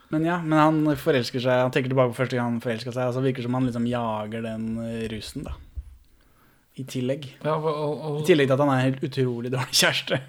Men 0.09 0.27
ja, 0.29 0.37
men 0.43 0.59
han 0.59 0.99
forelsker 1.03 1.43
seg 1.43 1.65
Han 1.65 1.73
tenker 1.75 1.91
tilbake 1.91 2.13
på 2.13 2.21
første 2.21 2.39
gang 2.39 2.53
han 2.53 2.63
forelska 2.63 2.93
seg, 2.95 3.09
og 3.09 3.17
så 3.17 3.23
virker 3.25 3.43
det 3.43 3.49
som 3.49 3.57
han 3.59 3.67
liksom 3.67 3.89
jager 3.91 4.45
den 4.45 4.67
eh, 4.85 5.07
rusen, 5.11 5.47
da. 5.49 5.57
I 6.77 6.85
tillegg. 6.85 7.25
Ja, 7.41 7.57
og, 7.57 7.67
og, 7.73 8.19
I 8.21 8.27
tillegg 8.29 8.51
til 8.51 8.55
at 8.59 8.63
han 8.63 8.71
er 8.71 8.83
en 8.83 8.91
helt 8.91 9.07
utrolig 9.09 9.53
dårlig 9.55 9.79
kjæreste. 9.81 10.21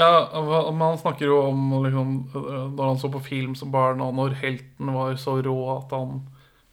ja, 0.00 0.10
men 0.42 0.82
han 0.82 0.98
snakker 0.98 1.30
jo 1.30 1.38
om 1.52 1.76
liksom, 1.84 2.16
når 2.34 2.82
han 2.82 2.98
så 2.98 3.10
på 3.14 3.22
film 3.22 3.54
som 3.58 3.70
barn, 3.72 4.02
og 4.02 4.16
når 4.18 4.34
helten 4.42 4.90
var 4.96 5.14
så 5.22 5.38
rå 5.46 5.56
at 5.76 5.94
han 5.94 6.24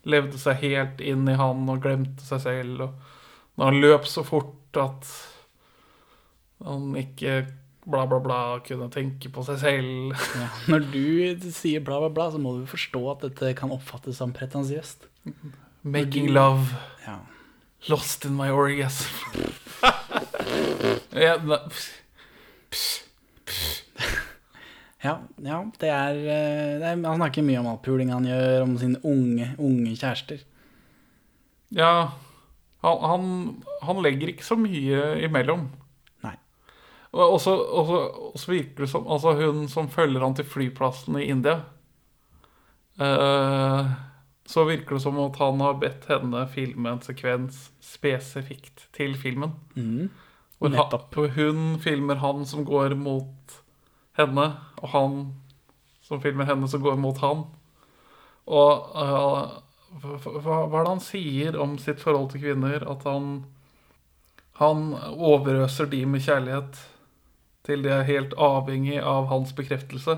levde 0.09 0.39
seg 0.41 0.61
helt 0.61 1.01
inn 1.01 1.29
i 1.29 1.37
han 1.37 1.69
og 1.69 1.85
glemte 1.85 2.25
seg 2.25 2.41
selv. 2.43 2.87
Og 2.87 3.55
når 3.59 3.71
han 3.71 3.81
løp 3.85 4.09
så 4.09 4.25
fort 4.25 4.81
at 4.81 5.11
han 6.65 6.91
ikke 6.99 7.45
bla, 7.85 8.05
bla, 8.09 8.19
bla 8.19 8.39
kunne 8.65 8.89
tenke 8.93 9.29
på 9.33 9.43
seg 9.45 9.59
selv. 9.61 10.15
Ja, 10.35 10.47
når 10.71 10.87
du 10.93 11.51
sier 11.53 11.83
bla, 11.85 11.99
bla, 12.03 12.09
bla, 12.13 12.29
så 12.33 12.41
må 12.41 12.55
du 12.59 12.65
forstå 12.69 13.01
at 13.13 13.25
dette 13.27 13.53
kan 13.59 13.73
oppfattes 13.75 14.19
som 14.21 14.33
pretensiøst. 14.35 15.07
Making 15.85 16.31
love. 16.33 16.73
Ja. 17.05 17.19
Lost 17.89 18.25
in 18.25 18.37
my 18.37 18.49
orgasm. 18.49 19.11
ja, 21.13 21.37
Ja, 25.05 25.19
ja 25.37 25.57
det, 25.77 25.89
er, 25.89 26.15
eh, 26.17 26.75
det 26.81 26.87
er 26.89 27.01
Han 27.05 27.19
snakker 27.19 27.45
mye 27.45 27.59
om 27.61 27.67
all 27.69 27.81
pulinga 27.85 28.17
han 28.17 28.25
gjør, 28.25 28.63
om 28.63 28.77
sine 28.81 29.01
unge, 29.05 29.51
unge 29.61 29.93
kjærester. 29.93 30.41
ja 31.75 32.09
han, 32.85 33.01
han, 33.01 33.25
han 33.81 34.01
legger 34.05 34.29
ikke 34.31 34.45
så 34.45 34.57
mye 34.59 35.15
imellom. 35.25 35.67
Og 37.15 37.37
så 37.41 37.53
virker 38.51 38.83
det 38.83 38.89
som 38.91 39.07
Altså, 39.07 39.33
hun 39.39 39.69
som 39.71 39.87
følger 39.89 40.23
han 40.23 40.35
til 40.35 40.47
flyplassen 40.47 41.15
i 41.19 41.29
India 41.31 41.61
uh, 42.99 43.93
Så 44.43 44.65
virker 44.67 44.97
det 44.97 45.03
som 45.05 45.19
at 45.23 45.39
han 45.39 45.63
har 45.63 45.79
bedt 45.79 46.09
henne 46.11 46.43
filme 46.51 46.91
en 46.91 47.01
sekvens 47.01 47.69
spesifikt 47.81 48.89
til 48.93 49.15
filmen. 49.17 49.55
Mm. 49.75 50.11
Nettopp. 50.65 51.13
hvor 51.13 51.27
hun 51.35 51.79
filmer 51.79 52.15
han 52.21 52.45
som 52.45 52.65
går 52.65 52.95
mot 52.95 53.55
henne, 54.17 54.45
og 54.81 54.89
han 54.89 55.17
som 56.01 56.21
filmer 56.21 56.45
henne 56.45 56.69
som 56.69 56.81
går 56.81 56.95
mot 57.01 57.17
han. 57.21 57.43
Og 58.45 58.93
hva, 58.95 60.15
hva 60.21 60.57
hva 60.69 60.79
er 60.79 60.85
det 60.85 60.93
han 60.93 61.03
sier 61.03 61.57
om 61.59 61.77
sitt 61.81 62.01
forhold 62.03 62.31
til 62.31 62.45
kvinner? 62.45 62.85
At 62.85 63.03
han 63.09 63.45
Han 64.55 64.93
overøser 64.95 65.89
de 65.91 66.05
med 66.05 66.21
kjærlighet 66.23 66.77
til 67.65 67.85
de 67.85 67.91
er 67.93 68.07
helt 68.07 68.35
avhengig 68.37 68.99
av 69.01 69.29
hans 69.31 69.53
bekreftelse. 69.57 70.17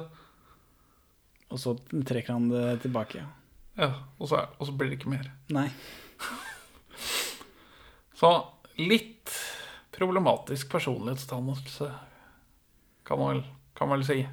Og 1.47 1.61
så 1.61 1.75
trekker 1.87 2.33
han 2.33 2.49
det 2.51 2.81
tilbake. 2.83 3.23
Ja. 3.77 3.91
Og 4.17 4.29
så, 4.29 4.41
er, 4.41 4.51
og 4.57 4.67
så 4.67 4.75
blir 4.75 4.91
det 4.91 4.99
ikke 4.99 5.13
mer. 5.13 5.29
Nei. 5.53 5.69
Så 8.17 8.31
litt 8.81 9.29
problematisk 9.93 10.71
personlighetsdannelse, 10.71 11.91
kan 13.05 13.19
man 13.21 13.43
kan 13.77 13.89
man 13.89 13.99
vel 13.99 14.05
si. 14.07 14.27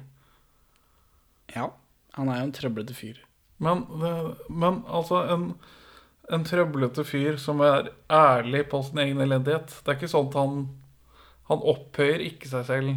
Ja. 1.53 1.69
Han 2.17 2.29
er 2.31 2.39
jo 2.39 2.47
en 2.47 2.55
trøblete 2.55 2.95
fyr. 2.97 3.19
Men, 3.61 3.83
men 4.49 4.79
altså 4.89 5.21
en, 5.29 5.43
en 6.33 6.45
trøblete 6.47 7.05
fyr 7.05 7.37
som 7.41 7.61
er 7.61 7.91
ærlig 8.09 8.63
på 8.71 8.81
sin 8.83 8.99
egen 8.99 9.21
elendighet 9.23 9.71
Det 9.77 9.93
er 9.93 9.95
ikke 9.95 10.09
sånn 10.11 10.27
at 10.27 10.35
han 10.41 10.57
Han 11.49 11.61
opphøyer 11.61 12.23
ikke 12.25 12.49
seg 12.49 12.65
selv. 12.67 12.95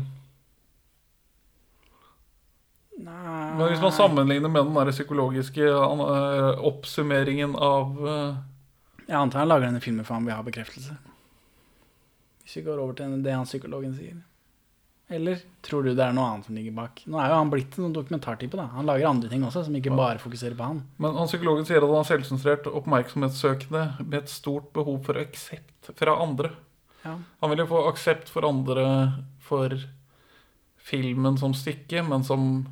Nei 2.99 3.55
Men 3.55 3.69
hvis 3.71 3.83
man 3.83 3.95
sammenligner 3.95 4.51
med 4.51 4.67
den 4.67 4.79
der 4.79 4.91
psykologiske 4.91 5.67
eh, 5.69 6.63
oppsummeringen 6.67 7.55
av 7.55 8.01
eh, 8.03 8.41
Jeg 9.07 9.19
antar 9.21 9.45
han 9.45 9.53
lager 9.53 9.69
denne 9.69 9.83
filmen 9.85 10.07
for 10.09 10.19
han 10.19 10.27
vil 10.27 10.35
ha 10.35 10.43
bekreftelse. 10.47 10.97
Hvis 12.43 12.59
vi 12.59 12.65
går 12.67 12.81
over 12.81 12.97
til 12.99 13.21
det 13.23 13.37
han 13.37 13.47
psykologen 13.47 13.95
sier. 13.95 14.17
Eller 15.09 15.41
tror 15.65 15.87
du 15.87 15.95
det 15.97 16.05
er 16.05 16.13
noe 16.17 16.27
annet 16.29 16.49
som 16.49 16.57
ligger 16.59 16.75
bak? 16.77 17.01
Nå 17.09 17.17
er 17.21 17.31
jo 17.31 17.39
han 17.39 17.53
blitt 17.53 17.77
en 17.81 17.95
dokumentartype. 17.97 18.59
da 18.61 18.67
Han 18.75 18.89
lager 18.89 19.09
andre 19.09 19.31
ting 19.33 19.45
også, 19.47 19.63
som 19.65 19.77
ikke 19.79 19.95
bare 19.97 20.21
fokuserer 20.21 20.57
på 20.57 20.67
han. 20.67 20.83
Men 21.01 21.17
han 21.17 21.31
psykologen 21.31 21.65
sier 21.69 21.81
at 21.81 21.89
han 21.89 22.03
er 22.03 22.11
selvsentrert 22.11 22.69
oppmerksomhetssøkende 22.69 23.85
med 24.03 24.19
et 24.21 24.33
stort 24.33 24.69
behov 24.77 25.01
for 25.07 25.21
aksept 25.21 25.93
fra 25.97 26.19
andre. 26.21 26.53
Ja. 27.05 27.15
Han 27.41 27.53
vil 27.53 27.63
jo 27.63 27.69
få 27.71 27.85
aksept 27.91 28.31
for 28.33 28.47
andre 28.49 28.85
for 29.45 29.75
filmen 30.89 31.39
som 31.41 31.55
stykke, 31.57 32.03
men 32.07 32.25
som 32.25 32.67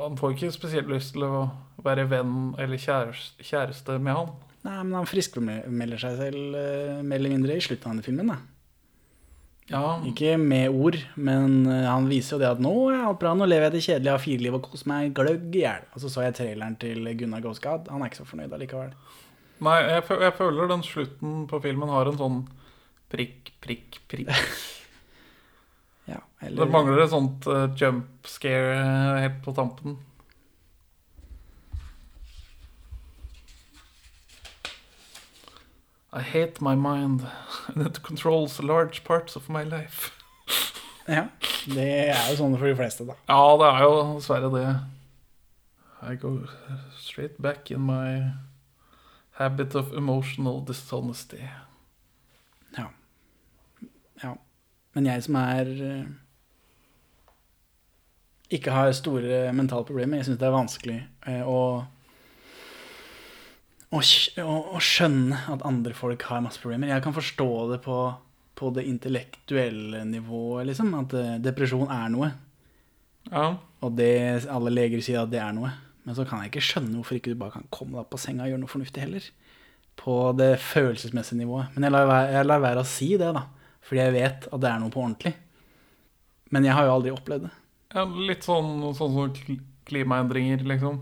Man 0.00 0.14
får 0.16 0.32
ikke 0.32 0.52
spesielt 0.54 0.88
lyst 0.88 1.12
til 1.12 1.26
å 1.26 1.50
være 1.84 2.06
venn 2.08 2.54
eller 2.62 2.80
kjæreste, 2.80 3.98
med 4.00 4.14
han. 4.16 4.30
Nei, 4.64 4.78
men 4.84 4.94
han 4.96 5.08
friskmelder 5.08 6.00
seg 6.00 6.16
selv 6.16 6.56
eh, 6.56 7.02
mer 7.04 7.20
eller 7.20 7.34
mindre 7.34 7.56
i 7.56 7.64
slutten 7.64 7.90
av 7.90 7.94
denne 7.94 8.06
filmen. 8.06 8.30
da 8.32 8.38
Ja, 9.70 9.82
Ikke 10.08 10.38
med 10.40 10.72
ord, 10.72 10.96
men 11.16 11.66
eh, 11.66 11.84
han 11.88 12.08
viser 12.08 12.36
jo 12.36 12.40
det 12.42 12.48
at 12.48 12.62
nå 12.64 12.72
er 12.94 13.02
alt 13.10 13.20
bra, 13.20 13.34
nå 13.36 13.48
lever 13.50 13.68
jeg 13.68 13.76
det 13.76 13.84
kjedelige, 13.86 14.14
har 14.16 14.24
fire 14.24 14.44
liv 14.46 14.56
og 14.56 14.64
koser 14.70 14.88
meg 14.92 15.12
gløgg 15.16 15.58
i 15.58 15.64
hjel. 15.66 15.84
Og 15.92 16.04
så 16.04 16.12
så 16.12 16.24
jeg 16.26 16.38
traileren 16.38 16.78
til 16.80 17.12
Gunnar 17.20 17.44
Gåsgad. 17.44 17.92
Han 17.92 18.00
er 18.00 18.12
ikke 18.12 18.22
så 18.22 18.28
fornøyd 18.30 18.56
allikevel. 18.56 18.94
Nei, 19.60 19.78
jeg, 19.84 20.04
jeg 20.24 20.36
føler 20.38 20.70
den 20.70 20.82
slutten 20.86 21.46
på 21.50 21.60
filmen 21.60 21.92
har 21.92 22.08
en 22.08 22.20
sånn 22.20 22.38
prikk, 23.12 23.52
prikk, 23.64 24.02
prikk. 24.10 24.34
Ja, 26.10 26.18
Det 26.42 26.66
mangler 26.66 27.04
et 27.04 27.12
sånt 27.12 27.44
uh, 27.46 27.68
jump 27.78 28.26
scare 28.26 28.72
eh, 28.74 29.18
helt 29.22 29.36
på 29.44 29.52
tampen. 29.54 29.98
I 36.12 36.22
hate 36.22 36.58
my 36.60 36.74
mind, 36.74 37.26
and 37.68 37.86
it 37.86 38.02
controls 38.02 38.60
large 38.60 39.04
parts 39.04 39.36
of 39.36 39.48
my 39.48 39.62
life. 39.62 40.10
Ja, 41.10 41.24
det 41.66 41.86
er 42.12 42.26
jo 42.30 42.36
sånn 42.38 42.52
for 42.54 42.68
de 42.68 42.74
fleste, 42.78 43.02
da. 43.08 43.14
Ja, 43.26 43.38
det 43.58 43.66
er 43.66 43.80
jo 43.82 43.94
dessverre 44.16 44.50
det. 44.52 44.66
I 46.06 46.14
go 46.20 46.32
straight 46.94 47.38
back 47.42 47.70
in 47.70 47.82
my 47.86 48.30
habit 49.40 49.74
of 49.74 49.92
emotional 49.96 50.64
dishonesty. 50.66 51.40
Ja. 52.76 52.90
ja. 54.22 54.34
Men 54.92 55.06
jeg 55.08 55.24
som 55.24 55.38
er 55.40 55.70
eh, 55.86 56.10
Ikke 58.52 58.74
har 58.74 58.92
store 58.92 59.46
mentale 59.56 59.86
problemer, 59.88 60.20
jeg 60.20 60.28
syns 60.28 60.40
det 60.42 60.48
er 60.48 60.56
vanskelig 60.56 60.98
eh, 61.30 61.46
å, 61.46 61.60
å, 63.94 64.00
skjønne 64.82 65.44
at 65.54 65.64
andre 65.66 65.94
folk 65.96 66.26
har 66.28 66.42
masse 66.44 66.60
problemer. 66.60 66.90
Jeg 66.90 67.04
kan 67.06 67.16
forstå 67.16 67.50
det 67.72 67.80
på, 67.86 67.98
på 68.58 68.72
det 68.76 68.88
intellektuelle 68.90 70.02
nivået, 70.04 70.66
liksom. 70.72 70.92
At 70.98 71.14
eh, 71.16 71.36
depresjon 71.42 71.88
er 71.94 72.10
noe. 72.12 72.32
Ja, 73.30 73.54
Og 73.86 73.94
det, 73.96 74.10
alle 74.50 74.72
leger 74.74 75.00
sier 75.04 75.22
at 75.22 75.32
det 75.32 75.40
er 75.40 75.54
noe. 75.56 75.70
Men 76.10 76.16
så 76.18 76.24
kan 76.26 76.40
jeg 76.42 76.50
ikke 76.50 76.64
skjønne 76.66 76.96
hvorfor 76.98 77.14
ikke 77.20 77.30
du 77.30 77.38
bare 77.38 77.54
kan 77.54 77.68
komme 77.70 77.94
deg 77.94 78.00
opp 78.00 78.08
på 78.10 78.18
senga 78.18 78.42
og 78.42 78.50
gjøre 78.50 78.60
noe 78.64 78.70
fornuftig 78.72 79.02
heller. 79.04 79.26
På 79.94 80.14
det 80.34 80.48
følelsesmessige 80.58 81.38
nivået. 81.38 81.68
Men 81.76 81.86
jeg 81.86 81.94
lar, 81.94 82.08
være, 82.10 82.32
jeg 82.34 82.48
lar 82.48 82.62
være 82.64 82.82
å 82.82 82.88
si 82.90 83.06
det, 83.20 83.28
da. 83.36 83.44
Fordi 83.86 84.00
jeg 84.00 84.14
vet 84.16 84.48
at 84.50 84.64
det 84.64 84.72
er 84.72 84.80
noe 84.82 84.90
på 84.90 85.04
ordentlig. 85.04 85.30
Men 86.50 86.66
jeg 86.66 86.74
har 86.74 86.88
jo 86.88 86.96
aldri 86.96 87.12
opplevd 87.14 87.46
det. 87.46 87.52
ja 87.94 88.04
litt 88.26 88.48
sånn, 88.48 88.72
sånn 88.98 89.14
som 89.14 89.60
klimaendringer, 89.86 90.66
liksom. 90.72 90.98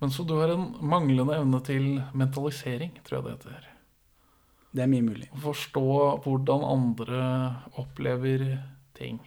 Men 0.00 0.16
så 0.16 0.24
du 0.24 0.32
har 0.38 0.54
en 0.54 0.64
manglende 0.80 1.36
evne 1.36 1.60
til 1.68 1.90
mentalisering, 2.16 2.96
tror 3.04 3.18
jeg 3.18 3.26
det 3.26 3.34
heter. 3.36 3.68
Det 4.72 4.86
er 4.86 4.92
mye 4.94 5.08
mulig. 5.10 5.28
Å 5.36 5.44
forstå 5.44 5.86
hvordan 6.24 6.64
andre 6.72 7.20
opplever 7.84 8.48
ting. 8.96 9.20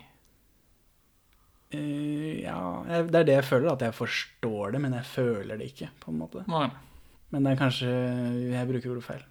Eh, 1.73 2.43
ja, 2.43 2.57
det 3.09 3.19
er 3.23 3.27
det 3.27 3.37
jeg 3.39 3.47
føler, 3.47 3.71
at 3.73 3.83
jeg 3.85 3.95
forstår 3.97 4.75
det, 4.75 4.81
men 4.83 4.95
jeg 4.97 5.07
føler 5.09 5.59
det 5.59 5.71
ikke, 5.71 5.89
på 6.03 6.11
en 6.13 6.19
måte. 6.21 6.43
Nei, 6.51 6.67
Men 7.33 7.45
det 7.45 7.53
er 7.53 7.61
kanskje 7.63 7.91
jeg 8.53 8.69
bruker 8.69 8.93
ordet 8.93 9.05
feil. 9.07 9.23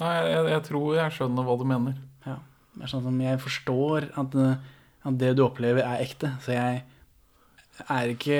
Nei 0.00 0.10
jeg, 0.18 0.42
jeg 0.52 0.64
tror 0.68 0.88
jeg 0.98 1.16
skjønner 1.16 1.46
hva 1.46 1.56
du 1.58 1.64
mener. 1.68 1.96
Ja. 2.26 2.36
Det 2.76 2.84
er 2.86 2.92
sånn 2.92 3.06
som 3.06 3.22
jeg 3.24 3.40
forstår 3.42 4.10
at, 4.20 4.36
eh, 4.36 4.66
at 5.08 5.20
det 5.22 5.34
du 5.38 5.44
opplever, 5.46 5.82
er 5.86 6.04
ekte. 6.04 6.34
Så 6.44 6.52
jeg 6.54 6.82
er 7.88 8.10
ikke 8.12 8.36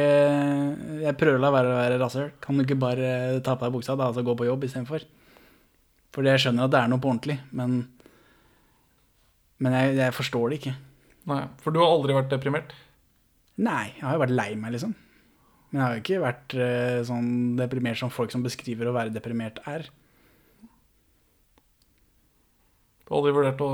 Jeg 1.01 1.16
prøver 1.16 1.38
å 1.38 1.40
la 1.40 1.51
være 1.55 1.70
å 1.72 1.78
være 1.78 2.03
rasshøl. 2.03 2.28
Kan 2.44 2.59
du 2.59 2.66
ikke 2.66 2.76
bare 2.80 3.40
ta 3.40 3.57
på 3.57 3.64
deg 3.64 3.78
buksa 3.78 3.96
da, 3.96 4.11
og 4.11 4.18
så 4.18 4.26
gå 4.26 4.36
på 4.36 4.48
jobb 4.51 4.68
istedenfor? 4.68 5.07
Fordi 6.12 6.32
jeg 6.34 6.42
skjønner 6.44 6.66
at 6.66 6.74
det 6.74 6.82
er 6.82 6.90
noe 6.90 7.01
på 7.01 7.09
ordentlig, 7.09 7.38
men, 7.55 7.80
men 9.62 9.76
jeg, 9.78 9.96
jeg 10.03 10.16
forstår 10.16 10.51
det 10.51 10.61
ikke. 10.61 10.76
Nei, 11.30 11.42
For 11.62 11.72
du 11.72 11.78
har 11.80 11.92
aldri 11.94 12.16
vært 12.16 12.32
deprimert? 12.32 12.74
Nei, 13.61 13.93
jeg 13.99 14.07
har 14.07 14.17
jo 14.17 14.23
vært 14.25 14.37
lei 14.37 14.51
meg, 14.57 14.75
liksom. 14.77 14.95
Men 15.71 15.79
jeg 15.79 15.85
har 15.85 15.95
jo 15.95 16.03
ikke 16.03 16.23
vært 16.25 16.55
eh, 16.59 17.01
sånn 17.07 17.29
deprimert 17.59 18.01
som 18.01 18.13
folk 18.13 18.33
som 18.33 18.43
beskriver 18.43 18.89
å 18.91 18.95
være 18.97 19.13
deprimert 19.15 19.61
er. 19.71 19.87
Du 23.05 23.13
har 23.13 23.21
aldri 23.21 23.35
vurdert 23.37 23.63
å 23.67 23.71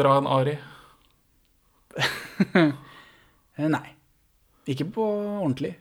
dra 0.00 0.16
en 0.20 0.30
Ari? 0.30 0.58
Eh, 3.54 3.68
Nei. 3.70 3.92
Ikke 4.66 4.82
på 4.90 5.04
ordentlig. 5.06 5.76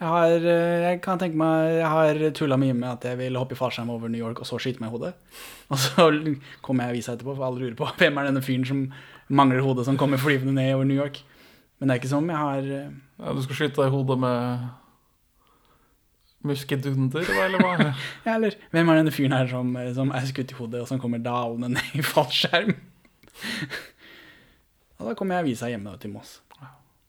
Jeg 0.00 0.08
har, 0.10 0.32
eh, 0.34 0.80
jeg 0.82 0.98
kan 1.04 1.20
tenke 1.20 1.38
meg, 1.38 1.76
jeg 1.78 1.90
har 1.92 2.18
tulla 2.34 2.56
mye 2.58 2.74
med 2.74 2.88
at 2.90 3.06
jeg 3.06 3.20
vil 3.20 3.38
hoppe 3.38 3.54
i 3.54 3.60
fallskjerm 3.60 3.92
over 3.94 4.10
New 4.10 4.18
York 4.18 4.42
og 4.42 4.48
så 4.48 4.58
skyte 4.58 4.82
meg 4.82 4.90
i 4.90 4.96
hodet. 4.96 5.12
Og 5.70 5.78
så 5.78 6.08
kommer 6.66 6.88
jeg 6.88 6.90
i 6.90 6.96
avisa 6.96 7.14
etterpå, 7.14 7.36
for 7.36 7.46
alle 7.46 7.62
lurer 7.62 7.78
på 7.78 7.86
hvem 8.00 8.18
er 8.18 8.28
denne 8.32 8.42
fyren 8.42 8.66
som 8.66 8.82
mangler 9.30 9.62
hodet, 9.62 9.86
som 9.86 10.00
kommer 10.00 10.18
flyvende 10.18 10.56
ned 10.58 10.74
over 10.74 10.90
New 10.90 10.98
York. 10.98 11.22
Men 11.78 11.88
det 11.88 11.94
er 11.94 12.00
ikke 12.00 12.12
som 12.14 12.28
jeg 12.30 12.40
har 12.40 12.68
eh, 12.78 12.92
Ja, 13.20 13.32
du 13.36 13.42
skal 13.44 13.58
skyte 13.58 13.82
deg 13.82 13.90
i 13.90 13.94
hodet 13.94 14.18
med 14.22 14.66
muskedunder, 16.46 17.26
eller 17.42 17.62
hva? 17.62 17.90
Ja, 18.26 18.36
eller 18.36 18.56
hvem 18.70 18.90
er 18.92 19.00
denne 19.00 19.12
fyren 19.14 19.34
her 19.34 19.50
som, 19.50 19.74
som 19.96 20.12
er 20.14 20.28
skutt 20.28 20.54
i 20.54 20.58
hodet, 20.58 20.84
og 20.84 20.90
som 20.90 21.00
kommer 21.02 21.22
dalende 21.22 21.72
ned 21.74 21.98
i 21.98 22.04
fallskjerm? 22.06 22.74
og 24.98 25.08
da 25.10 25.16
kommer 25.18 25.36
jeg 25.36 25.42
i 25.42 25.48
avisa 25.48 25.70
hjemme 25.72 25.92
da, 25.92 26.00
til 26.00 26.14
Moss. 26.14 26.38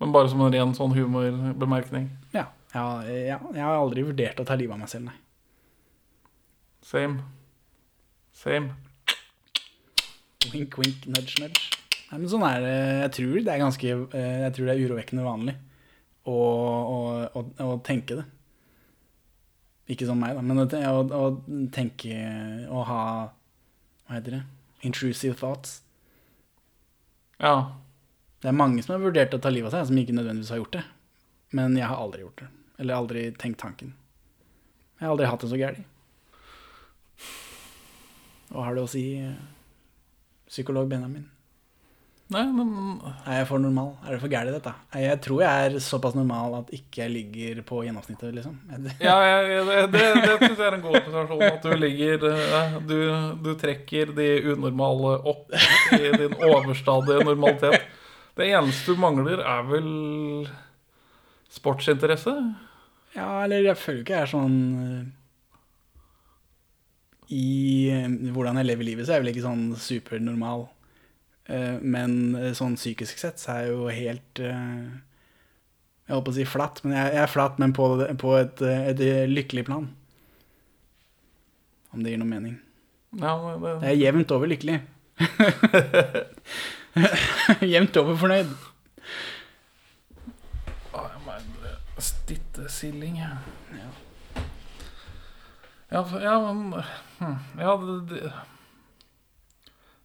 Men 0.01 0.13
bare 0.13 0.29
som 0.29 0.41
en 0.45 0.53
ren 0.53 0.73
sånn 0.77 0.93
humorbemerkning. 0.93 2.09
Ja, 2.35 2.47
ja, 2.73 2.85
ja, 3.05 3.39
jeg 3.39 3.63
har 3.63 3.77
aldri 3.77 4.03
vurdert 4.05 4.41
å 4.41 4.45
ta 4.45 4.57
livet 4.59 4.75
av 4.75 4.83
meg 4.83 4.91
selv, 4.91 5.09
nei. 5.09 5.17
Same. 6.85 7.23
Same. 8.37 8.75
Wink, 10.53 10.77
wink, 10.77 11.07
nudge, 11.09 11.41
nudge. 11.41 11.73
Nei, 12.07 12.19
men 12.21 12.29
sånn 12.31 12.45
er 12.47 12.61
det. 12.63 12.75
Jeg 13.01 13.13
tror 13.17 13.37
det 13.41 13.51
er 13.51 13.59
ganske 13.61 13.87
eh, 13.91 14.37
Jeg 14.45 14.53
tror 14.55 14.69
det 14.69 14.73
er 14.73 14.83
urovekkende 14.85 15.25
vanlig 15.25 15.55
å, 16.27 16.35
å, 16.35 16.99
å, 17.35 17.43
å 17.67 17.79
tenke 17.83 18.19
det. 18.19 18.25
Ikke 19.91 20.07
som 20.07 20.19
meg, 20.19 20.35
da, 20.35 20.43
men 20.43 20.59
å, 20.59 21.27
tenke 21.71 22.15
Å 22.67 22.81
ha 22.89 23.01
Hva 24.07 24.17
heter 24.17 24.37
det? 24.37 24.41
Intrusive 24.87 25.35
thoughts. 25.39 25.81
Ja. 27.41 27.79
Det 28.43 28.51
er 28.51 28.55
mange 28.55 28.83
som 28.85 28.93
har 28.93 29.01
vurdert 29.01 29.33
å 29.33 29.39
ta 29.41 29.49
livet 29.49 29.71
av 29.71 29.79
seg, 29.79 29.89
som 29.89 29.99
ikke 29.99 30.15
nødvendigvis 30.15 30.51
har 30.53 30.59
gjort 30.61 30.75
det. 30.77 30.83
Men 31.57 31.73
jeg 31.79 31.89
har 31.89 31.97
aldri 31.97 32.21
gjort 32.21 32.43
det. 32.43 32.49
Eller 32.77 32.99
aldri 32.99 33.23
tenkt 33.41 33.59
tanken. 33.63 33.95
Jeg 34.99 35.07
har 35.07 35.15
aldri 35.15 35.31
hatt 35.31 35.41
det 35.41 35.49
så 35.49 35.57
gærent. 35.57 35.89
Hva 38.51 38.67
har 38.67 38.77
det 38.77 38.85
å 38.85 38.91
si, 38.91 39.03
eh, 39.17 39.33
psykolog 40.47 40.87
Benjamin? 40.91 41.25
Nei, 42.27 42.43
men 42.51 42.71
Er 43.23 43.37
jeg 43.39 43.47
for 43.47 43.61
normal? 43.63 43.93
Er 44.03 44.15
det 44.17 44.19
for 44.19 44.31
gærent, 44.31 44.51
dette? 44.57 44.73
Jeg 44.99 45.19
tror 45.23 45.43
jeg 45.45 45.67
er 45.67 45.77
såpass 45.83 46.15
normal 46.17 46.57
at 46.57 46.73
ikke 46.75 47.05
jeg 47.05 47.13
ligger 47.13 47.61
på 47.69 47.79
gjennomsnittet, 47.85 48.33
liksom. 48.35 48.57
Ja, 48.99 49.15
jeg, 49.23 49.63
det, 49.69 49.77
det, 49.93 50.03
det 50.25 50.33
syns 50.41 50.59
jeg 50.59 50.65
er 50.67 50.75
en 50.75 50.83
god 50.83 50.97
observasjon. 50.99 51.45
At 51.47 51.63
du 51.63 51.75
ligger 51.79 52.27
eh, 52.33 52.77
du, 52.89 52.97
du 53.45 53.51
trekker 53.61 54.11
de 54.17 54.27
unormale 54.51 55.15
opp 55.31 55.55
i 55.95 56.11
din 56.19 56.35
overstadige 56.49 57.23
normalitet. 57.29 57.87
Det 58.37 58.51
eneste 58.51 58.93
du 58.93 58.99
mangler, 59.01 59.39
er 59.41 59.63
vel 59.71 59.91
sportsinteresse? 61.55 62.35
Ja, 63.15 63.31
eller 63.45 63.63
jeg 63.71 63.79
føler 63.79 64.03
ikke 64.03 64.17
jeg 64.19 64.27
er 64.27 64.35
sånn 64.35 64.57
eh, 64.83 65.05
I 67.33 67.45
eh, 67.95 68.17
hvordan 68.35 68.59
jeg 68.59 68.67
lever 68.67 68.91
livet, 68.91 69.07
så 69.07 69.15
er 69.15 69.21
jeg 69.21 69.29
vel 69.29 69.31
ikke 69.37 69.47
sånn 69.47 69.69
supernormal. 69.79 70.67
Eh, 71.47 71.77
Men 71.81 72.35
eh, 72.35 72.51
sånn 72.57 72.75
psykisk 72.75 73.19
sett 73.21 73.39
så 73.39 73.53
er 73.53 73.61
jeg 73.65 73.71
jo 73.75 73.87
helt 73.87 74.39
eh, 74.43 74.87
Jeg 76.07 76.15
holdt 76.15 76.25
på 76.27 76.33
å 76.33 76.37
si 76.37 76.45
flatt, 76.47 76.81
men 76.83 76.95
jeg, 76.97 77.13
er 77.23 77.31
flatt, 77.31 77.59
men 77.59 77.73
på, 77.75 77.87
på 78.19 78.33
et, 78.39 78.61
et 78.63 79.01
lykkelig 79.31 79.65
plan. 79.67 79.87
Om 81.95 82.03
det 82.03 82.13
gir 82.13 82.21
noe 82.21 82.31
mening. 82.31 82.55
Ja, 83.17 83.33
det, 83.59 83.73
Jeg 83.81 83.91
er 83.91 84.01
jevnt 84.05 84.31
over 84.35 84.47
lykkelig. 84.51 84.77
jevnt 87.75 87.99
over 87.99 88.15
fornøyd. 88.23 88.49
Mener 91.27 91.75
Stittesilling, 91.99 93.15
ja. 93.19 93.31
Ja, 95.91 96.01
ja 96.21 96.35
men 96.45 96.57
hm, 97.19 97.35
Ja, 97.59 97.71
det, 97.83 97.95
det 98.11 98.31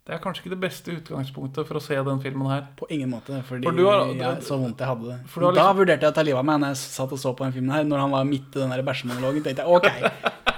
Det 0.03 0.17
er 0.17 0.19
kanskje 0.19 0.43
ikke 0.43 0.51
det 0.57 0.61
beste 0.65 0.95
utgangspunktet 0.99 1.67
for 1.69 1.79
å 1.79 1.83
se 1.83 1.95
den 1.95 2.19
filmen 2.25 2.49
her. 2.51 2.65
På 2.77 2.89
ingen 2.91 3.11
måte, 3.13 3.37
fordi 3.47 3.63
For 3.69 3.77
du 3.79 3.85
har- 3.87 4.09
jeg, 4.11 4.43
så 4.43 4.57
vondt 4.59 4.79
jeg 4.83 4.89
hadde 4.89 5.07
det. 5.07 5.19
Har 5.31 5.41
Da 5.43 5.51
liksom- 5.53 5.77
vurderte 5.79 6.01
jeg 6.03 6.11
å 6.11 6.15
ta 6.15 6.23
livet 6.27 6.39
av 6.39 6.45
meg 6.45 6.59
når 6.61 6.69
jeg 6.73 6.77
satt 6.83 7.13
og 7.13 7.19
så 7.23 7.37
på 7.37 7.45
den 7.45 7.53
filmen 7.53 7.71
her. 7.77 7.85
Når 7.85 7.99
han 8.01 8.11
var 8.11 8.25
midt 8.25 8.57
i 8.57 8.59
den 8.59 8.85
bæsjemonologen, 8.85 9.43
tenkte 9.45 9.63
jeg 9.63 9.71
ok, 9.71 9.87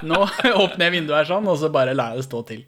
nå 0.04 0.16
åpner 0.64 0.84
jeg 0.88 0.92
vinduet 0.96 1.16
her 1.20 1.24
sånn, 1.34 1.46
og 1.46 1.58
så 1.60 1.70
bare 1.70 1.92
lar 1.94 2.14
jeg 2.14 2.22
det 2.22 2.28
stå 2.30 2.40
til. 2.46 2.64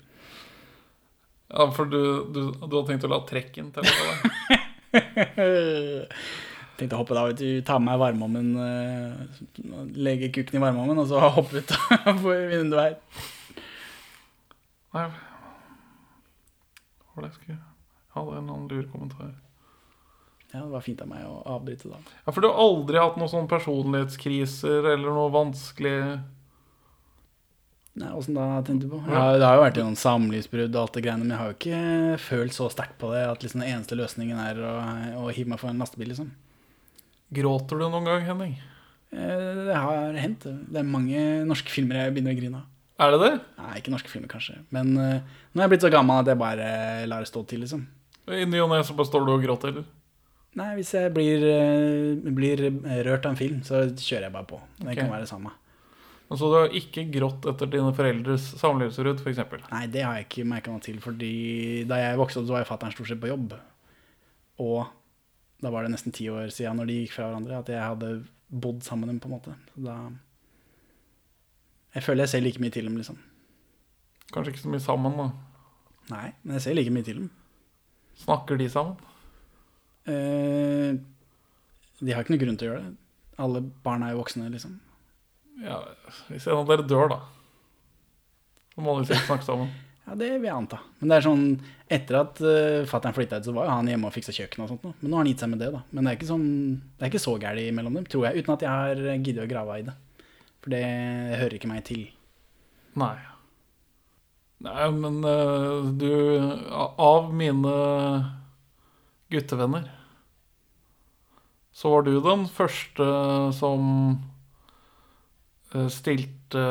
Ja, 1.48 1.70
For 1.70 1.86
du, 1.86 2.26
du, 2.34 2.52
du 2.52 2.76
har 2.76 2.84
tenkt 2.84 3.04
å 3.04 3.08
la 3.08 3.20
trekken 3.24 3.72
telle 3.72 3.88
på 3.88 4.04
deg? 4.92 6.08
Tenkte 6.76 6.92
å 6.92 7.00
hoppe 7.00 7.14
da, 7.16 7.24
vet 7.30 7.38
du, 7.40 7.62
ta 7.64 7.78
med 7.78 7.88
meg 7.96 8.02
varmeovnen, 8.02 8.48
eh, 8.60 9.12
legge 9.96 10.28
kukken 10.34 10.58
i 10.58 10.60
varmeovnen, 10.60 10.98
og 11.00 11.08
så 11.08 11.22
hoppe 11.32 11.62
ut 11.62 11.72
av 12.06 12.20
vinduet 12.20 12.82
her. 12.82 12.98
Nei 14.92 15.06
var 17.16 17.26
det 17.26 17.32
jeg 17.32 17.40
skulle 17.40 17.56
Jeg 17.58 18.14
hadde 18.16 18.38
en 18.38 18.50
annen 18.54 18.68
lur 18.70 18.86
kommentar. 18.92 19.34
Ja, 20.52 20.60
det 20.62 20.70
var 20.72 20.84
fint 20.86 21.00
av 21.02 21.08
meg 21.10 21.24
å 21.26 21.40
avbryte 21.56 21.90
da. 21.90 21.98
Ja, 22.24 22.32
For 22.32 22.40
du 22.40 22.48
har 22.48 22.60
aldri 22.62 23.00
hatt 23.02 23.16
noen 23.18 23.28
sånne 23.32 23.50
personlighetskriser 23.50 24.86
eller 24.94 25.10
noe 25.12 25.32
vanskelig 25.34 25.96
Nei, 27.96 28.10
Åssen 28.12 28.36
da, 28.36 28.44
tenkte 28.60 28.84
du 28.86 28.92
på? 28.92 28.98
Ja, 29.08 29.22
det 29.40 29.46
har 29.48 29.56
jo 29.56 29.62
vært 29.64 29.78
noen 29.80 29.96
samlivsbrudd 29.96 30.74
og 30.76 30.82
alt 30.82 30.96
det 30.98 31.02
greiene, 31.06 31.24
men 31.24 31.32
jeg 31.32 31.40
har 31.40 31.48
jo 31.48 31.56
ikke 31.56 32.18
følt 32.20 32.52
så 32.56 32.66
sterkt 32.72 32.98
på 33.00 33.08
det 33.14 33.22
at 33.24 33.40
liksom 33.44 33.62
den 33.62 33.70
eneste 33.72 33.96
løsningen 33.96 34.40
er 34.42 34.60
å, 34.60 34.72
å 35.22 35.30
hive 35.32 35.48
meg 35.54 35.62
for 35.62 35.72
en 35.72 35.80
lastebil, 35.80 36.10
liksom. 36.12 36.28
Gråter 37.36 37.80
du 37.80 37.86
noen 37.86 38.04
gang, 38.04 38.26
Henning? 38.28 38.52
Eh, 39.16 39.62
Det 39.70 39.78
har 39.80 40.12
hendt. 40.20 40.44
Det 40.44 40.82
er 40.82 40.84
mange 40.92 41.22
norske 41.48 41.72
filmer 41.72 42.02
jeg 42.02 42.12
begynner 42.18 42.36
å 42.36 42.40
grine 42.42 42.60
av. 42.60 42.68
Er 42.96 43.12
det 43.12 43.20
det? 43.20 43.34
Nei, 43.60 43.74
ikke 43.80 43.92
norske 43.92 44.08
filmer, 44.08 44.30
kanskje. 44.32 44.56
Men 44.72 44.94
uh, 44.96 45.20
nå 45.52 45.60
er 45.60 45.66
jeg 45.66 45.74
blitt 45.74 45.84
så 45.84 45.92
gammel 45.92 46.22
at 46.22 46.30
jeg 46.32 46.40
bare 46.40 46.70
lar 47.10 47.24
det 47.24 47.28
stå 47.28 47.42
til, 47.48 47.62
liksom. 47.66 47.84
I 48.32 48.46
ny 48.48 48.62
og 48.64 48.72
ne 48.72 48.80
så 48.86 48.96
bare 48.96 49.10
står 49.10 49.26
du 49.26 49.34
og 49.34 49.44
gråter, 49.44 49.74
eller? 49.74 49.86
Nei, 50.56 50.70
hvis 50.78 50.94
jeg 50.96 51.12
blir, 51.12 51.44
uh, 51.44 52.32
blir 52.38 52.64
rørt 53.04 53.28
av 53.28 53.34
en 53.34 53.38
film, 53.38 53.60
så 53.66 53.84
kjører 53.92 54.30
jeg 54.30 54.36
bare 54.38 54.48
på. 54.48 54.60
Det 54.80 54.88
okay. 54.88 55.02
kan 55.02 55.12
være 55.12 55.26
det 55.26 55.32
samme. 55.34 55.52
Og 56.26 56.40
så 56.40 56.48
du 56.50 56.56
har 56.56 56.72
ikke 56.74 57.04
grått 57.12 57.44
etter 57.52 57.68
dine 57.70 57.92
foreldres 57.94 58.48
samlivsbrudd, 58.58 59.20
f.eks.? 59.22 59.42
Nei, 59.70 59.84
det 59.92 60.02
har 60.02 60.16
jeg 60.18 60.26
ikke 60.26 60.46
merka 60.48 60.72
noe 60.72 60.82
til, 60.82 60.96
fordi 61.04 61.84
da 61.86 62.00
jeg 62.00 62.18
vokste 62.18 62.40
opp, 62.40 62.48
så 62.48 62.56
var 62.56 62.64
jo 62.64 62.70
fatter'n 62.72 62.94
stort 62.96 63.12
sett 63.12 63.20
på 63.22 63.30
jobb. 63.30 63.54
Og 64.64 64.80
da 65.62 65.70
var 65.72 65.86
det 65.86 65.92
nesten 65.92 66.14
ti 66.16 66.26
år 66.32 66.48
siden, 66.54 66.80
når 66.80 66.90
de 66.90 66.98
gikk 67.02 67.14
fra 67.14 67.28
hverandre, 67.28 67.60
at 67.60 67.70
jeg 67.70 67.84
hadde 67.84 68.10
bodd 68.48 68.82
sammen 68.86 69.06
med 69.06 69.14
dem, 69.14 69.20
på 69.22 69.30
en 69.30 69.36
måte. 69.36 69.54
Så 69.74 69.84
da 69.84 69.98
Jeg 71.96 72.04
føler 72.04 72.26
jeg 72.26 72.34
ser 72.34 72.44
like 72.44 72.60
mye 72.60 72.74
til 72.74 72.88
dem, 72.88 72.96
liksom. 73.00 73.18
Kanskje 74.34 74.52
ikke 74.52 74.64
så 74.66 74.72
mye 74.72 74.84
sammen, 74.84 75.16
da. 75.16 75.30
Nei, 76.12 76.26
men 76.44 76.58
jeg 76.58 76.66
ser 76.66 76.76
like 76.76 76.92
mye 76.92 77.06
til 77.06 77.22
dem. 77.22 77.30
Snakker 78.20 78.60
de 78.60 78.66
sammen? 78.72 78.98
Eh, 80.06 80.98
de 82.00 82.12
har 82.12 82.22
ikke 82.22 82.34
noe 82.34 82.42
grunn 82.42 82.58
til 82.60 82.68
å 82.68 82.74
gjøre 82.74 82.84
det. 82.84 82.92
Alle 83.42 83.62
barn 83.84 84.04
er 84.04 84.12
jo 84.12 84.20
voksne, 84.20 84.50
liksom. 84.52 84.76
Ja, 85.64 85.80
Hvis 86.28 86.46
en 86.50 86.60
av 86.60 86.68
dere 86.68 86.84
dør, 86.84 87.08
da. 87.14 87.18
Så 88.74 88.84
må 88.84 88.98
dere 88.98 89.08
sikkert 89.10 89.32
snakke 89.32 89.48
sammen. 89.48 89.74
Ja, 90.06 90.14
det 90.14 90.26
vil 90.36 90.44
jeg 90.46 90.54
anta. 90.54 90.76
Men 91.00 91.10
det 91.10 91.16
er 91.16 91.24
sånn, 91.24 91.40
etter 91.90 92.16
at 92.20 92.36
uh, 92.38 92.84
fatter'n 92.86 93.14
flytta 93.16 93.40
ut, 93.40 93.46
så 93.48 93.54
var 93.56 93.64
jo 93.66 93.72
han 93.72 93.88
hjemme 93.90 94.06
og 94.06 94.14
fiksa 94.14 94.30
kjøkken 94.36 94.62
og 94.62 94.68
sånt 94.70 94.84
noe. 94.86 94.94
Men 95.00 95.10
nå 95.10 95.16
har 95.18 95.24
han 95.24 95.30
gitt 95.32 95.42
seg 95.42 95.50
med 95.50 95.58
det, 95.64 95.70
da. 95.74 95.80
Men 95.90 96.06
det 96.06 96.12
er 96.12 96.18
ikke, 96.20 96.28
sånn, 96.28 96.44
det 96.94 97.02
er 97.02 97.10
ikke 97.10 97.20
så 97.24 97.32
gærent 97.42 97.74
mellom 97.74 97.98
dem, 97.98 98.04
tror 98.12 98.28
jeg. 98.28 98.44
Uten 98.44 98.54
at 98.54 98.62
jeg 98.62 98.70
har 98.70 99.00
giddet 99.16 99.42
å 99.42 99.48
grave 99.50 99.80
i 99.80 99.86
det. 99.88 99.96
For 100.66 100.74
det 100.74 101.38
hører 101.38 101.52
ikke 101.54 101.68
meg 101.70 101.84
til. 101.86 102.00
Nei. 102.98 103.14
Nei, 104.66 104.86
men 104.90 105.20
uh, 105.22 105.86
du 105.94 106.08
Av 106.74 107.28
mine 107.30 107.74
guttevenner 109.30 109.86
så 111.76 111.92
var 111.92 112.06
du 112.06 112.16
den 112.24 112.46
første 112.48 113.06
som 113.52 113.82
eh, 115.74 115.90
stilte 115.92 116.62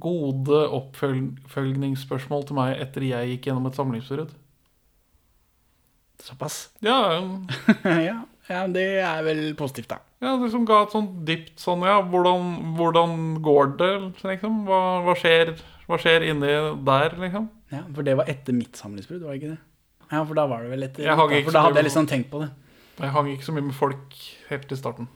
gode 0.00 0.62
oppfølgningsspørsmål 0.78 2.46
til 2.48 2.56
meg 2.56 2.80
etter 2.80 3.04
jeg 3.04 3.34
gikk 3.34 3.50
gjennom 3.50 3.68
et 3.68 3.76
samlivsbrudd. 3.76 4.32
Såpass. 6.24 6.56
Ja, 6.80 6.96
ja, 7.84 8.16
ja, 8.48 8.62
det 8.72 8.84
er 9.04 9.22
vel 9.26 9.42
positivt, 9.58 9.90
da. 9.92 9.98
ja, 10.24 10.34
det 10.40 10.50
som 10.54 10.64
ga 10.68 10.82
et 10.86 10.94
sånt 10.94 11.18
dypt 11.28 11.60
sånn 11.60 11.82
Ja, 11.86 11.98
hvordan, 12.02 12.74
hvordan 12.78 13.12
går 13.44 13.74
det, 13.80 13.90
liksom? 14.24 14.62
Hva, 14.68 14.80
hva, 15.06 15.14
skjer, 15.18 15.52
hva 15.88 15.98
skjer 16.00 16.24
inni 16.30 16.52
der, 16.88 17.16
liksom? 17.20 17.50
Ja, 17.72 17.82
For 17.94 18.06
det 18.06 18.16
var 18.16 18.30
etter 18.32 18.56
mitt 18.56 18.78
samlivsbrudd, 18.80 19.22
var 19.26 19.36
det 19.36 19.42
ikke 19.42 19.52
det? 19.56 19.60
Ja, 20.08 20.22
for 20.24 20.34
da 20.38 20.46
var 20.48 20.64
det 20.64 20.70
vel 20.72 20.86
etter 20.88 21.04
da, 21.04 21.16
For 21.20 21.52
da 21.52 21.66
hadde 21.66 21.82
jeg 21.82 21.88
liksom 21.90 22.08
tenkt 22.08 22.30
på 22.32 22.40
det. 22.40 22.48
Jeg 22.98 23.12
hang 23.14 23.28
ikke 23.30 23.44
så 23.46 23.52
mye 23.54 23.66
med 23.68 23.76
folk 23.76 24.16
helt 24.48 24.72
i 24.72 24.78
starten. 24.80 25.06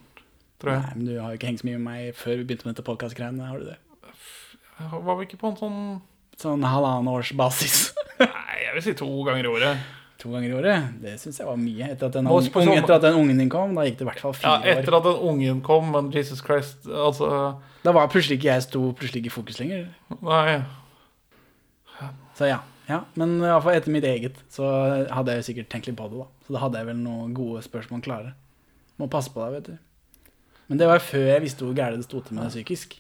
tror 0.61 0.75
jeg. 0.77 0.83
Nei, 0.85 0.93
men 0.99 1.07
du 1.09 1.15
har 1.19 1.33
jo 1.33 1.39
ikke 1.41 1.49
hengt 1.49 1.63
så 1.65 1.67
mye 1.67 1.79
med 1.81 1.87
meg 1.89 2.13
før 2.15 2.37
vi 2.37 2.45
begynte 2.51 2.69
med 2.69 2.77
dette 2.77 2.85
podkast-greiene. 2.87 3.49
Har 3.49 3.59
du 3.59 3.71
det? 3.73 3.79
Var 4.93 5.17
vi 5.19 5.27
ikke 5.27 5.41
på 5.41 5.51
en 5.53 5.59
sånn 5.59 5.81
Sånn 6.43 6.63
halvannen 6.65 7.11
års 7.13 7.29
basis. 7.37 7.93
Nei, 8.21 8.57
jeg 8.65 8.73
vil 8.77 8.85
si 8.87 8.95
to 8.99 9.09
ganger 9.27 9.47
i 9.47 9.51
året. 9.51 9.83
To 10.23 10.31
ganger 10.31 10.53
i 10.53 10.55
året. 10.55 10.91
Det 11.03 11.17
syns 11.19 11.41
jeg 11.41 11.47
var 11.49 11.57
mye. 11.59 11.87
Etter 11.91 12.07
at, 12.07 12.13
den, 12.15 12.25
Nå 12.29 12.37
ung, 12.39 12.47
på 12.55 12.63
sånn- 12.63 12.77
etter 12.79 12.95
at 12.95 13.03
den 13.03 13.17
ungen 13.19 13.39
din 13.43 13.49
kom, 13.51 13.73
da 13.75 13.83
gikk 13.89 13.97
det 13.99 14.05
i 14.07 14.09
hvert 14.13 14.21
fall 14.23 14.35
fire 14.39 14.53
Ja, 14.63 14.77
etter 14.79 14.95
år. 14.95 14.99
at 15.01 15.09
den 15.09 15.25
ungen 15.33 15.63
kom, 15.67 15.89
men 15.91 16.11
Jesus 16.15 16.39
Christ 16.45 16.87
Altså, 16.87 17.57
Da 17.83 17.91
var 17.97 18.07
plutselig 18.13 18.39
ikke 18.39 18.53
jeg 18.53 18.63
sto 18.69 18.85
plutselig 18.93 19.25
ikke 19.25 19.33
i 19.33 19.35
fokus 19.35 19.59
lenger. 19.59 19.89
nei. 20.23 20.63
Så 22.39 22.47
ja. 22.49 22.61
ja. 22.89 23.01
Men 23.19 23.37
i 23.41 23.45
hvert 23.47 23.63
fall 23.67 23.77
etter 23.77 23.93
mitt 23.95 24.05
eget 24.09 24.39
så 24.53 24.65
hadde 25.13 25.35
jeg 25.35 25.43
jo 25.43 25.47
sikkert 25.51 25.69
tenkt 25.75 25.87
litt 25.91 25.99
på 25.99 26.09
det, 26.11 26.23
da. 26.23 26.27
Så 26.47 26.55
da 26.57 26.63
hadde 26.65 26.81
jeg 26.81 26.89
vel 26.93 27.01
noen 27.03 27.35
gode 27.37 27.63
spørsmål 27.67 28.03
klare. 28.05 28.33
Må 29.01 29.09
passe 29.13 29.33
på 29.35 29.43
deg, 29.45 29.59
vet 29.59 29.71
du. 29.73 29.79
Men 30.71 30.79
det 30.81 30.89
var 30.89 31.03
før 31.05 31.27
jeg 31.35 31.43
visste 31.45 31.67
hvor 31.67 31.75
gærent 31.77 32.01
det 32.01 32.07
sto 32.09 32.21
til 32.25 32.39
med 32.39 32.47
det 32.47 32.55
psykisk. 32.55 32.97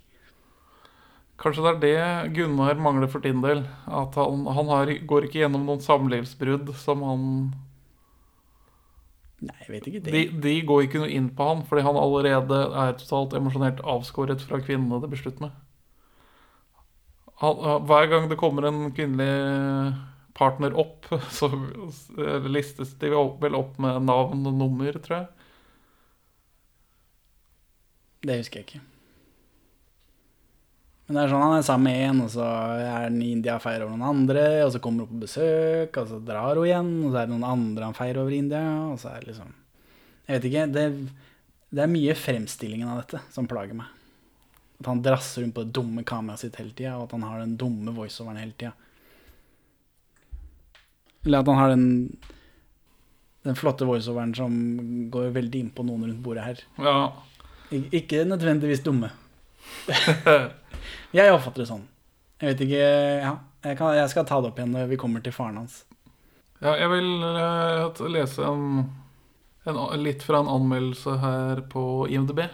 Kanskje 1.41 1.65
det 1.65 1.71
er 1.73 1.81
det 1.83 2.35
Gunnar 2.37 2.79
mangler 2.79 3.11
for 3.11 3.25
din 3.25 3.41
del. 3.43 3.65
At 3.89 4.15
han, 4.21 4.45
han 4.47 4.69
har, 4.71 4.93
går 5.09 5.27
ikke 5.27 5.43
gjennom 5.43 5.65
noen 5.67 5.83
samlivsbrudd 5.83 6.75
som 6.79 7.05
han 7.07 7.25
Nei, 9.43 9.57
jeg 9.65 9.73
vet 9.73 9.87
ikke 9.91 10.01
det. 10.07 10.13
de, 10.15 10.21
de 10.45 10.53
går 10.69 10.85
ikke 10.87 11.01
noe 11.03 11.11
inn 11.11 11.27
på 11.35 11.47
han, 11.49 11.65
fordi 11.67 11.83
han 11.83 11.99
allerede 11.99 12.61
er 12.85 12.95
totalt 13.01 13.35
emosjonelt 13.35 13.81
avskåret 13.83 14.45
fra 14.47 14.61
kvinnene 14.63 15.01
det 15.03 15.11
blir 15.11 15.19
slutt 15.19 15.43
med. 15.43 15.57
Han, 17.43 17.59
hver 17.89 18.07
gang 18.13 18.29
det 18.31 18.39
kommer 18.39 18.69
en 18.69 18.85
kvinnelig 18.95 19.97
partner 20.39 20.79
opp, 20.79 21.11
så 21.39 21.51
listes 22.47 22.95
de 23.03 23.11
vel 23.43 23.59
opp 23.59 23.83
med 23.83 24.07
navn 24.07 24.47
og 24.47 24.55
nummer, 24.63 25.03
tror 25.03 25.19
jeg. 25.25 25.29
Det 28.23 28.39
husker 28.39 28.63
jeg 28.63 28.69
ikke. 28.69 28.92
Men 31.13 31.19
det 31.19 31.23
er 31.27 31.33
sånn 31.35 31.43
han 31.45 31.59
er 31.59 31.65
sammen 31.67 31.91
med 31.91 32.03
en, 32.07 32.21
og 32.25 32.29
så 32.33 32.45
er 32.81 32.87
han 33.05 33.17
i 33.21 33.27
India 33.35 33.59
og 33.59 33.61
feirer 33.61 33.83
over 33.85 33.99
noen 33.99 34.15
andre, 34.15 34.45
og 34.65 34.71
så 34.73 34.79
kommer 34.81 35.05
hun 35.05 35.11
på 35.11 35.27
besøk, 35.27 35.99
og 36.01 36.07
så 36.09 36.21
drar 36.25 36.57
hun 36.57 36.65
igjen, 36.65 36.87
og 37.03 37.11
så 37.11 37.19
er 37.21 37.27
det 37.27 37.33
noen 37.35 37.51
andre 37.51 37.89
han 37.91 37.97
feirer 37.99 38.21
over 38.23 38.33
i 38.33 38.39
India, 38.41 38.63
og 38.89 38.95
så 39.03 39.11
er 39.11 39.19
det 39.21 39.29
liksom 39.35 39.51
Jeg 40.23 40.39
vet 40.39 40.47
ikke. 40.49 40.63
Det, 40.73 40.85
det 41.69 41.83
er 41.85 41.91
mye 41.93 42.15
fremstillingen 42.17 42.89
av 42.89 43.03
dette 43.03 43.21
som 43.35 43.49
plager 43.51 43.77
meg. 43.77 43.91
At 44.81 44.89
han 44.89 45.03
drasser 45.05 45.45
rundt 45.45 45.57
på 45.59 45.67
det 45.67 45.75
dumme 45.77 46.07
kameraet 46.09 46.47
sitt 46.47 46.57
hele 46.63 46.73
tida, 46.79 46.95
og 46.97 47.05
at 47.05 47.13
han 47.19 47.29
har 47.29 47.43
den 47.43 47.59
dumme 47.61 47.93
voiceoveren 47.93 48.41
hele 48.41 48.57
tida. 48.57 48.73
Eller 51.27 51.45
at 51.45 51.53
han 51.53 51.61
har 51.61 51.75
den 51.75 51.87
den 53.43 53.59
flotte 53.59 53.85
voiceoveren 53.85 54.33
som 54.39 54.57
går 55.13 55.29
veldig 55.37 55.61
inn 55.67 55.71
på 55.77 55.85
noen 55.85 56.07
rundt 56.07 56.25
bordet 56.25 56.49
her. 56.49 56.65
Ja. 56.81 56.97
Ik 57.75 57.93
ikke 58.01 58.25
nødvendigvis 58.25 58.81
dumme. 58.87 59.13
jeg 61.17 61.33
oppfatter 61.33 61.65
det 61.65 61.71
sånn. 61.71 61.87
Jeg 62.43 62.53
vet 62.53 62.63
ikke 62.67 62.83
Ja, 63.23 63.33
jeg, 63.63 63.79
kan, 63.79 63.95
jeg 63.95 64.11
skal 64.11 64.27
ta 64.27 64.41
det 64.43 64.51
opp 64.51 64.59
igjen 64.59 64.75
når 64.75 64.91
vi 64.91 64.99
kommer 65.01 65.23
til 65.23 65.35
faren 65.35 65.61
hans. 65.63 65.83
Ja, 66.63 66.75
jeg 66.79 66.91
vil 66.93 67.11
uh, 67.23 68.03
lese 68.11 68.47
en, 68.47 68.85
en, 69.67 69.79
litt 70.03 70.23
fra 70.27 70.43
en 70.43 70.51
anmeldelse 70.51 71.17
her 71.23 71.63
på 71.71 72.07
IMDb. 72.11 72.45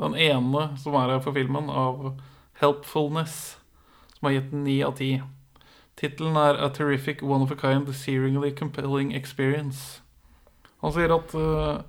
Den 0.00 0.16
ene 0.18 0.66
som 0.80 0.96
er 0.98 1.14
her 1.14 1.22
for 1.24 1.36
filmen, 1.36 1.70
av 1.70 2.14
Helpfulness, 2.60 3.56
som 4.16 4.28
har 4.28 4.36
gitt 4.36 4.50
den 4.52 4.64
9 4.66 4.76
av 4.88 4.98
10. 4.98 5.22
Tittelen 6.00 6.36
er 6.36 6.58
A 6.58 6.68
Terrific 6.74 7.22
One 7.22 7.46
of 7.46 7.52
a 7.54 7.56
Kind 7.56 7.88
Searingly 7.94 8.50
Compelling 8.50 9.14
Experience. 9.14 10.02
Han 10.82 10.92
sier 10.92 11.14
at 11.14 11.34
eh, 11.38 11.82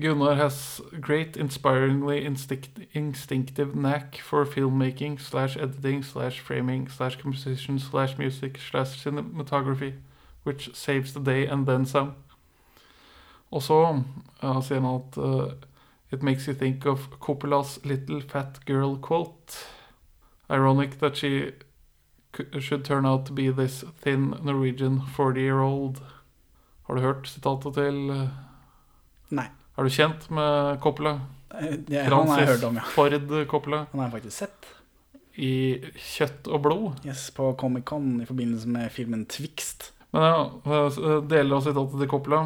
Gunnar 0.00 0.34
has 0.34 0.80
great, 1.00 1.36
inspiringly 1.36 2.24
instinct, 2.24 2.78
instinctive 2.92 3.74
knack 3.74 4.16
for 4.16 4.46
filmmaking 4.46 5.20
slash 5.20 5.56
editing 5.56 6.02
slash 6.02 6.40
framing 6.40 6.88
slash 6.88 7.16
composition 7.16 7.78
slash 7.78 8.18
music 8.18 8.58
slash 8.58 9.04
cinematography 9.04 9.94
which 10.42 10.74
saves 10.74 11.12
the 11.12 11.20
day 11.20 11.46
and 11.46 11.66
then 11.66 11.86
some. 11.86 12.14
Og 13.50 13.62
så 13.62 14.02
ja, 14.42 14.60
sier 14.60 14.80
han 14.80 14.94
at 14.94 15.18
uh, 15.18 15.52
It 16.12 16.22
makes 16.22 16.48
you 16.48 16.54
think 16.54 16.86
of 16.86 17.08
Coppola's 17.20 17.78
little 17.84 18.20
fat 18.20 18.64
girl 18.66 18.96
quote. 18.96 19.66
Ironic 20.50 20.98
that 20.98 21.16
she 21.16 21.52
should 22.58 22.84
turn 22.84 23.06
out 23.06 23.26
to 23.26 23.32
be 23.32 23.50
this 23.50 23.84
thin 24.00 24.34
Norwegian 24.42 25.00
40-year-old. 25.16 26.02
Har 26.82 26.94
du 26.94 27.00
hørt 27.00 27.28
sitatet 27.28 27.74
til 27.74 28.10
uh, 28.10 28.28
Nei. 29.30 29.59
Er 29.78 29.86
du 29.86 29.90
kjent 29.94 30.26
med 30.30 30.80
Coppola? 30.82 31.18
Ja, 31.90 32.04
han 32.06 32.28
har 32.28 32.42
jeg 32.42 32.48
hørt 32.54 32.64
om, 32.68 32.76
ja. 32.78 32.84
Ford 32.94 33.16
Coppola. 33.50 33.84
Han 33.90 34.00
har 34.00 34.10
jeg 34.10 34.16
faktisk 34.20 34.38
sett. 34.38 34.72
I 35.40 35.52
Kjøtt 35.96 36.48
og 36.50 36.62
blod. 36.62 37.06
Yes, 37.06 37.30
På 37.34 37.52
Comic-Con 37.58 38.20
i 38.22 38.26
forbindelse 38.28 38.68
med 38.68 38.90
filmen 38.92 39.24
Twixt. 39.26 39.92
Men 40.12 40.26
ja, 40.26 40.42
eh, 40.66 41.22
deler 41.30 41.56
av 41.56 41.64
sitatet 41.64 42.02
til 42.02 42.10
Coppola. 42.10 42.42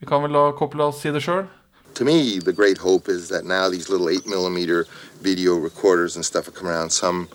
Vi 0.00 0.06
kan 0.06 0.22
vel 0.22 0.34
la 0.34 0.52
Coppola 0.58 0.90
si 0.96 1.10
det 1.10 1.22
sjøl. 1.22 1.46
to 1.94 2.04
me, 2.04 2.38
the 2.38 2.52
great 2.52 2.78
hope 2.78 3.08
is 3.08 3.28
that 3.28 3.44
now 3.44 3.68
these 3.68 3.88
little 3.88 4.08
eight 4.08 4.26
millimeter 4.26 4.86
video 5.20 5.56
recorders 5.56 6.16
and 6.16 6.24
stuff 6.24 6.48
are 6.48 6.50
coming 6.50 6.72
around. 6.72 6.90
Some 6.90 7.28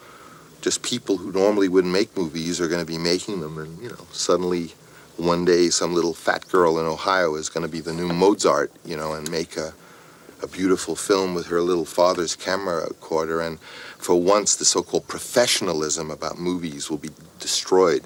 just 0.62 0.82
people 0.82 1.18
who 1.18 1.32
normally 1.32 1.70
wouldn't 1.70 1.94
make 1.94 2.16
movies 2.18 2.60
are 2.60 2.68
going 2.68 2.82
to 2.82 2.86
be 2.86 2.98
making 2.98 3.42
them, 3.42 3.58
and 3.58 3.82
you 3.82 3.90
know, 3.90 4.08
suddenly 4.12 4.74
one 5.18 5.46
day 5.46 5.70
some 5.70 5.94
little 5.94 6.14
fat 6.14 6.48
girl 6.48 6.80
in 6.80 6.86
Ohio 6.86 7.36
is 7.36 7.50
going 7.50 7.66
to 7.66 7.72
be 7.72 7.82
the 7.82 7.94
new 7.94 8.10
Mozart, 8.10 8.72
you 8.86 8.96
know, 8.96 9.14
and 9.14 9.30
make 9.32 9.58
a 9.58 9.74
a 10.44 10.48
beautiful 10.48 10.96
film 10.96 11.34
with 11.34 11.48
her 11.48 11.62
little 11.62 11.86
father's 11.86 12.36
camera 12.36 12.86
recorder. 12.88 13.42
And 13.42 13.60
for 13.98 14.16
once, 14.16 14.56
the 14.56 14.66
so-called 14.66 15.08
professionalism 15.08 16.12
about 16.12 16.40
movies 16.40 16.90
will 16.90 16.98
be 17.00 17.10
destroyed 17.40 18.04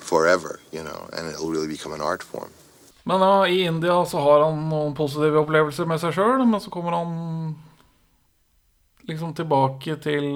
forever, 0.00 0.60
you 0.72 0.82
know, 0.82 1.08
and 1.12 1.28
it'll 1.28 1.50
really 1.50 1.68
become 1.68 1.92
an 1.92 2.00
art 2.00 2.22
form. 2.22 2.50
Men 3.04 3.20
ja, 3.20 3.46
i 3.46 3.62
India 3.62 4.04
så 4.06 4.18
har 4.18 4.42
han 4.44 4.68
noen 4.68 4.94
positive 4.94 5.40
opplevelser 5.40 5.86
med 5.88 6.00
seg 6.02 6.12
sjøl, 6.12 6.44
men 6.44 6.60
så 6.60 6.70
kommer 6.70 6.92
han 6.92 7.54
liksom 9.08 9.32
tilbake 9.34 9.96
til 10.04 10.26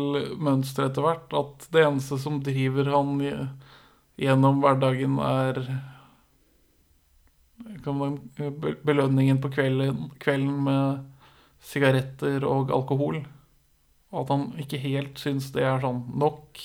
mønsteret 0.41 0.93
etter 0.93 1.05
hvert. 1.05 1.35
At 1.37 1.67
det 1.75 1.83
eneste 1.85 2.17
som 2.23 2.41
driver 2.41 2.89
han 2.95 3.19
gjennom 4.17 4.63
hverdagen, 4.65 5.19
er 5.21 5.61
kan 7.85 7.99
man, 7.99 8.19
belønningen 8.85 9.41
på 9.43 9.51
kvelden, 9.55 10.09
kvelden 10.23 10.63
med 10.67 11.03
sigaretter 11.63 12.45
og 12.49 12.73
alkohol. 12.75 13.23
Og 14.13 14.25
at 14.25 14.33
han 14.35 14.49
ikke 14.61 14.81
helt 14.83 15.21
syns 15.21 15.51
det 15.55 15.65
er 15.65 15.83
sånn 15.83 16.03
nok, 16.21 16.61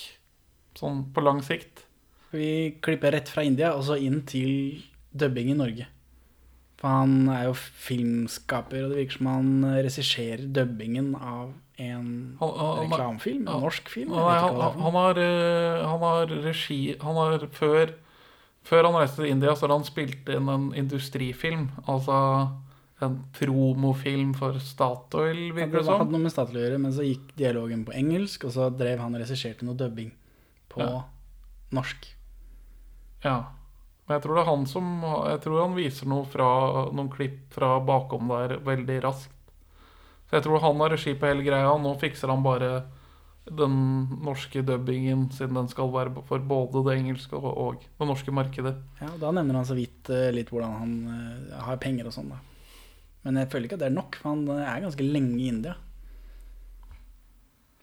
sånn 0.77 1.05
på 1.13 1.23
lang 1.23 1.43
sikt. 1.45 1.85
Vi 2.33 2.77
klipper 2.83 3.15
rett 3.15 3.29
fra 3.31 3.45
India 3.47 3.71
og 3.77 3.85
så 3.87 3.95
inn 4.01 4.23
til 4.27 4.81
dubbing 5.15 5.53
i 5.53 5.57
Norge. 5.57 5.87
For 6.77 6.93
han 6.93 7.29
er 7.33 7.47
jo 7.47 7.53
filmskaper, 7.57 8.83
og 8.85 8.91
det 8.91 8.99
virker 8.99 9.17
som 9.17 9.29
han 9.31 9.53
regisserer 9.79 10.43
dubbingen 10.53 11.15
av 11.17 11.55
en 11.81 12.09
reklamefilm? 12.41 13.47
En 13.47 13.63
norsk 13.63 13.89
film? 13.89 14.11
Han, 14.13 14.27
han, 14.27 14.81
han, 14.83 14.99
har, 14.99 15.21
eh, 15.21 15.85
han 15.85 16.03
har 16.05 16.35
regi 16.45 16.79
Han 17.01 17.17
har 17.17 17.47
før 17.53 17.93
Før 18.67 18.83
han 18.89 18.97
reiste 18.99 19.21
til 19.23 19.31
India, 19.31 19.53
så 19.55 19.63
hadde 19.67 19.77
han 19.79 19.87
spilt 19.87 20.29
inn 20.33 20.49
en 20.51 20.65
industrifilm. 20.75 21.69
Altså 21.87 22.17
en 23.05 23.19
promofilm 23.37 24.33
for 24.35 24.57
Statoil, 24.59 25.51
virker 25.53 25.71
det 25.77 25.83
det 25.83 25.85
var- 25.85 25.99
hadde 26.01 26.11
noe 26.15 26.23
med 26.25 26.31
Statoil 26.33 26.57
å 26.57 26.63
gjøre, 26.65 26.79
men 26.81 26.91
så 26.91 27.05
gikk 27.05 27.35
dialogen 27.37 27.85
på 27.85 27.93
engelsk, 27.95 28.43
og 28.45 28.51
så 28.51 28.69
drev 28.75 28.99
han 28.99 29.15
og 29.15 29.21
regisserte 29.21 29.63
noe 29.63 29.75
dubbing 29.77 30.11
på 30.69 30.79
Ja. 30.81 31.03
norsk. 31.71 32.07
Ja. 33.23 33.37
Men 34.07 34.19
jeg 34.19 34.23
tror 34.23 34.35
det 34.35 34.41
er 34.47 34.55
han 34.55 34.65
som 34.65 35.01
Jeg 35.01 35.41
tror 35.41 35.61
han 35.67 35.75
viser 35.75 36.05
noe 36.07 36.25
fra 36.25 36.89
noen 36.91 37.09
klipp 37.09 37.51
fra 37.51 37.79
bakom 37.79 38.27
der 38.29 38.57
veldig 38.57 39.01
raskt. 39.03 39.29
Så 40.29 40.31
jeg 40.31 40.43
tror 40.43 40.59
han 40.59 40.77
har 40.77 40.89
regi 40.89 41.13
på 41.13 41.27
hele 41.27 41.43
greia. 41.43 41.71
og 41.73 41.81
Nå 41.81 41.99
fikser 41.99 42.27
han 42.29 42.41
bare 42.43 42.83
den 43.47 43.75
norske 44.23 44.61
dubbingen, 44.65 45.27
siden 45.31 45.55
den 45.55 45.69
skal 45.71 45.89
være 45.93 46.23
for 46.27 46.43
både 46.43 46.83
det 46.87 46.97
engelske 46.99 47.37
og, 47.39 47.47
og 47.47 47.87
det 47.99 48.07
norske 48.09 48.33
markedet. 48.35 48.75
Ja, 48.99 49.09
Da 49.21 49.31
nevner 49.31 49.61
han 49.61 49.67
så 49.67 49.77
vidt 49.77 50.11
eh, 50.13 50.29
litt 50.35 50.51
hvordan 50.51 50.77
han 50.81 50.95
eh, 51.13 51.57
har 51.63 51.81
penger 51.81 52.09
og 52.09 52.15
sånn, 52.15 52.31
da. 52.33 52.39
Men 53.25 53.41
jeg 53.41 53.51
føler 53.51 53.67
ikke 53.67 53.77
at 53.79 53.85
det 53.85 53.89
er 53.89 53.97
nok, 53.97 54.17
for 54.19 54.33
han 54.33 54.43
eh, 54.53 54.63
er 54.67 54.83
ganske 54.83 55.07
lenge 55.07 55.37
i 55.39 55.51
India. 55.51 55.75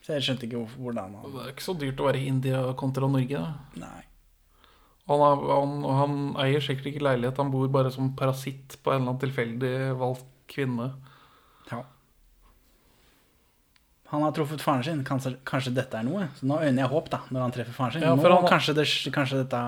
Så 0.05 0.13
jeg 0.13 0.27
skjønte 0.27 0.45
ikke 0.45 0.67
hvordan 0.77 1.15
han 1.17 1.33
Det 1.33 1.41
er 1.47 1.53
ikke 1.55 1.65
så 1.65 1.77
dyrt 1.81 2.01
å 2.01 2.05
være 2.11 2.21
i 2.21 2.29
India 2.29 2.61
kontra 2.77 3.09
Norge. 3.09 3.41
Da. 3.41 3.81
Nei. 3.81 4.03
Han, 5.09 5.21
er, 5.21 5.41
han, 5.49 5.73
han 5.99 6.15
eier 6.41 6.63
sikkert 6.65 6.91
ikke 6.91 7.05
leilighet, 7.05 7.41
han 7.41 7.51
bor 7.53 7.67
bare 7.73 7.91
som 7.93 8.13
parasitt 8.17 8.77
på 8.81 8.93
en 8.93 9.01
eller 9.01 9.11
annen 9.11 9.21
tilfeldig 9.21 9.73
valgt 9.97 10.29
kvinne. 10.49 10.91
Ja. 11.71 11.81
Han 14.15 14.23
har 14.23 14.31
truffet 14.35 14.61
faren 14.63 14.83
sin. 14.87 15.03
Kanskje, 15.07 15.35
kanskje 15.47 15.73
dette 15.75 15.99
er 15.99 16.05
noe? 16.07 16.29
Så 16.39 16.47
nå 16.47 16.57
øyner 16.63 16.85
jeg 16.85 16.91
håp 16.93 17.09
da, 17.11 17.19
når 17.35 17.43
han 17.45 17.53
treffer 17.55 17.75
faren 17.75 17.93
sin. 17.97 18.05
Ja, 18.07 18.15
nå, 18.15 18.23
han- 18.31 18.47
kanskje, 18.49 18.75
det, 18.77 18.85
kanskje, 19.15 19.41
dette, 19.43 19.61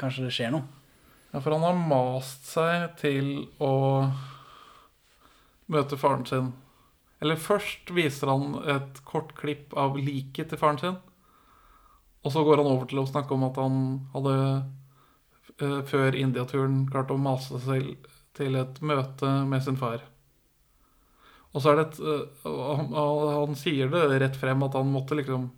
kanskje 0.00 0.26
det 0.26 0.32
skjer 0.34 0.50
noe. 0.56 0.66
Ja, 1.32 1.40
for 1.44 1.52
han 1.56 1.64
har 1.66 1.78
mast 1.78 2.46
seg 2.48 2.96
til 3.00 3.26
å 3.62 3.72
møte 5.72 5.98
faren 5.98 6.24
sin 6.28 6.52
Eller 7.20 7.38
først 7.40 7.90
viser 7.96 8.28
han 8.30 8.54
et 8.76 8.98
kort 9.08 9.32
klipp 9.38 9.72
av 9.80 9.96
liket 9.96 10.50
til 10.52 10.58
faren 10.60 10.78
sin. 10.82 10.96
Og 12.26 12.32
så 12.34 12.42
går 12.44 12.60
han 12.60 12.68
over 12.68 12.88
til 12.90 13.00
å 13.00 13.06
snakke 13.08 13.32
om 13.32 13.46
at 13.46 13.56
han 13.56 13.78
hadde 14.12 14.34
eh, 15.62 15.78
før 15.88 16.18
India-turen 16.18 16.82
klart 16.90 17.12
å 17.14 17.16
mase 17.16 17.56
seg 17.64 17.94
til 18.36 18.58
et 18.60 18.80
møte 18.84 19.30
med 19.48 19.64
sin 19.64 19.78
far. 19.80 20.02
Og 21.56 21.62
så 21.64 21.72
er 21.72 21.78
det 21.78 21.86
et 21.88 22.00
eh, 22.04 22.50
han, 22.68 22.90
han 22.92 23.56
sier 23.56 23.88
det 23.92 24.20
rett 24.20 24.36
frem 24.36 24.64
at 24.66 24.76
han 24.76 24.92
måtte 24.92 25.16
liksom 25.16 25.48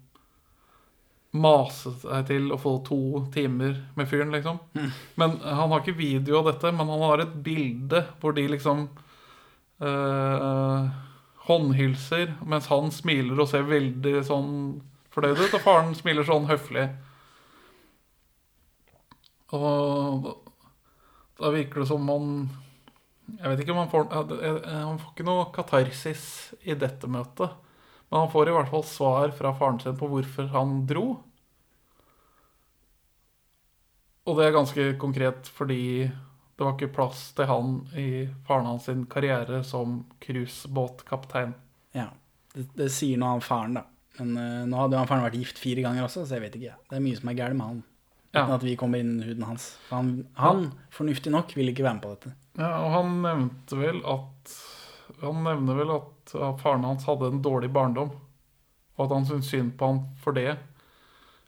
mase 1.39 1.91
seg 2.01 2.23
til 2.31 2.47
å 2.55 2.57
få 2.61 2.79
to 2.87 3.01
timer 3.35 3.75
med 3.99 4.09
fyren, 4.09 4.31
liksom. 4.33 4.63
Men 5.21 5.35
han 5.45 5.69
har 5.75 5.83
ikke 5.83 5.99
video 5.99 6.39
av 6.39 6.47
dette, 6.49 6.71
men 6.73 6.89
han 6.89 7.05
har 7.05 7.23
et 7.23 7.35
bilde 7.45 8.01
hvor 8.23 8.33
de 8.33 8.47
liksom 8.49 8.87
eh, 9.85 10.87
håndhilser, 11.49 12.33
mens 12.49 12.71
han 12.73 12.89
smiler 12.95 13.43
og 13.43 13.51
ser 13.51 13.69
veldig 13.69 14.15
sånn 14.25 14.55
fornøyd 15.13 15.43
ut, 15.43 15.59
og 15.59 15.65
faren 15.67 15.93
smiler 15.99 16.27
sånn 16.29 16.49
høflig. 16.49 16.87
Og 19.57 20.33
da 21.39 21.53
virker 21.55 21.85
det 21.85 21.91
som 21.93 22.09
man 22.09 22.49
Jeg 23.37 23.53
vet 23.53 23.63
ikke 23.63 23.75
om 23.75 23.83
han 23.83 23.91
får 23.93 24.07
Han 24.15 25.01
får 25.01 25.11
ikke 25.13 25.27
noe 25.29 25.49
katarsis 25.55 26.23
i 26.65 26.77
dette 26.79 27.11
møtet. 27.11 27.57
Men 28.09 28.25
han 28.25 28.31
får 28.33 28.49
i 28.49 28.55
hvert 28.57 28.71
fall 28.73 28.87
svar 28.89 29.35
fra 29.37 29.53
faren 29.57 29.81
sin 29.83 29.99
på 29.99 30.09
hvorfor 30.09 30.49
han 30.55 30.81
dro. 30.89 31.09
Og 34.29 34.37
det 34.37 34.47
er 34.47 34.57
ganske 34.57 34.87
konkret 35.01 35.49
fordi 35.53 36.09
det 36.59 36.65
var 36.65 36.75
ikke 36.75 36.91
plass 36.97 37.21
til 37.39 37.47
han 37.49 37.77
i 37.97 38.09
faren 38.49 38.67
hans 38.67 38.89
sin 38.89 39.05
karriere 39.11 39.61
som 39.65 40.01
cruisebåtkaptein. 40.25 41.53
Ja, 41.95 42.09
det, 42.55 42.67
det 42.77 42.89
sier 42.93 43.21
noe 43.21 43.37
om 43.39 43.45
faren, 43.45 43.79
da. 43.79 43.85
Men 44.19 44.33
uh, 44.35 44.65
nå 44.67 44.81
hadde 44.81 44.97
jo 44.97 45.03
han 45.05 45.11
faren 45.11 45.27
vært 45.29 45.39
gift 45.39 45.61
fire 45.63 45.85
ganger 45.85 46.09
også, 46.09 46.25
så 46.27 46.37
jeg 46.37 46.49
vet 46.49 46.59
ikke. 46.59 46.75
Det 46.91 46.99
er 46.99 47.05
mye 47.05 47.21
som 47.21 47.31
er 47.31 47.39
galt 47.39 47.59
med 47.61 47.71
han. 47.71 47.79
Ja. 48.33 48.45
Uten 48.45 48.55
at 48.59 48.65
vi 48.67 48.77
kommer 48.77 49.01
inn 49.01 49.23
i 49.23 49.29
huden 49.31 49.47
hans. 49.49 49.71
Han, 49.89 50.27
han 50.37 50.67
fornuftig 50.93 51.33
nok, 51.33 51.55
vil 51.57 51.71
ikke 51.73 51.87
være 51.87 51.97
med 51.97 52.05
på 52.05 52.13
dette. 52.13 52.35
Ja, 52.61 52.73
og 52.85 52.91
han 52.93 53.15
nevnte 53.25 53.79
vel 53.81 54.03
at 54.09 54.57
Han 55.19 55.41
nevner 55.43 55.75
vel 55.75 55.91
at 55.91 56.33
faren 56.61 56.85
hans 56.87 57.07
hadde 57.09 57.27
en 57.27 57.41
dårlig 57.43 57.73
barndom, 57.75 58.13
og 58.95 59.01
at 59.03 59.15
han 59.17 59.25
syntes 59.27 59.49
synd 59.51 59.73
på 59.81 59.89
han 59.89 60.03
for 60.23 60.37
det. 60.37 60.59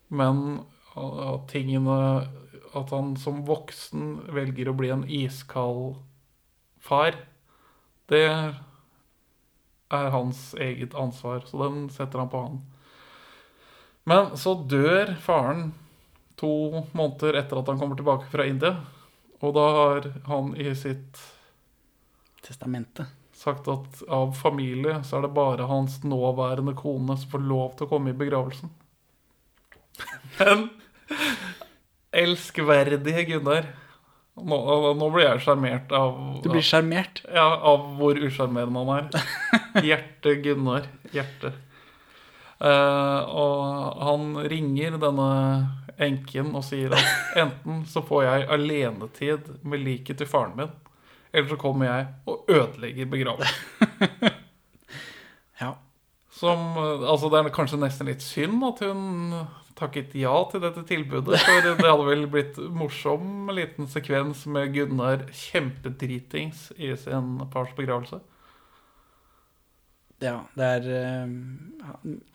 Men 0.09 0.65
at 0.99 1.45
tingene 1.53 2.27
At 2.75 2.91
han 2.91 3.17
som 3.19 3.45
voksen 3.47 4.33
velger 4.35 4.71
å 4.71 4.75
bli 4.79 4.91
en 4.95 5.05
iskald 5.07 6.01
far, 6.79 7.17
det 8.11 8.25
er 9.91 10.11
hans 10.15 10.55
eget 10.55 10.95
ansvar, 10.95 11.43
så 11.47 11.65
den 11.65 11.89
setter 11.91 12.23
han 12.23 12.31
på 12.31 12.43
han. 12.45 12.61
Men 14.07 14.37
så 14.39 14.55
dør 14.71 15.17
faren 15.19 15.73
to 16.41 16.53
måneder 16.97 17.39
etter 17.43 17.61
at 17.61 17.69
han 17.71 17.79
kommer 17.81 17.99
tilbake 17.99 18.31
fra 18.33 18.47
India. 18.49 18.75
Og 19.41 19.55
da 19.57 19.67
har 19.77 20.11
han 20.29 20.55
i 20.57 20.73
sitt 20.77 21.21
Testamentet. 22.45 23.07
sagt 23.37 23.69
at 23.69 24.03
av 24.09 24.33
familie 24.37 24.99
så 25.05 25.19
er 25.19 25.27
det 25.27 25.35
bare 25.37 25.69
hans 25.69 26.01
nåværende 26.05 26.75
kone 26.77 27.17
som 27.21 27.31
får 27.33 27.45
lov 27.49 27.77
til 27.77 27.87
å 27.87 27.91
komme 27.95 28.13
i 28.13 28.17
begravelsen. 28.17 28.73
Men 30.41 30.69
elskverdige 32.17 33.25
Gunnar 33.29 33.69
Nå, 34.41 34.57
nå 34.97 35.07
blir 35.13 35.27
jeg 35.27 35.43
sjarmert 35.45 35.91
av 35.93 36.15
Du 36.41 36.49
blir 36.49 36.65
sjarmert. 36.65 37.21
ja, 37.29 37.45
av 37.61 37.83
hvor 37.99 38.17
usjarmerende 38.17 38.85
han 38.87 38.93
er. 38.95 39.27
Hjerte 39.85 40.37
Gunnar. 40.41 40.87
Hjerte. 41.13 41.51
Uh, 42.61 43.21
og 43.29 44.01
han 44.07 44.25
ringer 44.49 44.97
denne 45.03 45.29
enken 46.01 46.55
og 46.57 46.65
sier 46.67 46.95
at 46.97 47.39
enten 47.45 47.85
så 47.89 48.03
får 48.07 48.25
jeg 48.27 48.49
alenetid 48.57 49.51
med 49.63 49.85
liket 49.85 50.21
til 50.21 50.29
faren 50.31 50.57
min, 50.59 50.73
eller 51.33 51.53
så 51.53 51.59
kommer 51.61 51.91
jeg 51.91 52.07
og 52.31 52.53
ødelegger 52.61 53.11
begravelsen. 53.17 54.39
Ja. 55.61 55.75
Som, 56.33 56.59
eh, 56.59 57.11
altså 57.11 57.29
Det 57.29 57.39
er 57.39 57.51
kanskje 57.53 57.81
nesten 57.83 58.09
litt 58.09 58.23
synd 58.25 58.63
at 58.65 58.79
hun 58.81 59.33
takket 59.81 60.15
ja 60.19 60.33
til 60.51 60.63
dette 60.65 60.83
tilbudet. 60.89 61.41
For 61.41 61.65
det 61.65 61.77
hadde 61.79 62.09
vel 62.09 62.27
blitt 62.33 62.59
morsom 62.77 63.51
liten 63.57 63.89
sekvens 63.91 64.47
med 64.51 64.75
Gunnar 64.75 65.27
kjempedritings 65.33 66.71
i 66.77 66.93
sin 67.01 67.39
fars 67.53 67.73
begravelse. 67.77 68.21
Ja, 70.21 70.43
det 70.57 70.67
er 70.77 70.91
eh, 70.97 71.31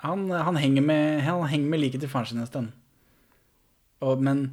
han, 0.01 0.25
han, 0.31 0.57
henger 0.57 0.81
med, 0.81 1.21
han 1.25 1.45
henger 1.51 1.69
med 1.69 1.83
liket 1.83 2.01
til 2.01 2.09
faren 2.09 2.31
sin 2.31 2.41
en 2.41 2.49
stund. 2.49 2.73
Og, 4.05 4.21
men 4.23 4.47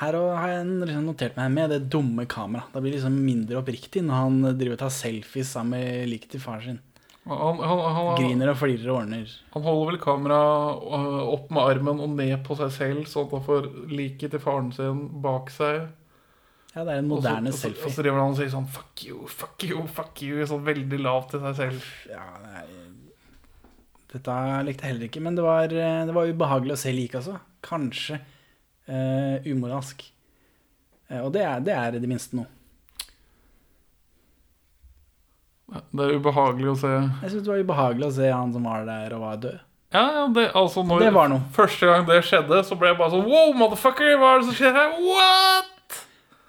her 0.00 0.16
har 0.16 0.50
jeg 0.52 0.66
liksom 0.82 1.06
notert 1.08 1.38
meg 1.38 1.54
med 1.54 1.72
det 1.72 1.80
dumme 1.92 2.26
kameraet. 2.28 2.72
Det 2.74 2.82
blir 2.84 2.96
liksom 2.96 3.16
mindre 3.24 3.60
oppriktig 3.62 4.02
når 4.04 4.22
han 4.22 4.42
driver 4.58 4.76
og 4.76 4.82
tar 4.84 4.92
selfies 4.92 5.54
sammen 5.56 5.78
med 5.78 6.10
liket 6.10 6.36
til 6.36 6.42
faren 6.42 6.64
sin. 6.66 6.82
Han, 7.26 7.58
han, 7.58 7.80
han, 7.90 8.12
Griner 8.20 8.52
og 8.52 8.58
flirer 8.60 8.90
og 8.92 9.00
ordner. 9.00 9.30
han 9.50 9.64
holder 9.64 9.88
vel 9.88 9.96
kameraet 9.98 10.84
øh, 10.94 11.22
opp 11.32 11.48
med 11.50 11.70
armen 11.72 12.02
og 12.04 12.12
ned 12.14 12.36
på 12.46 12.54
seg 12.60 12.70
selv, 12.76 13.08
sånn 13.10 13.26
at 13.26 13.32
han 13.34 13.46
får 13.48 13.66
liket 13.90 14.36
til 14.36 14.42
faren 14.44 14.68
sin 14.76 15.00
bak 15.24 15.50
seg. 15.50 15.88
Ja, 16.76 16.84
det 16.84 16.92
er 16.92 17.00
en 17.00 17.10
moderne 17.10 17.50
også, 17.50 17.64
selfie. 17.64 17.88
Og 17.88 17.96
så 17.96 18.04
driver 18.04 18.22
han 18.22 18.36
og 18.36 18.38
sier 18.38 18.52
sånn 18.52 18.68
fuck 18.70 19.02
you, 19.08 19.24
fuck 19.32 19.66
you, 19.66 19.82
fuck 19.96 20.22
you, 20.22 20.44
sånn 20.46 20.62
veldig 20.68 21.00
lavt 21.02 21.34
til 21.34 21.42
seg 21.48 21.58
selv. 21.64 21.90
Ja, 22.12 22.28
nei, 22.44 22.62
dette 24.12 24.38
likte 24.68 24.86
jeg 24.86 24.92
heller 24.92 25.08
ikke, 25.08 25.24
men 25.24 25.34
det 25.36 25.44
var, 25.44 25.72
eh, 25.72 26.04
det 26.06 26.14
var 26.14 26.30
ubehagelig 26.30 26.76
å 26.76 26.80
se 26.84 26.94
like, 26.94 27.18
altså. 27.18 27.40
Kanskje 27.66 28.20
eh, 28.86 29.46
umoralsk. 29.50 30.04
Eh, 31.08 31.22
og 31.22 31.32
det 31.34 31.44
er, 31.46 31.62
det 31.66 31.74
er 31.76 31.96
i 31.96 32.02
det 32.02 32.10
minste 32.10 32.38
noe. 32.38 32.50
Det 35.66 36.04
er 36.04 36.18
ubehagelig 36.20 36.68
å 36.72 36.78
se. 36.78 36.90
Jeg 37.24 37.32
syns 37.32 37.46
det 37.46 37.50
var 37.50 37.62
ubehagelig 37.66 38.06
å 38.06 38.16
se 38.20 38.28
han 38.30 38.52
som 38.54 38.68
var 38.68 38.84
der 38.86 39.14
og 39.16 39.24
var 39.24 39.40
død. 39.42 39.62
Ja, 39.94 40.02
ja, 40.12 40.26
det, 40.34 40.50
altså 40.58 40.82
når 40.86 41.06
Det 41.06 41.14
var 41.14 41.30
noe. 41.30 41.42
Første 41.54 41.88
gang 41.88 42.06
det 42.08 42.18
skjedde, 42.26 42.60
så 42.66 42.76
ble 42.78 42.90
jeg 42.90 42.98
bare 42.98 43.14
sånn 43.14 43.26
Wow, 43.26 43.52
motherfucker, 43.56 44.16
hva 44.18 44.34
er 44.34 44.42
det 44.42 44.48
som 44.48 44.58
skjer 44.58 44.74
her? 44.76 44.96
What? 45.06 46.00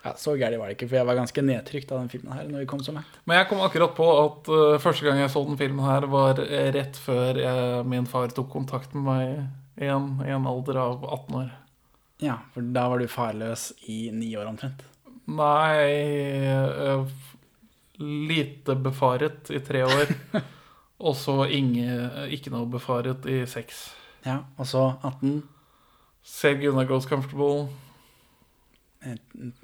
Ja, 0.08 0.14
Så 0.18 0.34
gærent 0.40 0.62
var 0.62 0.70
det 0.70 0.78
ikke, 0.78 0.88
for 0.90 1.00
jeg 1.00 1.10
var 1.10 1.20
ganske 1.20 1.44
nedtrykt 1.44 1.92
av 1.92 2.02
den 2.02 2.10
filmen 2.12 2.34
her 2.34 2.48
når 2.48 2.64
vi 2.64 2.70
kom 2.70 2.82
så 2.86 2.96
langt. 2.96 3.20
Men 3.28 3.42
jeg 3.42 3.50
kom 3.50 3.62
akkurat 3.66 3.94
på 3.98 4.08
at 4.22 4.52
uh, 4.54 4.80
første 4.82 5.06
gang 5.06 5.22
jeg 5.22 5.34
så 5.34 5.44
den 5.48 5.60
filmen 5.60 5.86
her, 5.86 6.08
var 6.12 6.42
rett 6.78 7.00
før 7.02 7.42
jeg, 7.42 7.86
min 7.92 8.10
far 8.10 8.34
tok 8.34 8.50
kontakt 8.54 8.96
med 8.98 9.08
meg 9.08 9.84
igjen 9.84 10.14
i 10.26 10.34
en 10.34 10.48
alder 10.50 10.82
av 10.82 11.06
18 11.06 11.42
år. 11.42 11.50
Ja, 12.24 12.39
for 12.53 12.65
da 12.74 12.88
var 12.89 13.01
du 13.01 13.07
farløs 13.11 13.72
i 13.89 14.07
ni 14.13 14.32
år 14.38 14.49
omtrent. 14.49 14.84
Nei 15.28 15.86
Lite 17.97 18.76
befaret 18.78 19.49
i 19.53 19.59
tre 19.65 19.84
år. 19.86 20.13
Og 21.07 21.13
så 21.18 21.43
ikke 21.53 22.53
noe 22.53 22.70
befaret 22.74 23.26
i 23.30 23.41
seks. 23.49 23.84
Ja, 24.26 24.39
og 24.57 24.65
så 24.65 24.82
18. 25.05 25.43
Ser 26.26 26.57
Gunnar 26.57 26.88
Goes 26.89 27.05
Comfortable. 27.05 27.68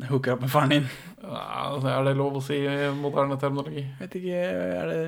Hooker 0.08 0.36
opp 0.36 0.44
med 0.46 0.52
faren 0.54 0.72
din. 0.76 0.86
Ja, 1.24 1.74
er 1.90 2.06
det 2.06 2.14
lov 2.20 2.38
å 2.38 2.44
si 2.44 2.60
i 2.62 2.92
moderne 2.96 3.40
terminologi? 3.42 3.82
Vet 3.98 4.16
ikke, 4.20 4.44
er 4.78 4.92
det, 4.92 5.00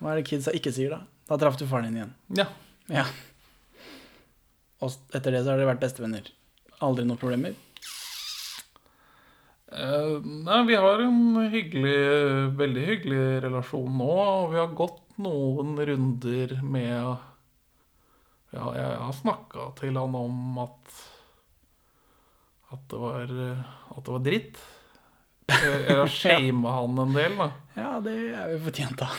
Hva 0.00 0.12
er 0.12 0.20
det 0.20 0.26
kidsa 0.28 0.52
ikke 0.58 0.74
sier, 0.74 0.96
da? 0.96 1.06
Da 1.30 1.38
traff 1.40 1.56
du 1.60 1.64
faren 1.70 1.88
din 1.88 2.00
igjen. 2.02 2.12
Ja. 2.42 2.48
Ja. 2.90 3.06
Og 4.82 4.98
etter 5.14 5.30
det 5.32 5.44
så 5.44 5.54
har 5.54 5.62
dere 5.62 5.70
vært 5.70 5.84
bestevenner. 5.86 6.26
Aldri 6.82 7.06
noen 7.06 7.20
problemer. 7.20 7.54
Uh, 9.72 10.18
nei, 10.20 10.58
vi 10.68 10.76
har 10.76 11.00
en 11.00 11.20
hyggelig, 11.48 12.00
veldig 12.58 12.82
hyggelig 12.90 13.22
relasjon 13.46 13.94
nå, 13.96 14.10
og 14.20 14.50
vi 14.52 14.60
har 14.60 14.74
gått 14.76 15.00
noen 15.22 15.78
runder 15.80 16.58
med 16.60 17.14
Ja, 18.52 18.66
jeg 18.76 18.98
har 19.00 19.14
snakka 19.16 19.70
til 19.78 19.96
han 19.96 20.18
om 20.18 20.60
at 20.60 21.00
at 22.72 22.84
det 22.88 23.00
var, 23.00 23.32
at 23.92 24.04
det 24.04 24.12
var 24.12 24.22
dritt. 24.24 24.60
Jeg 25.52 25.72
jeg 25.86 25.96
har 25.98 26.12
shama 26.20 26.74
han 26.78 27.00
en 27.04 27.16
del, 27.16 27.34
da. 27.36 27.48
Ja, 27.76 27.92
det 28.04 28.16
er 28.32 28.52
vi 28.54 28.60
fortjent 28.64 29.04
av. 29.04 29.16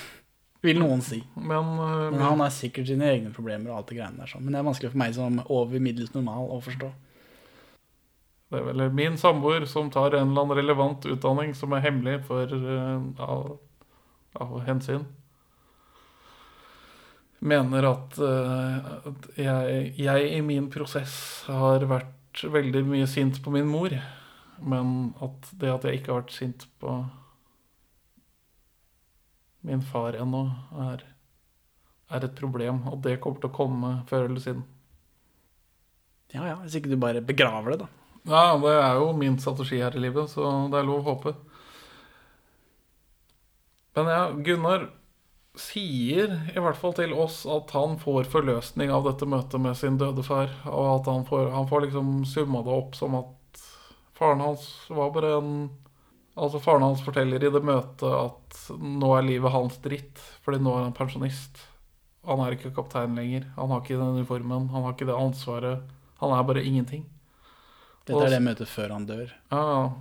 Vil 0.64 0.80
noen 0.80 1.02
si. 1.04 1.20
Men, 1.36 1.74
eh, 1.76 2.12
Men 2.14 2.22
han 2.24 2.40
har 2.40 2.54
sikkert 2.56 2.88
sine 2.88 3.10
egne 3.12 3.34
problemer 3.36 3.72
og 3.72 3.82
alt 3.82 3.90
det 3.92 3.98
greiene 4.00 4.24
der. 4.24 4.40
Men 4.40 4.54
det 4.54 4.62
er 4.62 4.68
vanskelig 4.70 4.92
for 4.94 5.02
meg 5.02 5.16
som 5.18 5.42
over 5.52 5.84
middels 5.84 6.14
normal 6.16 6.48
å 6.56 6.62
forstå. 6.64 6.92
Det 8.54 8.62
er 8.62 8.70
vel 8.70 8.86
min 8.94 9.18
samboer 9.20 9.66
som 9.70 9.90
tar 9.92 10.14
en 10.14 10.32
eller 10.32 10.46
annen 10.46 10.60
relevant 10.62 11.06
utdanning 11.10 11.54
som 11.58 11.74
er 11.74 11.84
hemmelig 11.86 12.20
for 12.30 12.50
uh, 12.54 13.02
av, 13.22 13.54
av 14.40 14.56
hensyn. 14.68 15.08
Mener 17.44 17.90
at, 17.90 18.20
uh, 18.22 18.92
at 19.12 19.26
jeg, 19.36 19.88
jeg 20.00 20.30
i 20.38 20.44
min 20.46 20.70
prosess 20.72 21.16
har 21.50 21.84
vært 21.90 22.46
veldig 22.54 22.86
mye 22.88 23.10
sint 23.10 23.42
på 23.44 23.52
min 23.54 23.68
mor. 23.68 23.98
Men 24.64 25.12
at 25.24 25.50
det 25.60 25.74
at 25.74 25.90
jeg 25.90 26.00
ikke 26.00 26.14
har 26.14 26.22
vært 26.22 26.38
sint 26.38 26.68
på 26.80 27.02
min 29.68 29.84
far 29.84 30.16
ennå, 30.20 30.46
er 30.86 31.04
er 32.14 32.28
et 32.28 32.38
problem, 32.38 32.84
og 32.92 33.02
det 33.06 33.18
kommer 33.24 33.42
til 33.42 33.50
å 33.50 33.56
komme 33.56 33.92
før 34.10 34.28
eller 34.28 34.44
siden. 34.44 34.64
Ja 36.34 36.46
ja, 36.50 36.56
hvis 36.62 36.78
ikke 36.78 36.92
du 36.92 36.98
bare 37.02 37.24
begraver 37.26 37.74
det, 37.74 37.86
da. 37.86 38.03
Ja, 38.24 38.56
det 38.58 38.72
er 38.72 39.00
jo 39.02 39.12
min 39.20 39.36
strategi 39.40 39.82
her 39.84 39.96
i 39.98 40.04
livet, 40.06 40.32
så 40.32 40.48
det 40.72 40.80
er 40.80 40.88
lov 40.88 41.02
å 41.04 41.10
håpe. 41.12 41.34
Men 43.98 44.10
ja, 44.10 44.22
Gunnar 44.46 44.88
sier 45.60 46.32
i 46.56 46.62
hvert 46.64 46.80
fall 46.80 46.96
til 46.98 47.14
oss 47.14 47.44
at 47.46 47.76
han 47.76 48.00
får 48.02 48.26
forløsning 48.32 48.90
av 48.94 49.06
dette 49.06 49.28
møtet 49.30 49.62
med 49.62 49.78
sin 49.78 50.00
døde 50.02 50.24
far, 50.26 50.50
og 50.66 50.88
at 50.96 51.12
han 51.12 51.28
får, 51.28 51.52
han 51.54 51.70
får 51.70 51.86
liksom 51.88 52.14
summa 52.26 52.64
det 52.66 52.74
opp 52.74 52.98
som 52.98 53.20
at 53.20 53.64
faren 54.18 54.42
hans 54.42 54.68
var 54.90 55.14
bare 55.16 55.38
en 55.40 55.56
Altså 56.34 56.58
Faren 56.58 56.82
hans 56.82 57.04
forteller 57.06 57.44
i 57.46 57.50
det 57.54 57.60
møtet 57.62 58.10
at 58.10 58.56
nå 58.82 59.12
er 59.14 59.26
livet 59.28 59.54
hans 59.54 59.76
dritt, 59.84 60.18
fordi 60.42 60.64
nå 60.66 60.72
er 60.74 60.88
han 60.88 60.96
pensjonist. 60.98 61.60
Han 62.26 62.42
er 62.42 62.56
ikke 62.56 62.72
kaptein 62.74 63.14
lenger. 63.14 63.46
Han 63.54 63.70
har 63.70 63.84
ikke 63.84 64.00
den 64.00 64.18
uniformen, 64.18 64.66
han 64.74 64.82
har 64.88 64.96
ikke 64.96 65.12
det 65.12 65.20
ansvaret. 65.20 65.92
Han 66.24 66.34
er 66.34 66.48
bare 66.50 66.66
ingenting. 66.66 67.06
Dette 68.04 68.24
er 68.26 68.34
det 68.34 68.44
møtet 68.44 68.68
før 68.68 68.92
han 68.98 69.06
dør. 69.08 69.30
Ja. 69.54 69.92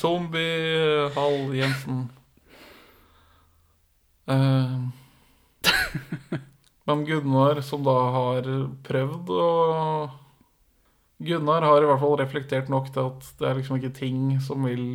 Zombie 0.00 1.08
Hall 1.12 1.52
Jensen. 1.58 2.06
Uh, 4.24 4.88
men 6.88 7.04
Gunnar, 7.04 7.60
som 7.60 7.84
da 7.84 7.96
har 8.14 8.48
prøvd 8.86 9.32
å 9.36 9.48
Gunnar 11.24 11.64
har 11.68 11.84
i 11.84 11.88
hvert 11.90 12.00
fall 12.00 12.16
reflektert 12.18 12.72
nok 12.72 12.88
til 12.92 13.10
at 13.10 13.28
det 13.38 13.48
er 13.48 13.60
liksom 13.60 13.76
ikke 13.78 13.92
ting 14.00 14.40
som 14.44 14.64
vil 14.64 14.88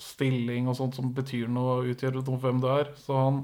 Stilling 0.00 0.70
og 0.70 0.78
sånt 0.78 0.96
som 0.96 1.10
betyr 1.12 1.50
noe 1.52 1.80
og 1.80 1.90
utgjør 1.92 2.22
noe 2.22 2.38
hvem 2.40 2.62
du 2.62 2.70
er. 2.72 2.94
Så 2.96 3.18
han 3.18 3.42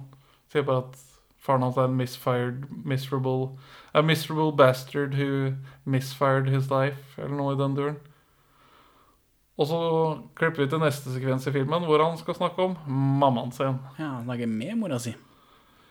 sier 0.49 0.65
bare 0.65 0.87
at 0.87 1.16
faren 1.47 1.63
hans 1.63 1.79
er 1.79 1.89
en 1.89 1.97
misfired, 1.97 2.65
miserable 2.85 3.57
A 3.97 4.03
miserable 4.03 4.53
bastard 4.53 5.15
who 5.15 5.55
misfired 5.87 6.51
his 6.51 6.69
life, 6.71 7.17
eller 7.17 7.37
noe 7.39 7.55
i 7.55 7.59
den 7.59 7.77
duren. 7.79 7.95
Og 9.57 9.69
så 9.71 9.79
klipper 10.37 10.65
vi 10.65 10.67
til 10.69 10.83
neste 10.83 11.15
sekvens 11.15 11.47
i 11.49 11.53
filmen, 11.55 11.87
hvor 11.89 12.03
han 12.05 12.19
skal 12.21 12.37
snakke 12.37 12.61
om 12.61 12.75
mammaen 12.87 13.55
sin. 13.57 13.79
Ja, 13.97 14.19
Han 14.19 14.27
snakker 14.27 14.51
med 14.53 14.77
mora 14.77 14.99
si. 15.01 15.15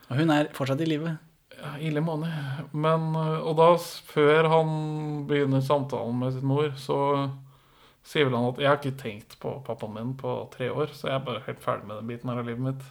Og 0.09 0.19
hun 0.19 0.29
er 0.29 0.51
fortsatt 0.53 0.83
i 0.85 0.89
live. 0.89 1.15
Ja, 1.55 1.71
ille 1.81 2.03
måned. 2.03 2.29
Men, 2.73 3.15
øh, 3.15 3.47
og 3.47 3.57
da, 3.57 3.71
før 4.11 4.51
han 4.51 5.25
begynner 5.25 5.65
samtalen 5.65 6.19
med 6.19 6.35
sin 6.35 6.45
mor, 6.45 6.69
så 6.77 6.99
sier 8.05 8.27
vel 8.27 8.35
han 8.37 8.51
at 8.51 8.59
'jeg 8.59 8.69
har 8.69 8.77
ikke 8.77 9.01
tenkt 9.01 9.39
på 9.39 9.63
pappaen 9.65 9.93
min 9.93 10.13
på 10.13 10.49
tre 10.51 10.69
år', 10.69 10.93
så 10.93 11.07
jeg 11.07 11.15
er 11.15 11.25
bare 11.25 11.41
helt 11.47 11.63
ferdig 11.63 11.87
med 11.87 11.95
den 11.97 12.07
biten 12.07 12.29
her 12.29 12.37
av 12.37 12.45
livet 12.45 12.61
mitt. 12.61 12.83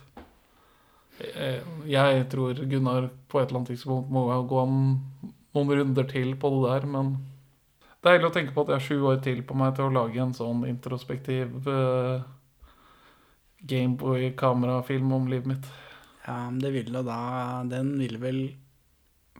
Jeg, 1.21 1.61
jeg 1.87 2.25
tror 2.33 2.59
Gunnar 2.67 3.07
på 3.31 3.39
et 3.39 3.47
eller 3.47 3.61
annet 3.61 3.71
tidspunkt 3.75 4.11
må 4.13 4.27
gå 4.51 4.65
noen 5.55 5.71
runder 5.79 6.09
til 6.11 6.35
på 6.41 6.51
det 6.57 6.63
der, 6.67 6.87
men 6.91 7.13
deilig 8.05 8.29
å 8.29 8.35
tenke 8.35 8.55
på 8.55 8.65
at 8.65 8.73
jeg 8.73 8.81
har 8.81 8.87
sju 8.89 9.07
år 9.13 9.21
til 9.25 9.45
på 9.47 9.57
meg 9.59 9.77
til 9.77 9.87
å 9.87 9.95
lage 9.95 10.21
en 10.21 10.35
sånn 10.37 10.65
introspektiv 10.69 11.69
uh, 11.71 12.25
Gameboy-kamerafilm 13.65 15.15
om 15.17 15.31
livet 15.31 15.49
mitt. 15.55 15.71
Ja, 16.27 16.51
men 16.51 16.59
det 16.61 16.73
vil 16.75 16.93
jo 16.93 17.03
da 17.05 17.63
Den 17.69 17.91
vil 18.01 18.15
vel 18.17 18.39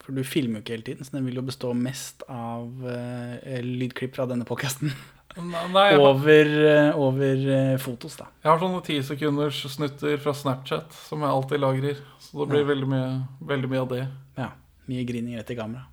For 0.03 0.13
du 0.13 0.21
filmer 0.27 0.61
jo 0.61 0.65
ikke 0.65 0.75
hele 0.75 0.85
tiden, 0.85 1.07
så 1.07 1.17
den 1.17 1.25
vil 1.29 1.39
jo 1.41 1.45
bestå 1.47 1.73
mest 1.77 2.25
av 2.29 2.71
uh, 2.87 3.61
lydklipp 3.65 4.17
fra 4.17 4.29
denne 4.31 4.47
podkasten. 4.49 4.95
Nei, 5.35 5.85
jeg 5.91 5.99
over 5.99 6.51
eh, 6.63 6.97
over 7.01 7.41
eh, 7.57 7.77
fotos, 7.83 8.15
da. 8.21 8.29
Jeg 8.45 8.53
har 8.53 8.61
sånne 8.63 8.83
tisekunders 8.87 9.63
snutter 9.73 10.17
fra 10.23 10.35
Snapchat 10.37 10.93
som 11.09 11.25
jeg 11.27 11.35
alltid 11.35 11.61
lagrer. 11.65 11.99
Så 12.23 12.39
det 12.45 12.49
blir 12.53 12.63
Ja. 12.63 12.69
veldig, 12.71 12.89
mye, 12.93 13.09
veldig 13.41 13.71
mye 13.73 13.81
av 13.83 13.89
det. 13.91 14.05
Ja. 14.39 14.51
Mye 14.87 15.05
grining 15.09 15.35
rett 15.37 15.51
i 15.51 15.57
kamera. 15.59 15.87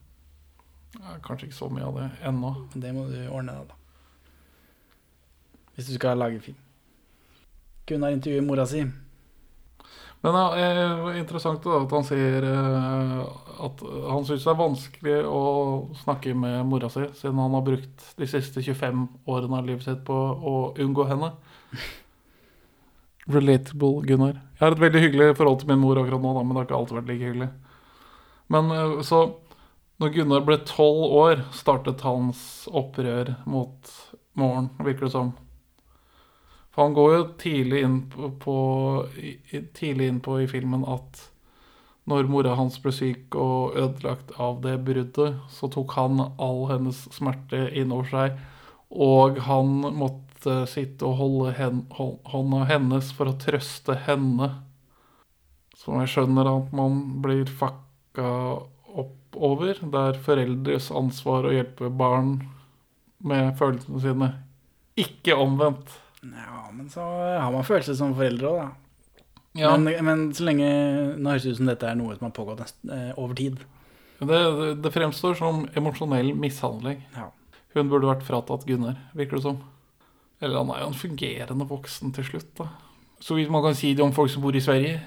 Ja, 1.00 1.16
kanskje 1.24 1.48
ikke 1.50 1.58
så 1.58 1.70
mye 1.74 1.88
av 1.88 1.96
det 1.98 2.10
ennå. 2.28 2.52
Men 2.74 2.82
det 2.84 2.94
må 2.94 3.08
du 3.10 3.18
ordne 3.32 3.56
deg, 3.58 3.68
da. 3.68 3.76
Hvis 5.76 5.88
du 5.88 5.94
skal 5.96 6.18
lage 6.22 6.40
film. 6.44 6.58
Gunnar 7.88 8.12
intervjuer 8.14 8.46
mora 8.46 8.66
si. 8.70 8.84
Men 10.22 10.38
ja, 10.38 10.44
er 10.54 11.16
interessant 11.18 11.64
da, 11.66 11.80
at 11.82 11.94
han 11.96 12.06
sier 12.06 12.46
eh, 12.46 13.22
at 13.66 13.82
han 13.82 14.26
syns 14.28 14.46
det 14.46 14.52
er 14.52 14.60
vanskelig 14.60 15.16
å 15.26 15.42
snakke 16.04 16.36
med 16.38 16.60
mora 16.70 16.92
si, 16.94 17.08
siden 17.18 17.42
han 17.42 17.58
har 17.58 17.66
brukt 17.66 18.06
de 18.20 18.28
siste 18.30 18.62
25 18.62 19.08
årene 19.26 19.58
av 19.58 19.66
livet 19.66 19.88
sitt 19.88 20.04
på 20.06 20.14
å 20.14 20.56
unngå 20.82 21.08
henne. 21.10 21.32
Relatable, 23.32 24.06
Gunnar. 24.06 24.38
Jeg 24.58 24.66
har 24.66 24.76
et 24.76 24.84
veldig 24.86 25.04
hyggelig 25.08 25.36
forhold 25.40 25.62
til 25.62 25.72
min 25.72 25.82
mor 25.82 25.98
akkurat 26.02 26.22
nå, 26.22 26.34
da, 26.38 26.46
men 26.46 26.54
det 26.54 26.62
har 26.62 26.70
ikke 26.70 26.80
alltid 26.82 27.00
vært 27.00 27.12
like 27.12 27.32
hyggelig. 27.32 27.50
Men 28.54 28.74
eh, 28.78 28.98
så 29.08 29.24
når 30.02 30.14
Gunnar 30.16 30.46
ble 30.46 30.58
tolv 30.70 31.18
år, 31.18 31.44
startet 31.54 32.06
hans 32.06 32.68
opprør 32.70 33.36
mot 33.50 33.96
moren, 34.38 34.70
virker 34.82 35.06
det 35.08 35.16
som. 35.18 35.34
For 36.72 36.86
han 36.86 36.96
går 36.96 37.14
jo 37.14 37.24
tidlig 37.42 37.84
inn 37.84 37.98
på, 38.40 38.56
tidlig 39.76 40.08
inn 40.08 40.22
på 40.24 40.40
i 40.42 40.48
filmen 40.48 40.86
at 40.88 41.28
når 42.10 42.30
mora 42.32 42.56
hans 42.58 42.80
ble 42.82 42.94
syk 42.96 43.36
og 43.38 43.76
ødelagt 43.78 44.32
av 44.42 44.62
det 44.64 44.78
bruddet, 44.88 45.38
så 45.52 45.70
tok 45.72 45.94
han 46.00 46.24
all 46.42 46.66
hennes 46.72 47.04
smerte 47.14 47.68
innover 47.78 48.10
seg, 48.10 48.40
og 48.92 49.38
han 49.46 49.78
måtte 50.00 50.64
sitte 50.68 51.06
og 51.08 51.20
holde 51.20 51.54
hen, 51.60 51.84
hånda 51.94 52.66
hennes 52.72 53.12
for 53.16 53.30
å 53.30 53.38
trøste 53.40 53.96
henne. 54.08 54.50
Som 55.78 56.02
jeg 56.02 56.12
skjønner 56.14 56.50
at 56.50 56.74
man 56.76 57.00
blir 57.24 57.46
fucka 57.48 58.32
opp 58.92 59.38
over. 59.38 59.78
Det 59.80 60.02
er 60.12 60.20
foreldres 60.26 60.92
ansvar 60.94 61.48
å 61.48 61.54
hjelpe 61.56 61.90
barn 61.94 62.40
med 63.24 63.54
følelsene 63.60 64.02
sine. 64.04 64.32
Ikke 65.00 65.38
omvendt. 65.40 65.94
Ja, 66.22 66.70
men 66.74 66.90
så 66.94 67.02
har 67.42 67.52
man 67.54 67.66
følelser 67.66 67.98
som 67.98 68.14
foreldre 68.18 68.50
òg, 68.52 68.62
da. 68.62 68.70
Ja. 69.58 69.74
Men, 69.76 70.06
men 70.06 70.22
så 70.32 70.46
lenge 70.48 70.68
Nå 71.20 71.34
høres 71.34 71.44
det 71.44 71.52
ut 71.52 71.58
som 71.60 71.68
dette 71.68 71.84
er 71.90 71.98
noe 72.00 72.14
som 72.16 72.30
har 72.30 72.36
pågått 72.38 72.62
eh, 72.88 73.10
over 73.20 73.36
tid. 73.36 73.58
Det, 74.22 74.28
det, 74.30 74.70
det 74.86 74.92
fremstår 74.94 75.36
som 75.36 75.66
emosjonell 75.76 76.32
mishandling. 76.38 77.02
Ja. 77.18 77.28
Hun 77.76 77.90
burde 77.92 78.08
vært 78.08 78.24
fratatt 78.28 78.64
Gunnar, 78.68 79.00
virker 79.18 79.40
det 79.40 79.46
som. 79.48 79.60
Eller 80.42 80.62
han 80.62 80.72
er 80.74 80.84
jo 80.84 80.92
en 80.92 80.98
fungerende 81.02 81.68
voksen 81.68 82.14
til 82.16 82.28
slutt, 82.30 82.54
da. 82.62 82.70
Så 83.22 83.36
hvis 83.38 83.52
man 83.54 83.62
kan 83.66 83.76
si 83.78 83.92
det 83.94 84.04
om 84.06 84.14
folk 84.16 84.32
som 84.34 84.42
bor 84.42 84.56
i 84.58 84.64
Sverige. 84.64 85.02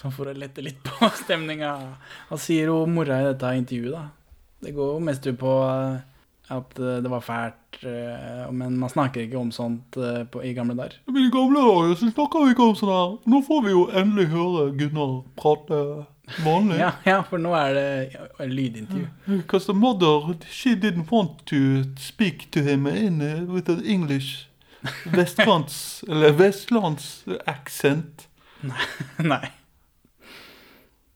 Sånn 0.00 0.14
for 0.14 0.30
å 0.30 0.36
lette 0.36 0.64
litt 0.64 0.80
på 0.84 1.10
stemninga. 1.24 1.74
Hva 2.30 2.38
sier 2.40 2.70
jo 2.72 2.84
mora 2.88 3.20
i 3.20 3.28
dette 3.30 3.52
intervjuet, 3.58 3.96
da? 3.96 4.04
Det 4.64 4.72
går 4.76 4.94
jo 4.94 5.02
mest 5.04 5.26
ut 5.28 5.36
på 5.40 5.52
eh, 5.66 6.00
at 6.48 6.78
eh, 6.78 6.96
det 7.02 7.08
var 7.08 7.20
fælt, 7.24 7.78
eh, 7.82 8.50
men 8.52 8.78
man 8.78 8.90
snakker 8.90 9.24
ikke 9.24 9.38
om 9.40 9.52
sånt 9.52 9.96
eh, 9.96 10.24
på, 10.28 10.42
i 10.44 10.52
gamle 10.56 10.76
dager. 10.76 10.98
Men 11.06 11.24
i 11.24 11.32
gamle 11.32 11.60
dager 11.64 11.94
så 11.96 12.10
snakker 12.10 12.44
vi 12.44 12.52
ikke 12.52 12.66
om 12.68 12.74
sånn 12.78 12.92
her. 12.92 13.14
Nå 13.32 13.40
får 13.46 13.62
vi 13.64 13.72
jo 13.72 13.84
endelig 13.96 14.26
høre 14.34 14.66
Gunnar 14.76 15.14
prate 15.40 15.80
vanlig. 16.44 16.80
Ja, 16.84 16.92
ja, 17.08 17.18
for 17.28 17.40
nå 17.40 17.54
er 17.56 17.76
det 17.78 17.88
ja, 18.12 18.28
lydintervju. 18.44 19.08
Because 19.26 19.66
the 19.66 19.76
mother, 19.76 20.34
she 20.50 20.74
didn't 20.76 21.12
want 21.12 21.46
to 21.48 21.88
speak 21.96 22.50
to 22.52 22.64
him 22.64 22.86
in 22.86 23.20
with 23.48 23.70
an 23.72 23.84
English 23.84 24.50
vestlands, 25.04 26.04
eller 26.08 26.36
vestlands 26.36 27.24
accent. 27.46 28.28
Nei. 29.18 29.46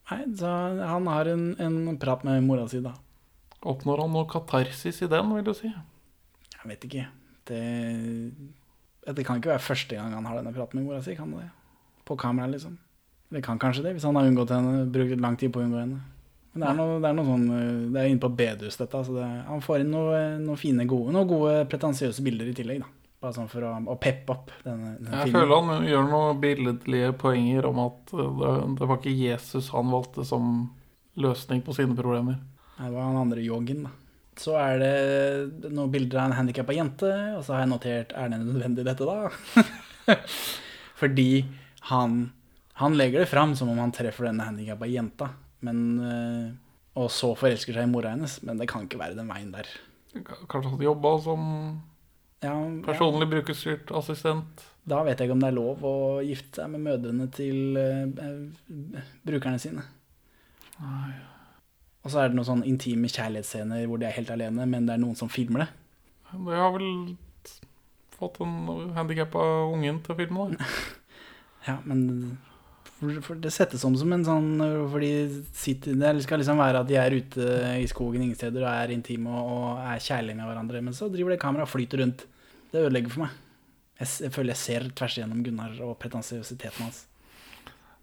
Nei, 0.09 0.23
så 0.37 0.49
han 0.81 1.05
har 1.07 1.29
en, 1.29 1.53
en 1.61 1.97
prat 2.01 2.25
med 2.25 2.41
mora 2.43 2.65
si, 2.69 2.81
da. 2.81 2.95
Oppnår 3.67 4.05
han 4.05 4.13
noe 4.15 4.27
katarsis 4.29 5.01
i 5.03 5.09
den, 5.11 5.33
vil 5.35 5.47
du 5.47 5.53
si? 5.57 5.71
Jeg 6.53 6.67
vet 6.69 6.85
ikke. 6.87 7.07
Det, 7.49 7.63
det 9.15 9.25
kan 9.27 9.39
ikke 9.39 9.51
være 9.51 9.63
første 9.63 9.97
gang 9.97 10.13
han 10.15 10.27
har 10.29 10.39
denne 10.39 10.53
praten 10.55 10.79
med 10.79 10.87
mora 10.87 11.01
si, 11.03 11.15
kan 11.17 11.31
det? 11.35 11.49
På 12.07 12.15
kamera, 12.19 12.47
liksom. 12.51 12.77
Det 13.29 13.43
kan 13.45 13.59
kanskje 13.61 13.83
det, 13.85 13.97
hvis 13.97 14.07
han 14.07 14.17
har 14.17 14.29
unngått 14.29 14.53
henne, 14.55 14.85
brukt 14.89 15.19
lang 15.21 15.35
tid 15.37 15.51
på 15.53 15.61
å 15.61 15.67
unngå 15.67 15.81
henne. 15.81 15.99
Men 16.53 16.63
det 16.63 16.69
er 16.69 16.77
noe, 16.79 16.95
det 16.97 17.09
er 17.09 17.17
noe 17.17 17.27
sånn 17.27 17.43
eh, 17.53 17.81
Det 17.93 17.99
er 18.01 18.07
inne 18.09 18.21
på 18.23 18.31
bedehus, 18.33 18.77
dette. 18.79 18.97
Altså 18.97 19.13
det, 19.13 19.27
han 19.45 19.61
får 19.61 19.83
inn 19.83 19.91
noen 19.93 20.47
noe 20.47 20.57
fine, 20.59 20.87
gode, 20.89 21.13
noen 21.13 21.29
gode 21.29 21.59
pretensiøse 21.69 22.25
bilder 22.25 22.49
i 22.49 22.55
tillegg, 22.57 22.81
da. 22.81 22.89
Bare 23.19 23.35
sånn 23.35 23.49
for 23.51 23.65
å, 23.67 23.73
å 23.91 23.97
peppe 23.99 24.31
opp 24.31 24.53
denne, 24.63 24.93
denne 24.97 25.25
Jeg 25.25 25.33
føler 25.35 25.51
han 25.67 25.87
gjør 25.89 26.05
noen 26.07 26.37
billedlige 26.39 27.09
poenger 27.19 27.67
om 27.67 27.81
at 27.83 28.13
uh, 28.15 28.21
det, 28.39 28.53
det 28.79 28.87
var 28.87 29.01
ikke 29.01 29.15
Jesus 29.19 29.67
han 29.75 29.91
valgte 29.91 30.23
som 30.27 30.53
løsning 31.19 31.59
på 31.65 31.75
sine 31.75 31.97
problemer. 31.97 32.39
Det 32.79 32.89
var 32.93 33.09
han 33.09 33.17
andre 33.19 33.43
yogien, 33.43 33.83
da. 33.87 33.91
Så 34.39 34.53
er 34.55 34.77
det 34.79 35.69
noen 35.75 35.91
bilder 35.91 36.21
av 36.21 36.29
en 36.29 36.37
handikappa 36.37 36.71
jente, 36.71 37.09
og 37.35 37.41
så 37.43 37.57
har 37.57 37.65
jeg 37.65 37.71
notert 37.73 38.13
er 38.15 38.29
det 38.31 38.37
nødvendig 38.39 38.85
dette, 38.87 39.03
da? 39.03 40.15
Fordi 41.01 41.45
han, 41.91 42.15
han 42.79 42.95
legger 42.95 43.25
det 43.25 43.29
fram 43.31 43.55
som 43.59 43.71
om 43.73 43.81
han 43.83 43.91
treffer 43.95 44.29
denne 44.29 44.47
handikappa 44.47 44.87
jenta, 44.87 45.27
men, 45.67 45.83
eh, 45.99 46.47
og 46.99 47.11
så 47.11 47.33
forelsker 47.35 47.75
seg 47.75 47.83
i 47.87 47.91
mora 47.91 48.13
hennes, 48.15 48.37
men 48.47 48.59
det 48.61 48.69
kan 48.71 48.87
ikke 48.87 49.01
være 49.01 49.19
den 49.19 49.27
veien 49.31 49.51
der. 49.51 49.67
Kanskje 50.15 50.71
han 50.71 50.87
jobba 50.87 51.13
som 51.21 51.43
Ja, 52.39 52.53
ja, 52.55 52.81
Personlig 52.85 53.27
brukerstyrt 53.29 53.91
assistent. 53.91 54.63
da 54.87 55.01
vet 55.03 55.19
jeg 55.19 55.27
ikke 55.27 55.35
om 55.35 55.41
det 55.43 55.49
er 55.51 55.57
lov 55.59 55.83
å 55.85 55.95
gifte 56.23 56.61
seg 56.61 56.71
med 56.71 56.85
mødrene 56.87 57.27
til 57.35 57.75
eh, 57.77 59.03
brukerne 59.27 59.59
sine. 59.59 59.83
Og 62.09 62.13
så 62.15 62.23
er 62.23 62.31
det 62.31 62.39
noen 62.39 62.47
sånn 62.47 62.65
intime 62.65 63.05
kjærlighetsscener 63.05 63.83
hvor 63.85 63.99
de 64.01 64.07
er 64.09 64.15
helt 64.15 64.31
alene, 64.33 64.65
men 64.65 64.87
det 64.87 64.95
er 64.95 65.01
noen 65.03 65.17
som 65.17 65.29
filmer 65.29 65.67
det. 65.67 65.67
Det 66.31 66.55
har 66.57 66.71
vel 66.73 66.87
fått 68.17 68.39
en 68.41 68.89
handikappa 68.95 69.43
ungen 69.69 69.99
til 70.01 70.15
å 70.15 70.17
filme 70.17 70.53
det. 70.55 70.69
Ja, 71.67 71.73
men 71.83 72.37
for, 72.87 73.17
for 73.21 73.39
det 73.43 73.51
settes 73.51 73.83
om 73.83 73.97
som 73.99 74.13
en 74.15 74.23
sånn 74.23 74.61
For 74.89 75.03
de 75.03 75.09
sitter, 75.51 75.97
det 75.99 76.23
skal 76.23 76.39
liksom 76.39 76.57
være 76.57 76.79
at 76.81 76.87
de 76.87 76.95
er 76.97 77.17
ute 77.19 77.49
i 77.83 77.83
skogen 77.91 78.23
ingen 78.23 78.39
steder 78.39 78.63
og 78.63 78.69
er 78.71 78.93
intime 78.95 79.27
og, 79.27 79.51
og 79.51 79.81
er 79.83 79.99
kjærlige 80.01 80.39
med 80.39 80.47
hverandre, 80.47 80.81
men 80.87 80.95
så 80.95 81.11
driver 81.11 81.35
det 81.35 81.41
kameraet 81.43 81.67
og 81.67 81.73
flyter 81.73 82.01
rundt. 82.01 82.23
Det 82.71 82.79
ødelegger 82.79 83.13
for 83.13 83.25
meg. 83.25 83.35
Jeg, 83.99 84.13
jeg 84.23 84.33
føler 84.39 84.55
jeg 84.55 84.63
ser 84.63 84.89
tvers 84.95 85.19
igjennom 85.19 85.43
Gunnar 85.45 85.75
og 85.83 85.97
pretensiøsiteten 85.99 86.87
hans. 86.87 87.03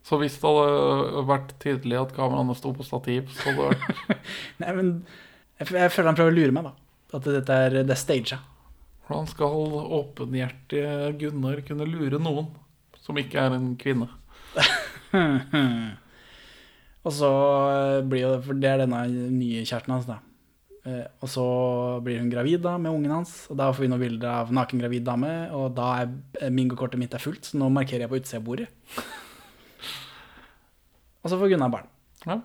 Så 0.06 0.18
hvis 0.20 0.36
det 0.38 0.46
hadde 0.46 1.22
vært 1.26 1.54
tydelig 1.62 1.96
at 1.98 2.12
kameraene 2.14 2.54
sto 2.54 2.70
på 2.76 2.84
stativ, 2.86 3.30
så 3.34 3.50
hadde 3.50 3.70
det 3.72 3.72
vært 3.72 4.28
Nei, 4.62 4.74
men 4.76 4.92
jeg, 5.58 5.72
jeg 5.72 5.94
føler 5.94 6.10
han 6.12 6.18
prøver 6.18 6.34
å 6.34 6.36
lure 6.36 6.54
meg, 6.54 6.68
da. 6.68 6.74
At 7.16 7.26
dette 7.26 7.56
er, 7.66 7.80
det 7.80 7.94
er 7.94 7.98
staged. 7.98 8.38
Hvordan 9.06 9.28
skal 9.30 9.74
åpenhjertige 10.00 11.12
Gunnar 11.20 11.62
kunne 11.66 11.86
lure 11.88 12.18
noen 12.22 12.48
som 13.02 13.18
ikke 13.18 13.38
er 13.42 13.54
en 13.54 13.72
kvinne? 13.78 14.08
Og 17.06 17.12
så 17.14 17.28
eh, 17.70 18.00
blir 18.08 18.24
jo 18.24 18.30
det 18.34 18.40
For 18.46 18.58
det 18.58 18.70
er 18.70 18.80
denne 18.82 19.04
nye 19.30 19.62
kjæresten 19.62 19.94
hans, 19.94 20.08
da. 20.08 20.16
Eh, 20.86 21.04
Og 21.22 21.30
så 21.30 21.44
blir 22.02 22.18
hun 22.22 22.32
gravid 22.32 22.64
da 22.66 22.74
med 22.82 22.94
ungen 22.94 23.14
hans, 23.14 23.36
og 23.50 23.60
da 23.60 23.68
får 23.70 23.86
vi 23.86 23.90
noen 23.92 24.02
bilder 24.02 24.40
av 24.42 24.50
nakengravid 24.54 25.06
dame. 25.06 25.34
Og 25.54 25.70
da 25.78 25.92
er 26.02 26.50
mingokortet 26.54 27.00
mitt 27.00 27.14
er 27.14 27.22
fullt, 27.22 27.46
så 27.46 27.62
nå 27.62 27.70
markerer 27.74 28.06
jeg 28.06 28.12
på 28.12 28.18
utsida 28.22 28.42
av 28.42 28.48
bordet. 28.48 28.68
Og 31.26 31.32
så 31.32 31.38
får 31.40 31.50
Gunnar 31.56 31.72
barn. 31.74 31.88
Ja. 32.22 32.38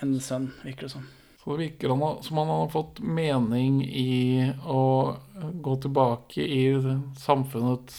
En 0.00 0.14
sønn, 0.22 0.52
virker 0.62 0.86
det 0.86 0.92
som. 0.94 1.08
Så 1.40 1.56
det 1.56 1.64
virker 1.64 1.90
han 1.90 2.22
som 2.22 2.38
han 2.38 2.50
har 2.52 2.68
fått 2.70 3.00
mening 3.02 3.80
i 3.84 4.44
å 4.70 4.82
gå 5.64 5.74
tilbake 5.82 6.44
i 6.44 6.62
samfunnets 7.18 7.98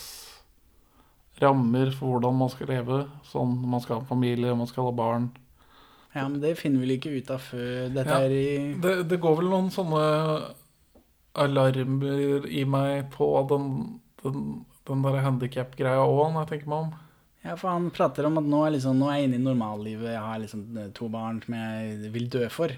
rammer 1.41 1.89
for 1.97 2.13
hvordan 2.15 2.37
man 2.37 2.51
skal 2.53 2.69
leve. 2.71 3.01
Sånn 3.27 3.57
man 3.67 3.81
skal 3.83 3.99
ha 3.99 4.07
familie, 4.07 4.53
man 4.55 4.69
skal 4.69 4.87
ha 4.87 4.93
barn. 4.95 5.31
Ja, 6.13 6.27
men 6.29 6.39
det 6.43 6.55
finner 6.59 6.79
vi 6.79 6.85
vel 6.85 6.95
ikke 6.97 7.13
ut 7.17 7.31
av 7.33 7.43
før 7.43 7.89
dette 7.91 8.07
Ja. 8.13 8.23
er 8.23 8.31
i 8.35 8.73
Det, 8.79 8.95
det 9.09 9.19
går 9.19 9.37
vel 9.41 9.49
noen 9.49 9.71
sånne 9.73 10.01
alarmer 11.33 12.45
i 12.51 12.63
meg 12.67 13.11
på 13.15 13.27
den, 13.49 13.67
den, 14.23 14.65
den 14.87 15.05
der 15.05 15.21
handikap-greia 15.25 16.03
òg, 16.03 16.33
når 16.33 16.43
jeg 16.45 16.49
tenker 16.53 16.71
meg 16.73 16.85
om. 16.87 16.93
Ja, 17.43 17.55
for 17.57 17.69
han 17.73 17.89
prater 17.89 18.27
om 18.27 18.37
at 18.37 18.45
nå 18.45 18.59
er, 18.67 18.75
liksom, 18.75 18.99
nå 19.01 19.07
er 19.09 19.15
jeg 19.19 19.29
inne 19.29 19.39
i 19.39 19.45
normallivet, 19.47 20.11
jeg 20.13 20.21
har 20.21 20.39
liksom 20.43 20.77
eh, 20.77 20.89
to 20.93 21.07
barn 21.09 21.39
som 21.41 21.55
jeg 21.57 22.11
vil 22.13 22.27
dø 22.29 22.43
for. 22.53 22.73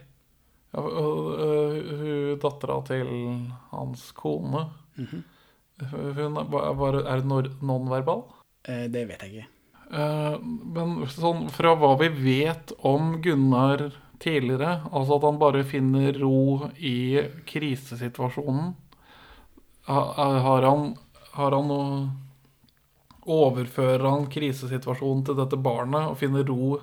Ja, 0.74 0.84
øh, 0.84 1.74
hun 2.00 2.40
dattera 2.42 2.80
til 2.88 3.10
hans 3.74 4.12
kone 4.18 4.70
Mhm. 4.98 5.24
Hun 5.82 6.38
er, 6.38 6.44
bare- 6.78 7.04
er 7.10 7.22
nonverbal. 7.26 8.24
Eh, 8.70 8.88
det 8.94 9.08
vet 9.10 9.22
jeg 9.26 9.32
ikke. 9.34 9.48
Eh, 9.92 10.38
men 10.40 11.08
sånn 11.10 11.50
fra 11.52 11.74
hva 11.76 11.96
vi 12.00 12.08
vet 12.10 12.72
om 12.86 13.20
Gunnar 13.22 13.92
tidligere, 14.20 14.84
altså 14.94 15.18
at 15.18 15.24
han 15.24 15.40
bare 15.42 15.64
finner 15.66 16.14
ro 16.22 16.70
i 16.78 17.20
krisesituasjonen 17.46 18.76
Har 19.88 20.62
han, 20.62 20.96
har 21.34 21.52
han 21.52 21.68
noe 21.68 22.10
Overfører 23.30 24.04
han 24.04 24.28
krisesituasjonen 24.32 25.24
til 25.28 25.38
dette 25.40 25.60
barnet 25.64 26.10
og 26.12 26.18
finner 26.20 26.44
ro 26.48 26.78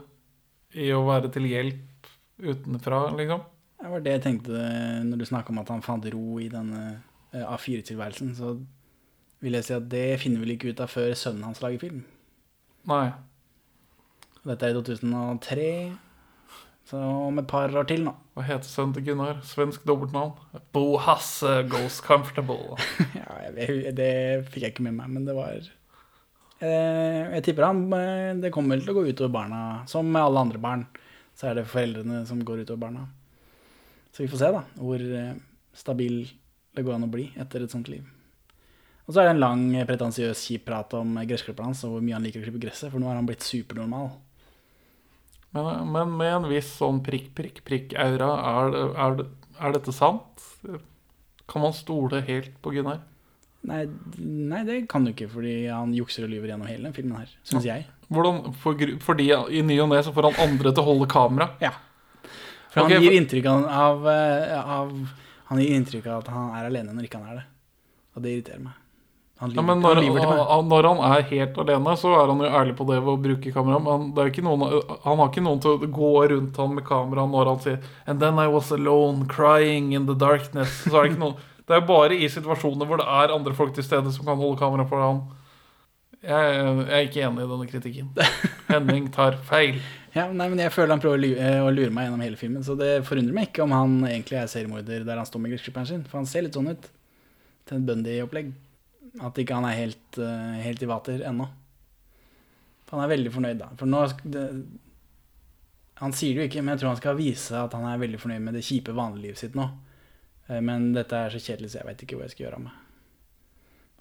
i 0.73 0.89
å 0.95 1.03
være 1.05 1.29
til 1.35 1.49
hjelp 1.51 2.11
utenfra, 2.41 3.11
liksom? 3.19 3.43
Det 3.81 3.91
var 3.93 4.05
det 4.05 4.13
jeg 4.13 4.23
tenkte 4.27 4.67
når 5.07 5.21
du 5.21 5.27
snakka 5.29 5.53
om 5.53 5.61
at 5.63 5.73
han 5.73 5.85
fant 5.85 6.07
ro 6.13 6.37
i 6.41 6.51
denne 6.53 6.83
eh, 7.33 7.45
A4-tilværelsen. 7.45 8.35
Så 8.37 8.55
vil 9.41 9.57
jeg 9.57 9.67
si 9.67 9.75
at 9.77 9.89
det 9.93 10.21
finner 10.21 10.41
vi 10.41 10.47
vel 10.47 10.55
ikke 10.57 10.73
ut 10.75 10.83
av 10.85 10.93
før 10.93 11.15
sønnen 11.17 11.47
hans 11.49 11.63
lager 11.65 11.81
film. 11.81 12.03
Nei. 12.89 13.07
Dette 14.45 14.69
er 14.69 14.73
i 14.73 14.77
2003, 14.77 15.71
så 16.89 17.01
om 17.29 17.41
et 17.41 17.49
par 17.49 17.73
år 17.77 17.89
til 17.89 18.07
nå. 18.07 18.15
Hva 18.37 18.45
heter 18.47 18.69
sønnen 18.69 18.95
til 18.97 19.05
Gunnar? 19.11 19.43
Svensk 19.45 19.85
dobbeltnavn? 19.89 20.33
Bo 20.77 20.97
Hasse 21.01 21.61
goes 21.73 22.01
comfortable. 22.05 22.79
Ja, 23.21 23.29
jeg, 23.49 23.93
det 23.97 24.13
fikk 24.49 24.65
jeg 24.65 24.75
ikke 24.75 24.87
med 24.89 24.97
meg, 25.01 25.13
men 25.13 25.29
det 25.29 25.37
var 25.37 25.69
Jeg 26.61 27.41
tipper 27.47 27.65
han 27.65 27.79
eh, 27.97 28.35
Det 28.37 28.51
kommer 28.53 28.81
til 28.81 28.93
å 28.93 28.99
gå 28.99 29.07
utover 29.09 29.33
barna, 29.33 29.61
som 29.89 30.05
med 30.05 30.21
alle 30.21 30.43
andre 30.45 30.61
barn. 30.61 30.85
Så 31.33 31.49
er 31.49 31.57
det 31.57 31.71
foreldrene 31.71 32.27
som 32.29 32.43
går 32.45 32.67
utover 32.67 32.83
barna. 32.85 33.07
Så 34.13 34.25
vi 34.25 34.29
får 34.29 34.43
se, 34.43 34.51
da, 34.53 34.63
hvor 34.77 35.01
eh, 35.01 35.35
stabil 35.73 36.23
det 36.77 36.85
går 36.87 36.97
an 36.97 37.07
å 37.07 37.13
bli 37.13 37.31
etter 37.41 37.65
et 37.65 37.73
sånt 37.73 37.89
liv. 37.91 38.05
Og 39.07 39.15
så 39.15 39.23
er 39.23 39.31
det 39.31 39.37
en 39.37 39.43
lang, 39.43 39.63
eh, 39.75 39.87
pretensiøs, 39.89 40.43
kjip 40.47 40.67
prat 40.69 40.93
om 40.99 41.17
eh, 41.19 41.27
gressklipperen 41.31 41.71
hans 41.71 41.85
og 41.87 41.97
hvor 41.97 42.05
mye 42.05 42.19
han 42.19 42.27
liker 42.27 42.43
å 42.43 42.47
klippe 42.47 42.63
gresset, 42.63 42.91
for 42.93 43.03
nå 43.03 43.11
er 43.11 43.19
han 43.19 43.29
blitt 43.29 43.47
supernormal. 43.47 44.11
Men, 45.57 45.71
men 45.91 46.13
med 46.19 46.35
en 46.35 46.51
viss 46.51 46.69
sånn 46.79 47.01
prikk, 47.07 47.33
prikk, 47.39 47.63
prikk-aura, 47.67 48.29
er, 48.53 48.77
er, 49.07 49.25
er 49.59 49.75
dette 49.75 49.95
sant? 49.95 50.45
Kan 51.51 51.65
man 51.65 51.75
stole 51.75 52.23
helt 52.27 52.55
på 52.63 52.75
Gunnar? 52.77 53.01
Nei, 53.69 53.83
nei, 54.17 54.63
det 54.65 54.79
kan 54.89 55.05
du 55.05 55.13
ikke, 55.13 55.29
fordi 55.29 55.55
han 55.69 55.93
jukser 55.93 56.25
og 56.25 56.33
lyver 56.33 56.49
gjennom 56.49 56.69
hele 56.71 56.89
den 56.89 56.97
filmen 56.97 57.19
her, 57.21 57.33
syns 57.45 57.67
jeg. 57.69 57.85
Hvordan, 58.09 58.55
for, 58.63 58.85
fordi 59.05 59.29
i 59.29 59.61
ny 59.63 59.77
og 59.85 59.91
ne 59.93 60.01
så 60.03 60.15
får 60.17 60.31
han 60.31 60.43
andre 60.49 60.73
til 60.73 60.83
å 60.83 60.89
holde 60.89 61.09
kamera? 61.13 61.51
Ja. 61.61 61.75
For 62.71 62.87
okay, 62.87 62.97
han 62.97 63.05
gir 63.05 63.17
inntrykk 63.19 63.49
av, 63.51 63.67
av, 63.67 64.05
eh, 64.09 64.71
av 64.79 64.93
Han 65.51 65.59
gir 65.59 65.75
inntrykk 65.75 66.07
av 66.07 66.21
at 66.23 66.29
han 66.31 66.53
er 66.55 66.69
alene 66.69 66.95
når 66.95 67.09
ikke 67.09 67.19
han 67.19 67.33
er 67.33 67.41
det. 67.41 67.49
Og 68.15 68.23
det 68.25 68.33
irriterer 68.37 68.63
meg. 68.63 68.77
Han 69.41 69.55
Ja, 69.57 69.63
men 69.65 69.81
når, 69.83 69.99
han 69.99 70.05
lyver 70.05 70.21
til 70.21 70.31
meg. 70.31 70.65
når 70.71 70.87
han 70.87 70.99
er 71.11 71.23
helt 71.31 71.59
alene, 71.59 71.95
så 71.99 72.13
er 72.15 72.31
han 72.31 72.43
jo 72.45 72.51
ærlig 72.61 72.75
på 72.79 72.87
det 72.91 72.99
ved 73.01 73.13
å 73.13 73.23
bruke 73.25 73.53
kamera. 73.55 73.81
Men 73.83 74.11
er 74.21 74.43
noen, 74.47 74.65
han 75.05 75.23
har 75.23 75.31
ikke 75.31 75.45
noen 75.47 75.63
til 75.65 75.75
å 75.75 75.91
gå 75.99 76.11
rundt 76.35 76.61
han 76.61 76.75
med 76.77 76.87
kamera 76.87 77.25
når 77.27 77.51
han 77.51 77.63
sier 77.65 77.79
And 78.07 78.21
then 78.21 78.39
I 78.39 78.47
was 78.53 78.71
alone, 78.71 79.27
crying 79.27 79.93
in 79.93 80.07
the 80.07 80.15
darkness. 80.15 80.85
Så 80.85 80.95
er 80.95 81.09
det 81.09 81.15
ikke 81.15 81.25
noen 81.25 81.41
Det 81.71 81.77
er 81.77 81.85
jo 81.85 81.87
bare 81.87 82.17
i 82.19 82.27
situasjoner 82.27 82.89
hvor 82.91 82.99
det 82.99 83.05
er 83.07 83.31
andre 83.31 83.53
folk 83.55 83.77
til 83.77 83.85
stede 83.87 84.11
som 84.11 84.27
kan 84.27 84.39
holde 84.41 84.59
kamera 84.59 84.83
for 84.91 85.05
han. 85.05 85.21
Jeg, 86.19 86.49
jeg 86.51 86.97
er 86.97 87.05
ikke 87.07 87.21
enig 87.29 87.45
i 87.45 87.51
denne 87.53 87.67
kritikken. 87.71 88.09
Henning 88.73 89.05
tar 89.15 89.37
feil. 89.47 89.77
Ja, 90.11 90.25
nei, 90.35 90.49
men 90.51 90.59
jeg 90.59 90.73
føler 90.75 90.97
han 90.97 91.03
prøver 91.05 91.21
å 91.21 91.23
lure, 91.23 91.45
eh, 91.47 91.61
å 91.63 91.69
lure 91.71 91.93
meg 91.95 92.09
gjennom 92.09 92.25
hele 92.27 92.41
filmen, 92.41 92.65
så 92.67 92.75
det 92.75 92.89
forundrer 93.07 93.37
meg 93.37 93.53
ikke 93.53 93.63
om 93.63 93.75
han 93.77 93.93
egentlig 94.09 94.41
er 94.41 94.51
seriemorder 94.51 95.05
der 95.07 95.21
han 95.21 95.29
står 95.29 95.45
med 95.45 95.55
gressklipperen 95.55 95.87
sin, 95.87 96.03
for 96.11 96.19
han 96.19 96.27
ser 96.27 96.43
litt 96.43 96.59
sånn 96.59 96.73
ut. 96.73 96.89
Til 97.71 97.79
en 97.79 97.85
Bundy-opplegg. 97.87 98.51
At 99.23 99.39
ikke 99.39 99.61
han 99.61 99.69
er 99.69 99.79
helt, 99.79 100.19
eh, 100.19 100.57
helt 100.65 100.83
i 100.83 100.89
vater 100.91 101.23
ennå. 101.31 101.47
For 102.89 102.99
han 102.99 103.05
er 103.07 103.15
veldig 103.15 103.35
fornøyd, 103.37 103.61
da. 103.63 103.71
For 103.79 103.87
nå 103.87 104.03
det, 104.27 104.49
Han 106.01 106.15
sier 106.17 106.35
det 106.35 106.41
jo 106.41 106.49
ikke, 106.49 106.63
men 106.65 106.73
jeg 106.73 106.81
tror 106.81 106.95
han 106.95 106.99
skal 106.99 107.17
vise 107.19 107.55
at 107.61 107.75
han 107.77 107.85
er 107.85 108.01
veldig 108.01 108.19
fornøyd 108.19 108.41
med 108.41 108.55
det 108.57 108.65
kjipe 108.65 108.95
vanliglivet 108.97 109.39
sitt 109.39 109.55
nå. 109.55 109.67
Eh, 110.51 110.61
Men 110.61 110.93
dette 110.97 111.17
er 111.17 111.31
så 111.31 111.39
kjedelig, 111.41 111.71
så 111.73 111.81
jeg 111.81 111.87
veit 111.89 112.03
ikke 112.05 112.19
hva 112.19 112.27
jeg 112.27 112.35
skal 112.35 112.47
gjøre 112.47 112.59
av 112.59 112.65
meg. 112.67 112.73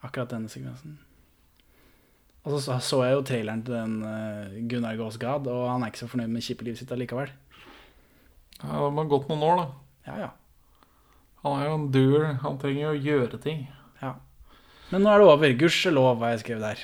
Akkurat 0.08 0.32
denne 0.34 0.50
sekvensen. 0.50 0.98
Og 2.46 2.56
så 2.56 2.80
så- 2.80 3.04
jeg 3.04 3.14
jo 3.16 3.22
traileren 3.22 3.64
til 3.66 3.74
den 3.74 4.04
eh, 4.04 4.68
Gunnar 4.68 4.96
Goes 4.98 5.18
og 5.18 5.70
han 5.70 5.84
er 5.84 5.92
ikke 5.92 6.06
så 6.06 6.10
fornøyd 6.10 6.30
med 6.30 6.42
kippelivet 6.42 6.78
sitt 6.78 6.92
allikevel. 6.92 7.30
Ja, 8.64 8.90
det 8.90 8.96
har 8.98 9.06
gått 9.06 9.28
noen 9.30 9.44
år, 9.44 9.58
da. 9.58 9.68
Ja, 10.08 10.18
ja. 10.18 10.30
Han 11.44 11.60
er 11.62 11.66
jo 11.68 11.76
en 11.76 11.92
doer. 11.92 12.34
Han 12.42 12.58
trenger 12.58 12.82
jo 12.82 12.94
å 12.96 13.04
gjøre 13.04 13.42
ting. 13.42 13.68
ja. 14.02 14.16
Men 14.92 15.04
nå 15.04 15.10
er 15.14 15.20
det 15.20 15.28
over. 15.28 15.54
Gudskjelov, 15.54 16.18
hva 16.18 16.32
jeg 16.32 16.40
skrev 16.40 16.60
der. 16.60 16.80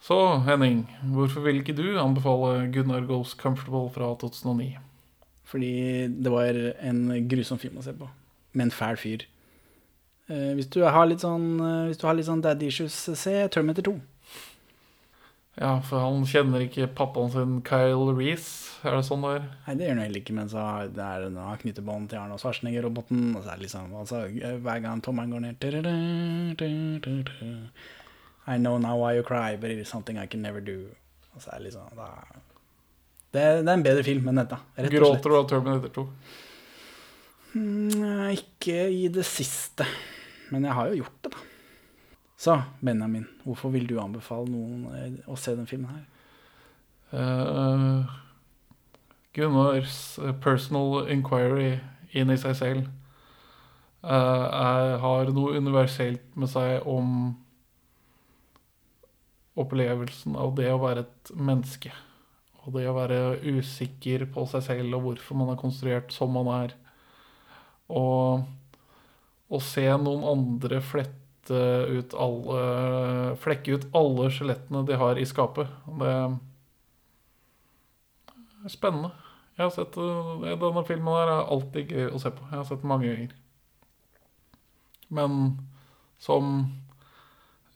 Så 0.00 0.42
Henning, 0.46 0.86
hvorfor 1.12 1.42
vil 1.42 1.60
ikke 1.60 1.74
du 1.76 1.98
anbefale 1.98 2.70
Gunnar 2.72 3.04
Goes 3.06 3.34
Comfortable 3.34 3.90
fra 3.90 4.14
2009? 4.16 4.78
Fordi 5.44 6.22
det 6.22 6.30
var 6.30 6.54
en 6.80 7.28
grusom 7.28 7.58
film 7.58 7.76
å 7.78 7.82
se 7.82 7.92
på. 7.92 8.08
Med 8.58 8.68
en 8.68 8.74
fæl 8.74 8.98
fyr. 9.00 9.24
Eh, 10.28 10.50
hvis, 10.58 10.66
du 10.74 10.82
har 10.84 11.06
litt 11.08 11.22
sånn, 11.24 11.44
eh, 11.62 11.82
hvis 11.88 12.00
du 12.02 12.06
har 12.08 12.16
litt 12.18 12.26
sånn 12.28 12.42
daddy 12.44 12.66
issues, 12.72 12.96
se 13.16 13.36
Terminator 13.54 13.86
2. 13.92 13.98
Ja, 15.58 15.72
for 15.82 15.98
han 15.98 16.22
kjenner 16.30 16.62
ikke 16.62 16.86
pappaen 16.94 17.32
sin 17.34 17.54
Kyle 17.66 18.12
Reece. 18.14 18.76
Er 18.86 18.94
det 18.94 19.06
sånn 19.08 19.24
det 19.26 19.30
er? 19.40 19.46
Nei, 19.66 19.72
det 19.80 19.86
gjør 19.88 19.94
han 19.96 20.02
heller 20.04 20.20
ikke, 20.20 20.34
men 20.36 20.50
så 20.52 20.60
har- 20.62 20.90
det 20.94 21.02
er 21.06 21.24
noe 21.34 21.56
knyttebånd 21.58 22.08
til 22.12 22.18
Arnold 22.20 22.38
Schwarzenegger-roboten, 22.44 23.24
og 23.34 23.42
så 23.42 23.50
er 23.52 23.56
det 23.58 23.64
liksom 23.66 23.94
altså, 23.98 24.20
Hver 24.62 24.82
gang 24.84 25.00
tommelen 25.02 25.32
går 25.34 25.40
ned 25.46 25.58
«Tudadu, 25.58 26.54
tudadu, 26.54 27.68
I 28.46 28.56
know 28.56 28.78
now 28.78 28.96
why 28.96 29.14
you 29.16 29.22
cry, 29.24 29.56
but 29.56 29.70
it 29.70 29.78
is 29.78 29.88
something 29.88 30.16
I 30.16 30.26
can 30.26 30.42
never 30.42 30.60
do. 30.60 30.78
Og 31.34 31.42
så 31.42 31.50
er 31.52 31.58
det 31.58 31.72
liksom 31.72 31.90
da, 31.96 32.06
det, 33.32 33.40
er- 33.42 33.62
det 33.62 33.68
er 33.68 33.74
en 33.74 33.82
bedre 33.82 34.04
film 34.04 34.28
enn 34.28 34.36
dette. 34.44 34.58
Gråter 34.78 35.28
du 35.28 35.36
av 35.40 35.48
Terminator 35.48 35.88
2? 35.88 36.06
Mm, 37.54 38.28
ikke 38.34 38.80
i 38.92 39.06
det 39.12 39.24
siste. 39.26 39.86
Men 40.52 40.64
jeg 40.64 40.76
har 40.76 40.90
jo 40.90 41.02
gjort 41.02 41.22
det, 41.24 41.32
da. 41.32 41.44
Så 42.38 42.54
Benjamin, 42.84 43.26
hvorfor 43.42 43.72
vil 43.74 43.88
du 43.88 43.96
anbefale 43.98 44.46
noen 44.46 44.84
eh, 44.94 45.16
å 45.26 45.34
se 45.34 45.56
den 45.58 45.66
filmen 45.66 45.90
her? 45.90 46.04
Uh, 47.08 48.04
Gunnars 49.34 50.18
eh, 50.22 50.34
personal 50.44 51.08
inquiry 51.10 51.80
inn 52.12 52.30
i 52.30 52.36
seg 52.38 52.54
selv 52.58 52.86
uh, 54.04 54.98
har 55.02 55.32
noe 55.34 55.56
universelt 55.58 56.36
med 56.38 56.52
seg 56.52 56.84
om 56.86 57.32
opplevelsen 59.58 60.36
av 60.38 60.54
det 60.58 60.68
å 60.70 60.82
være 60.82 61.06
et 61.06 61.32
menneske. 61.34 61.90
Og 62.62 62.76
det 62.76 62.86
å 62.86 62.96
være 62.96 63.38
usikker 63.42 64.28
på 64.30 64.44
seg 64.50 64.66
selv 64.66 64.98
og 64.98 65.08
hvorfor 65.08 65.40
man 65.40 65.50
er 65.54 65.60
konstruert 65.60 66.14
som 66.14 66.30
man 66.36 66.50
er. 66.54 66.76
Og 67.88 68.44
å 69.48 69.60
se 69.64 69.86
noen 69.96 70.26
andre 70.28 70.80
flette 70.84 71.14
ut 71.88 72.12
alle 72.20 72.58
Flekke 73.40 73.78
ut 73.78 73.86
alle 73.96 74.28
skjelettene 74.34 74.82
de 74.84 74.98
har 75.00 75.16
i 75.16 75.24
skapet. 75.28 75.70
Det 76.00 76.10
er 76.12 76.34
spennende. 78.68 79.14
Jeg 79.58 79.64
har 79.64 79.72
sett 79.74 79.96
eh, 79.98 80.58
Denne 80.60 80.84
filmen 80.86 81.16
her 81.16 81.32
er 81.32 81.48
alltid 81.54 81.94
gøy 81.94 82.12
å 82.12 82.20
se 82.22 82.30
på. 82.34 82.44
Jeg 82.50 82.60
har 82.60 82.68
sett 82.68 82.84
mange 82.86 83.08
ganger. 83.08 83.32
Men 85.08 85.38
som 86.22 86.52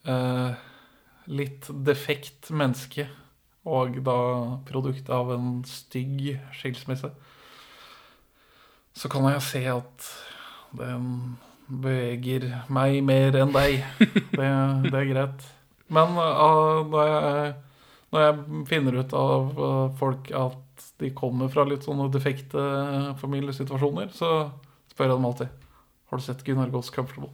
eh, 0.07 0.63
litt 1.31 1.67
defekt 1.87 2.51
menneske, 2.53 3.07
og 3.63 3.99
da 4.03 4.17
produkt 4.67 5.09
av 5.13 5.31
en 5.33 5.61
stygg 5.67 6.37
skilsmisse, 6.55 7.11
så 8.93 9.09
kan 9.09 9.25
jeg 9.31 9.45
se 9.45 9.63
at 9.71 10.07
den 10.77 11.35
beveger 11.67 12.45
meg 12.73 12.99
mer 13.05 13.35
enn 13.39 13.53
deg. 13.53 13.83
Det, 14.37 14.49
det 14.89 14.97
er 14.99 15.09
greit. 15.09 15.45
Men 15.93 16.17
uh, 16.17 16.81
når, 16.89 17.09
jeg, 17.09 17.53
når 18.13 18.25
jeg 18.25 18.65
finner 18.69 18.99
ut 19.01 19.15
av 19.17 19.59
uh, 19.59 19.87
folk 19.99 20.31
at 20.37 20.87
de 21.01 21.11
kommer 21.15 21.51
fra 21.53 21.65
litt 21.67 21.85
sånne 21.85 22.09
defekte 22.13 22.63
familiesituasjoner, 23.21 24.09
så 24.15 24.49
spør 24.93 25.09
jeg 25.09 25.17
dem 25.17 25.29
alltid 25.29 25.69
Har 26.09 26.19
du 26.19 26.25
sett 26.25 26.43
Gunnar 26.45 26.73
Gås 26.73 26.91
Comfortable? 26.93 27.33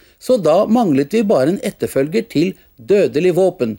så 0.21 0.37
da 0.37 0.65
manglet 0.69 1.13
vi 1.15 1.23
bare 1.25 1.55
en 1.55 1.63
etterfølger 1.65 2.27
til 2.29 2.53
Dødelig 2.77 3.33
våpen. 3.37 3.77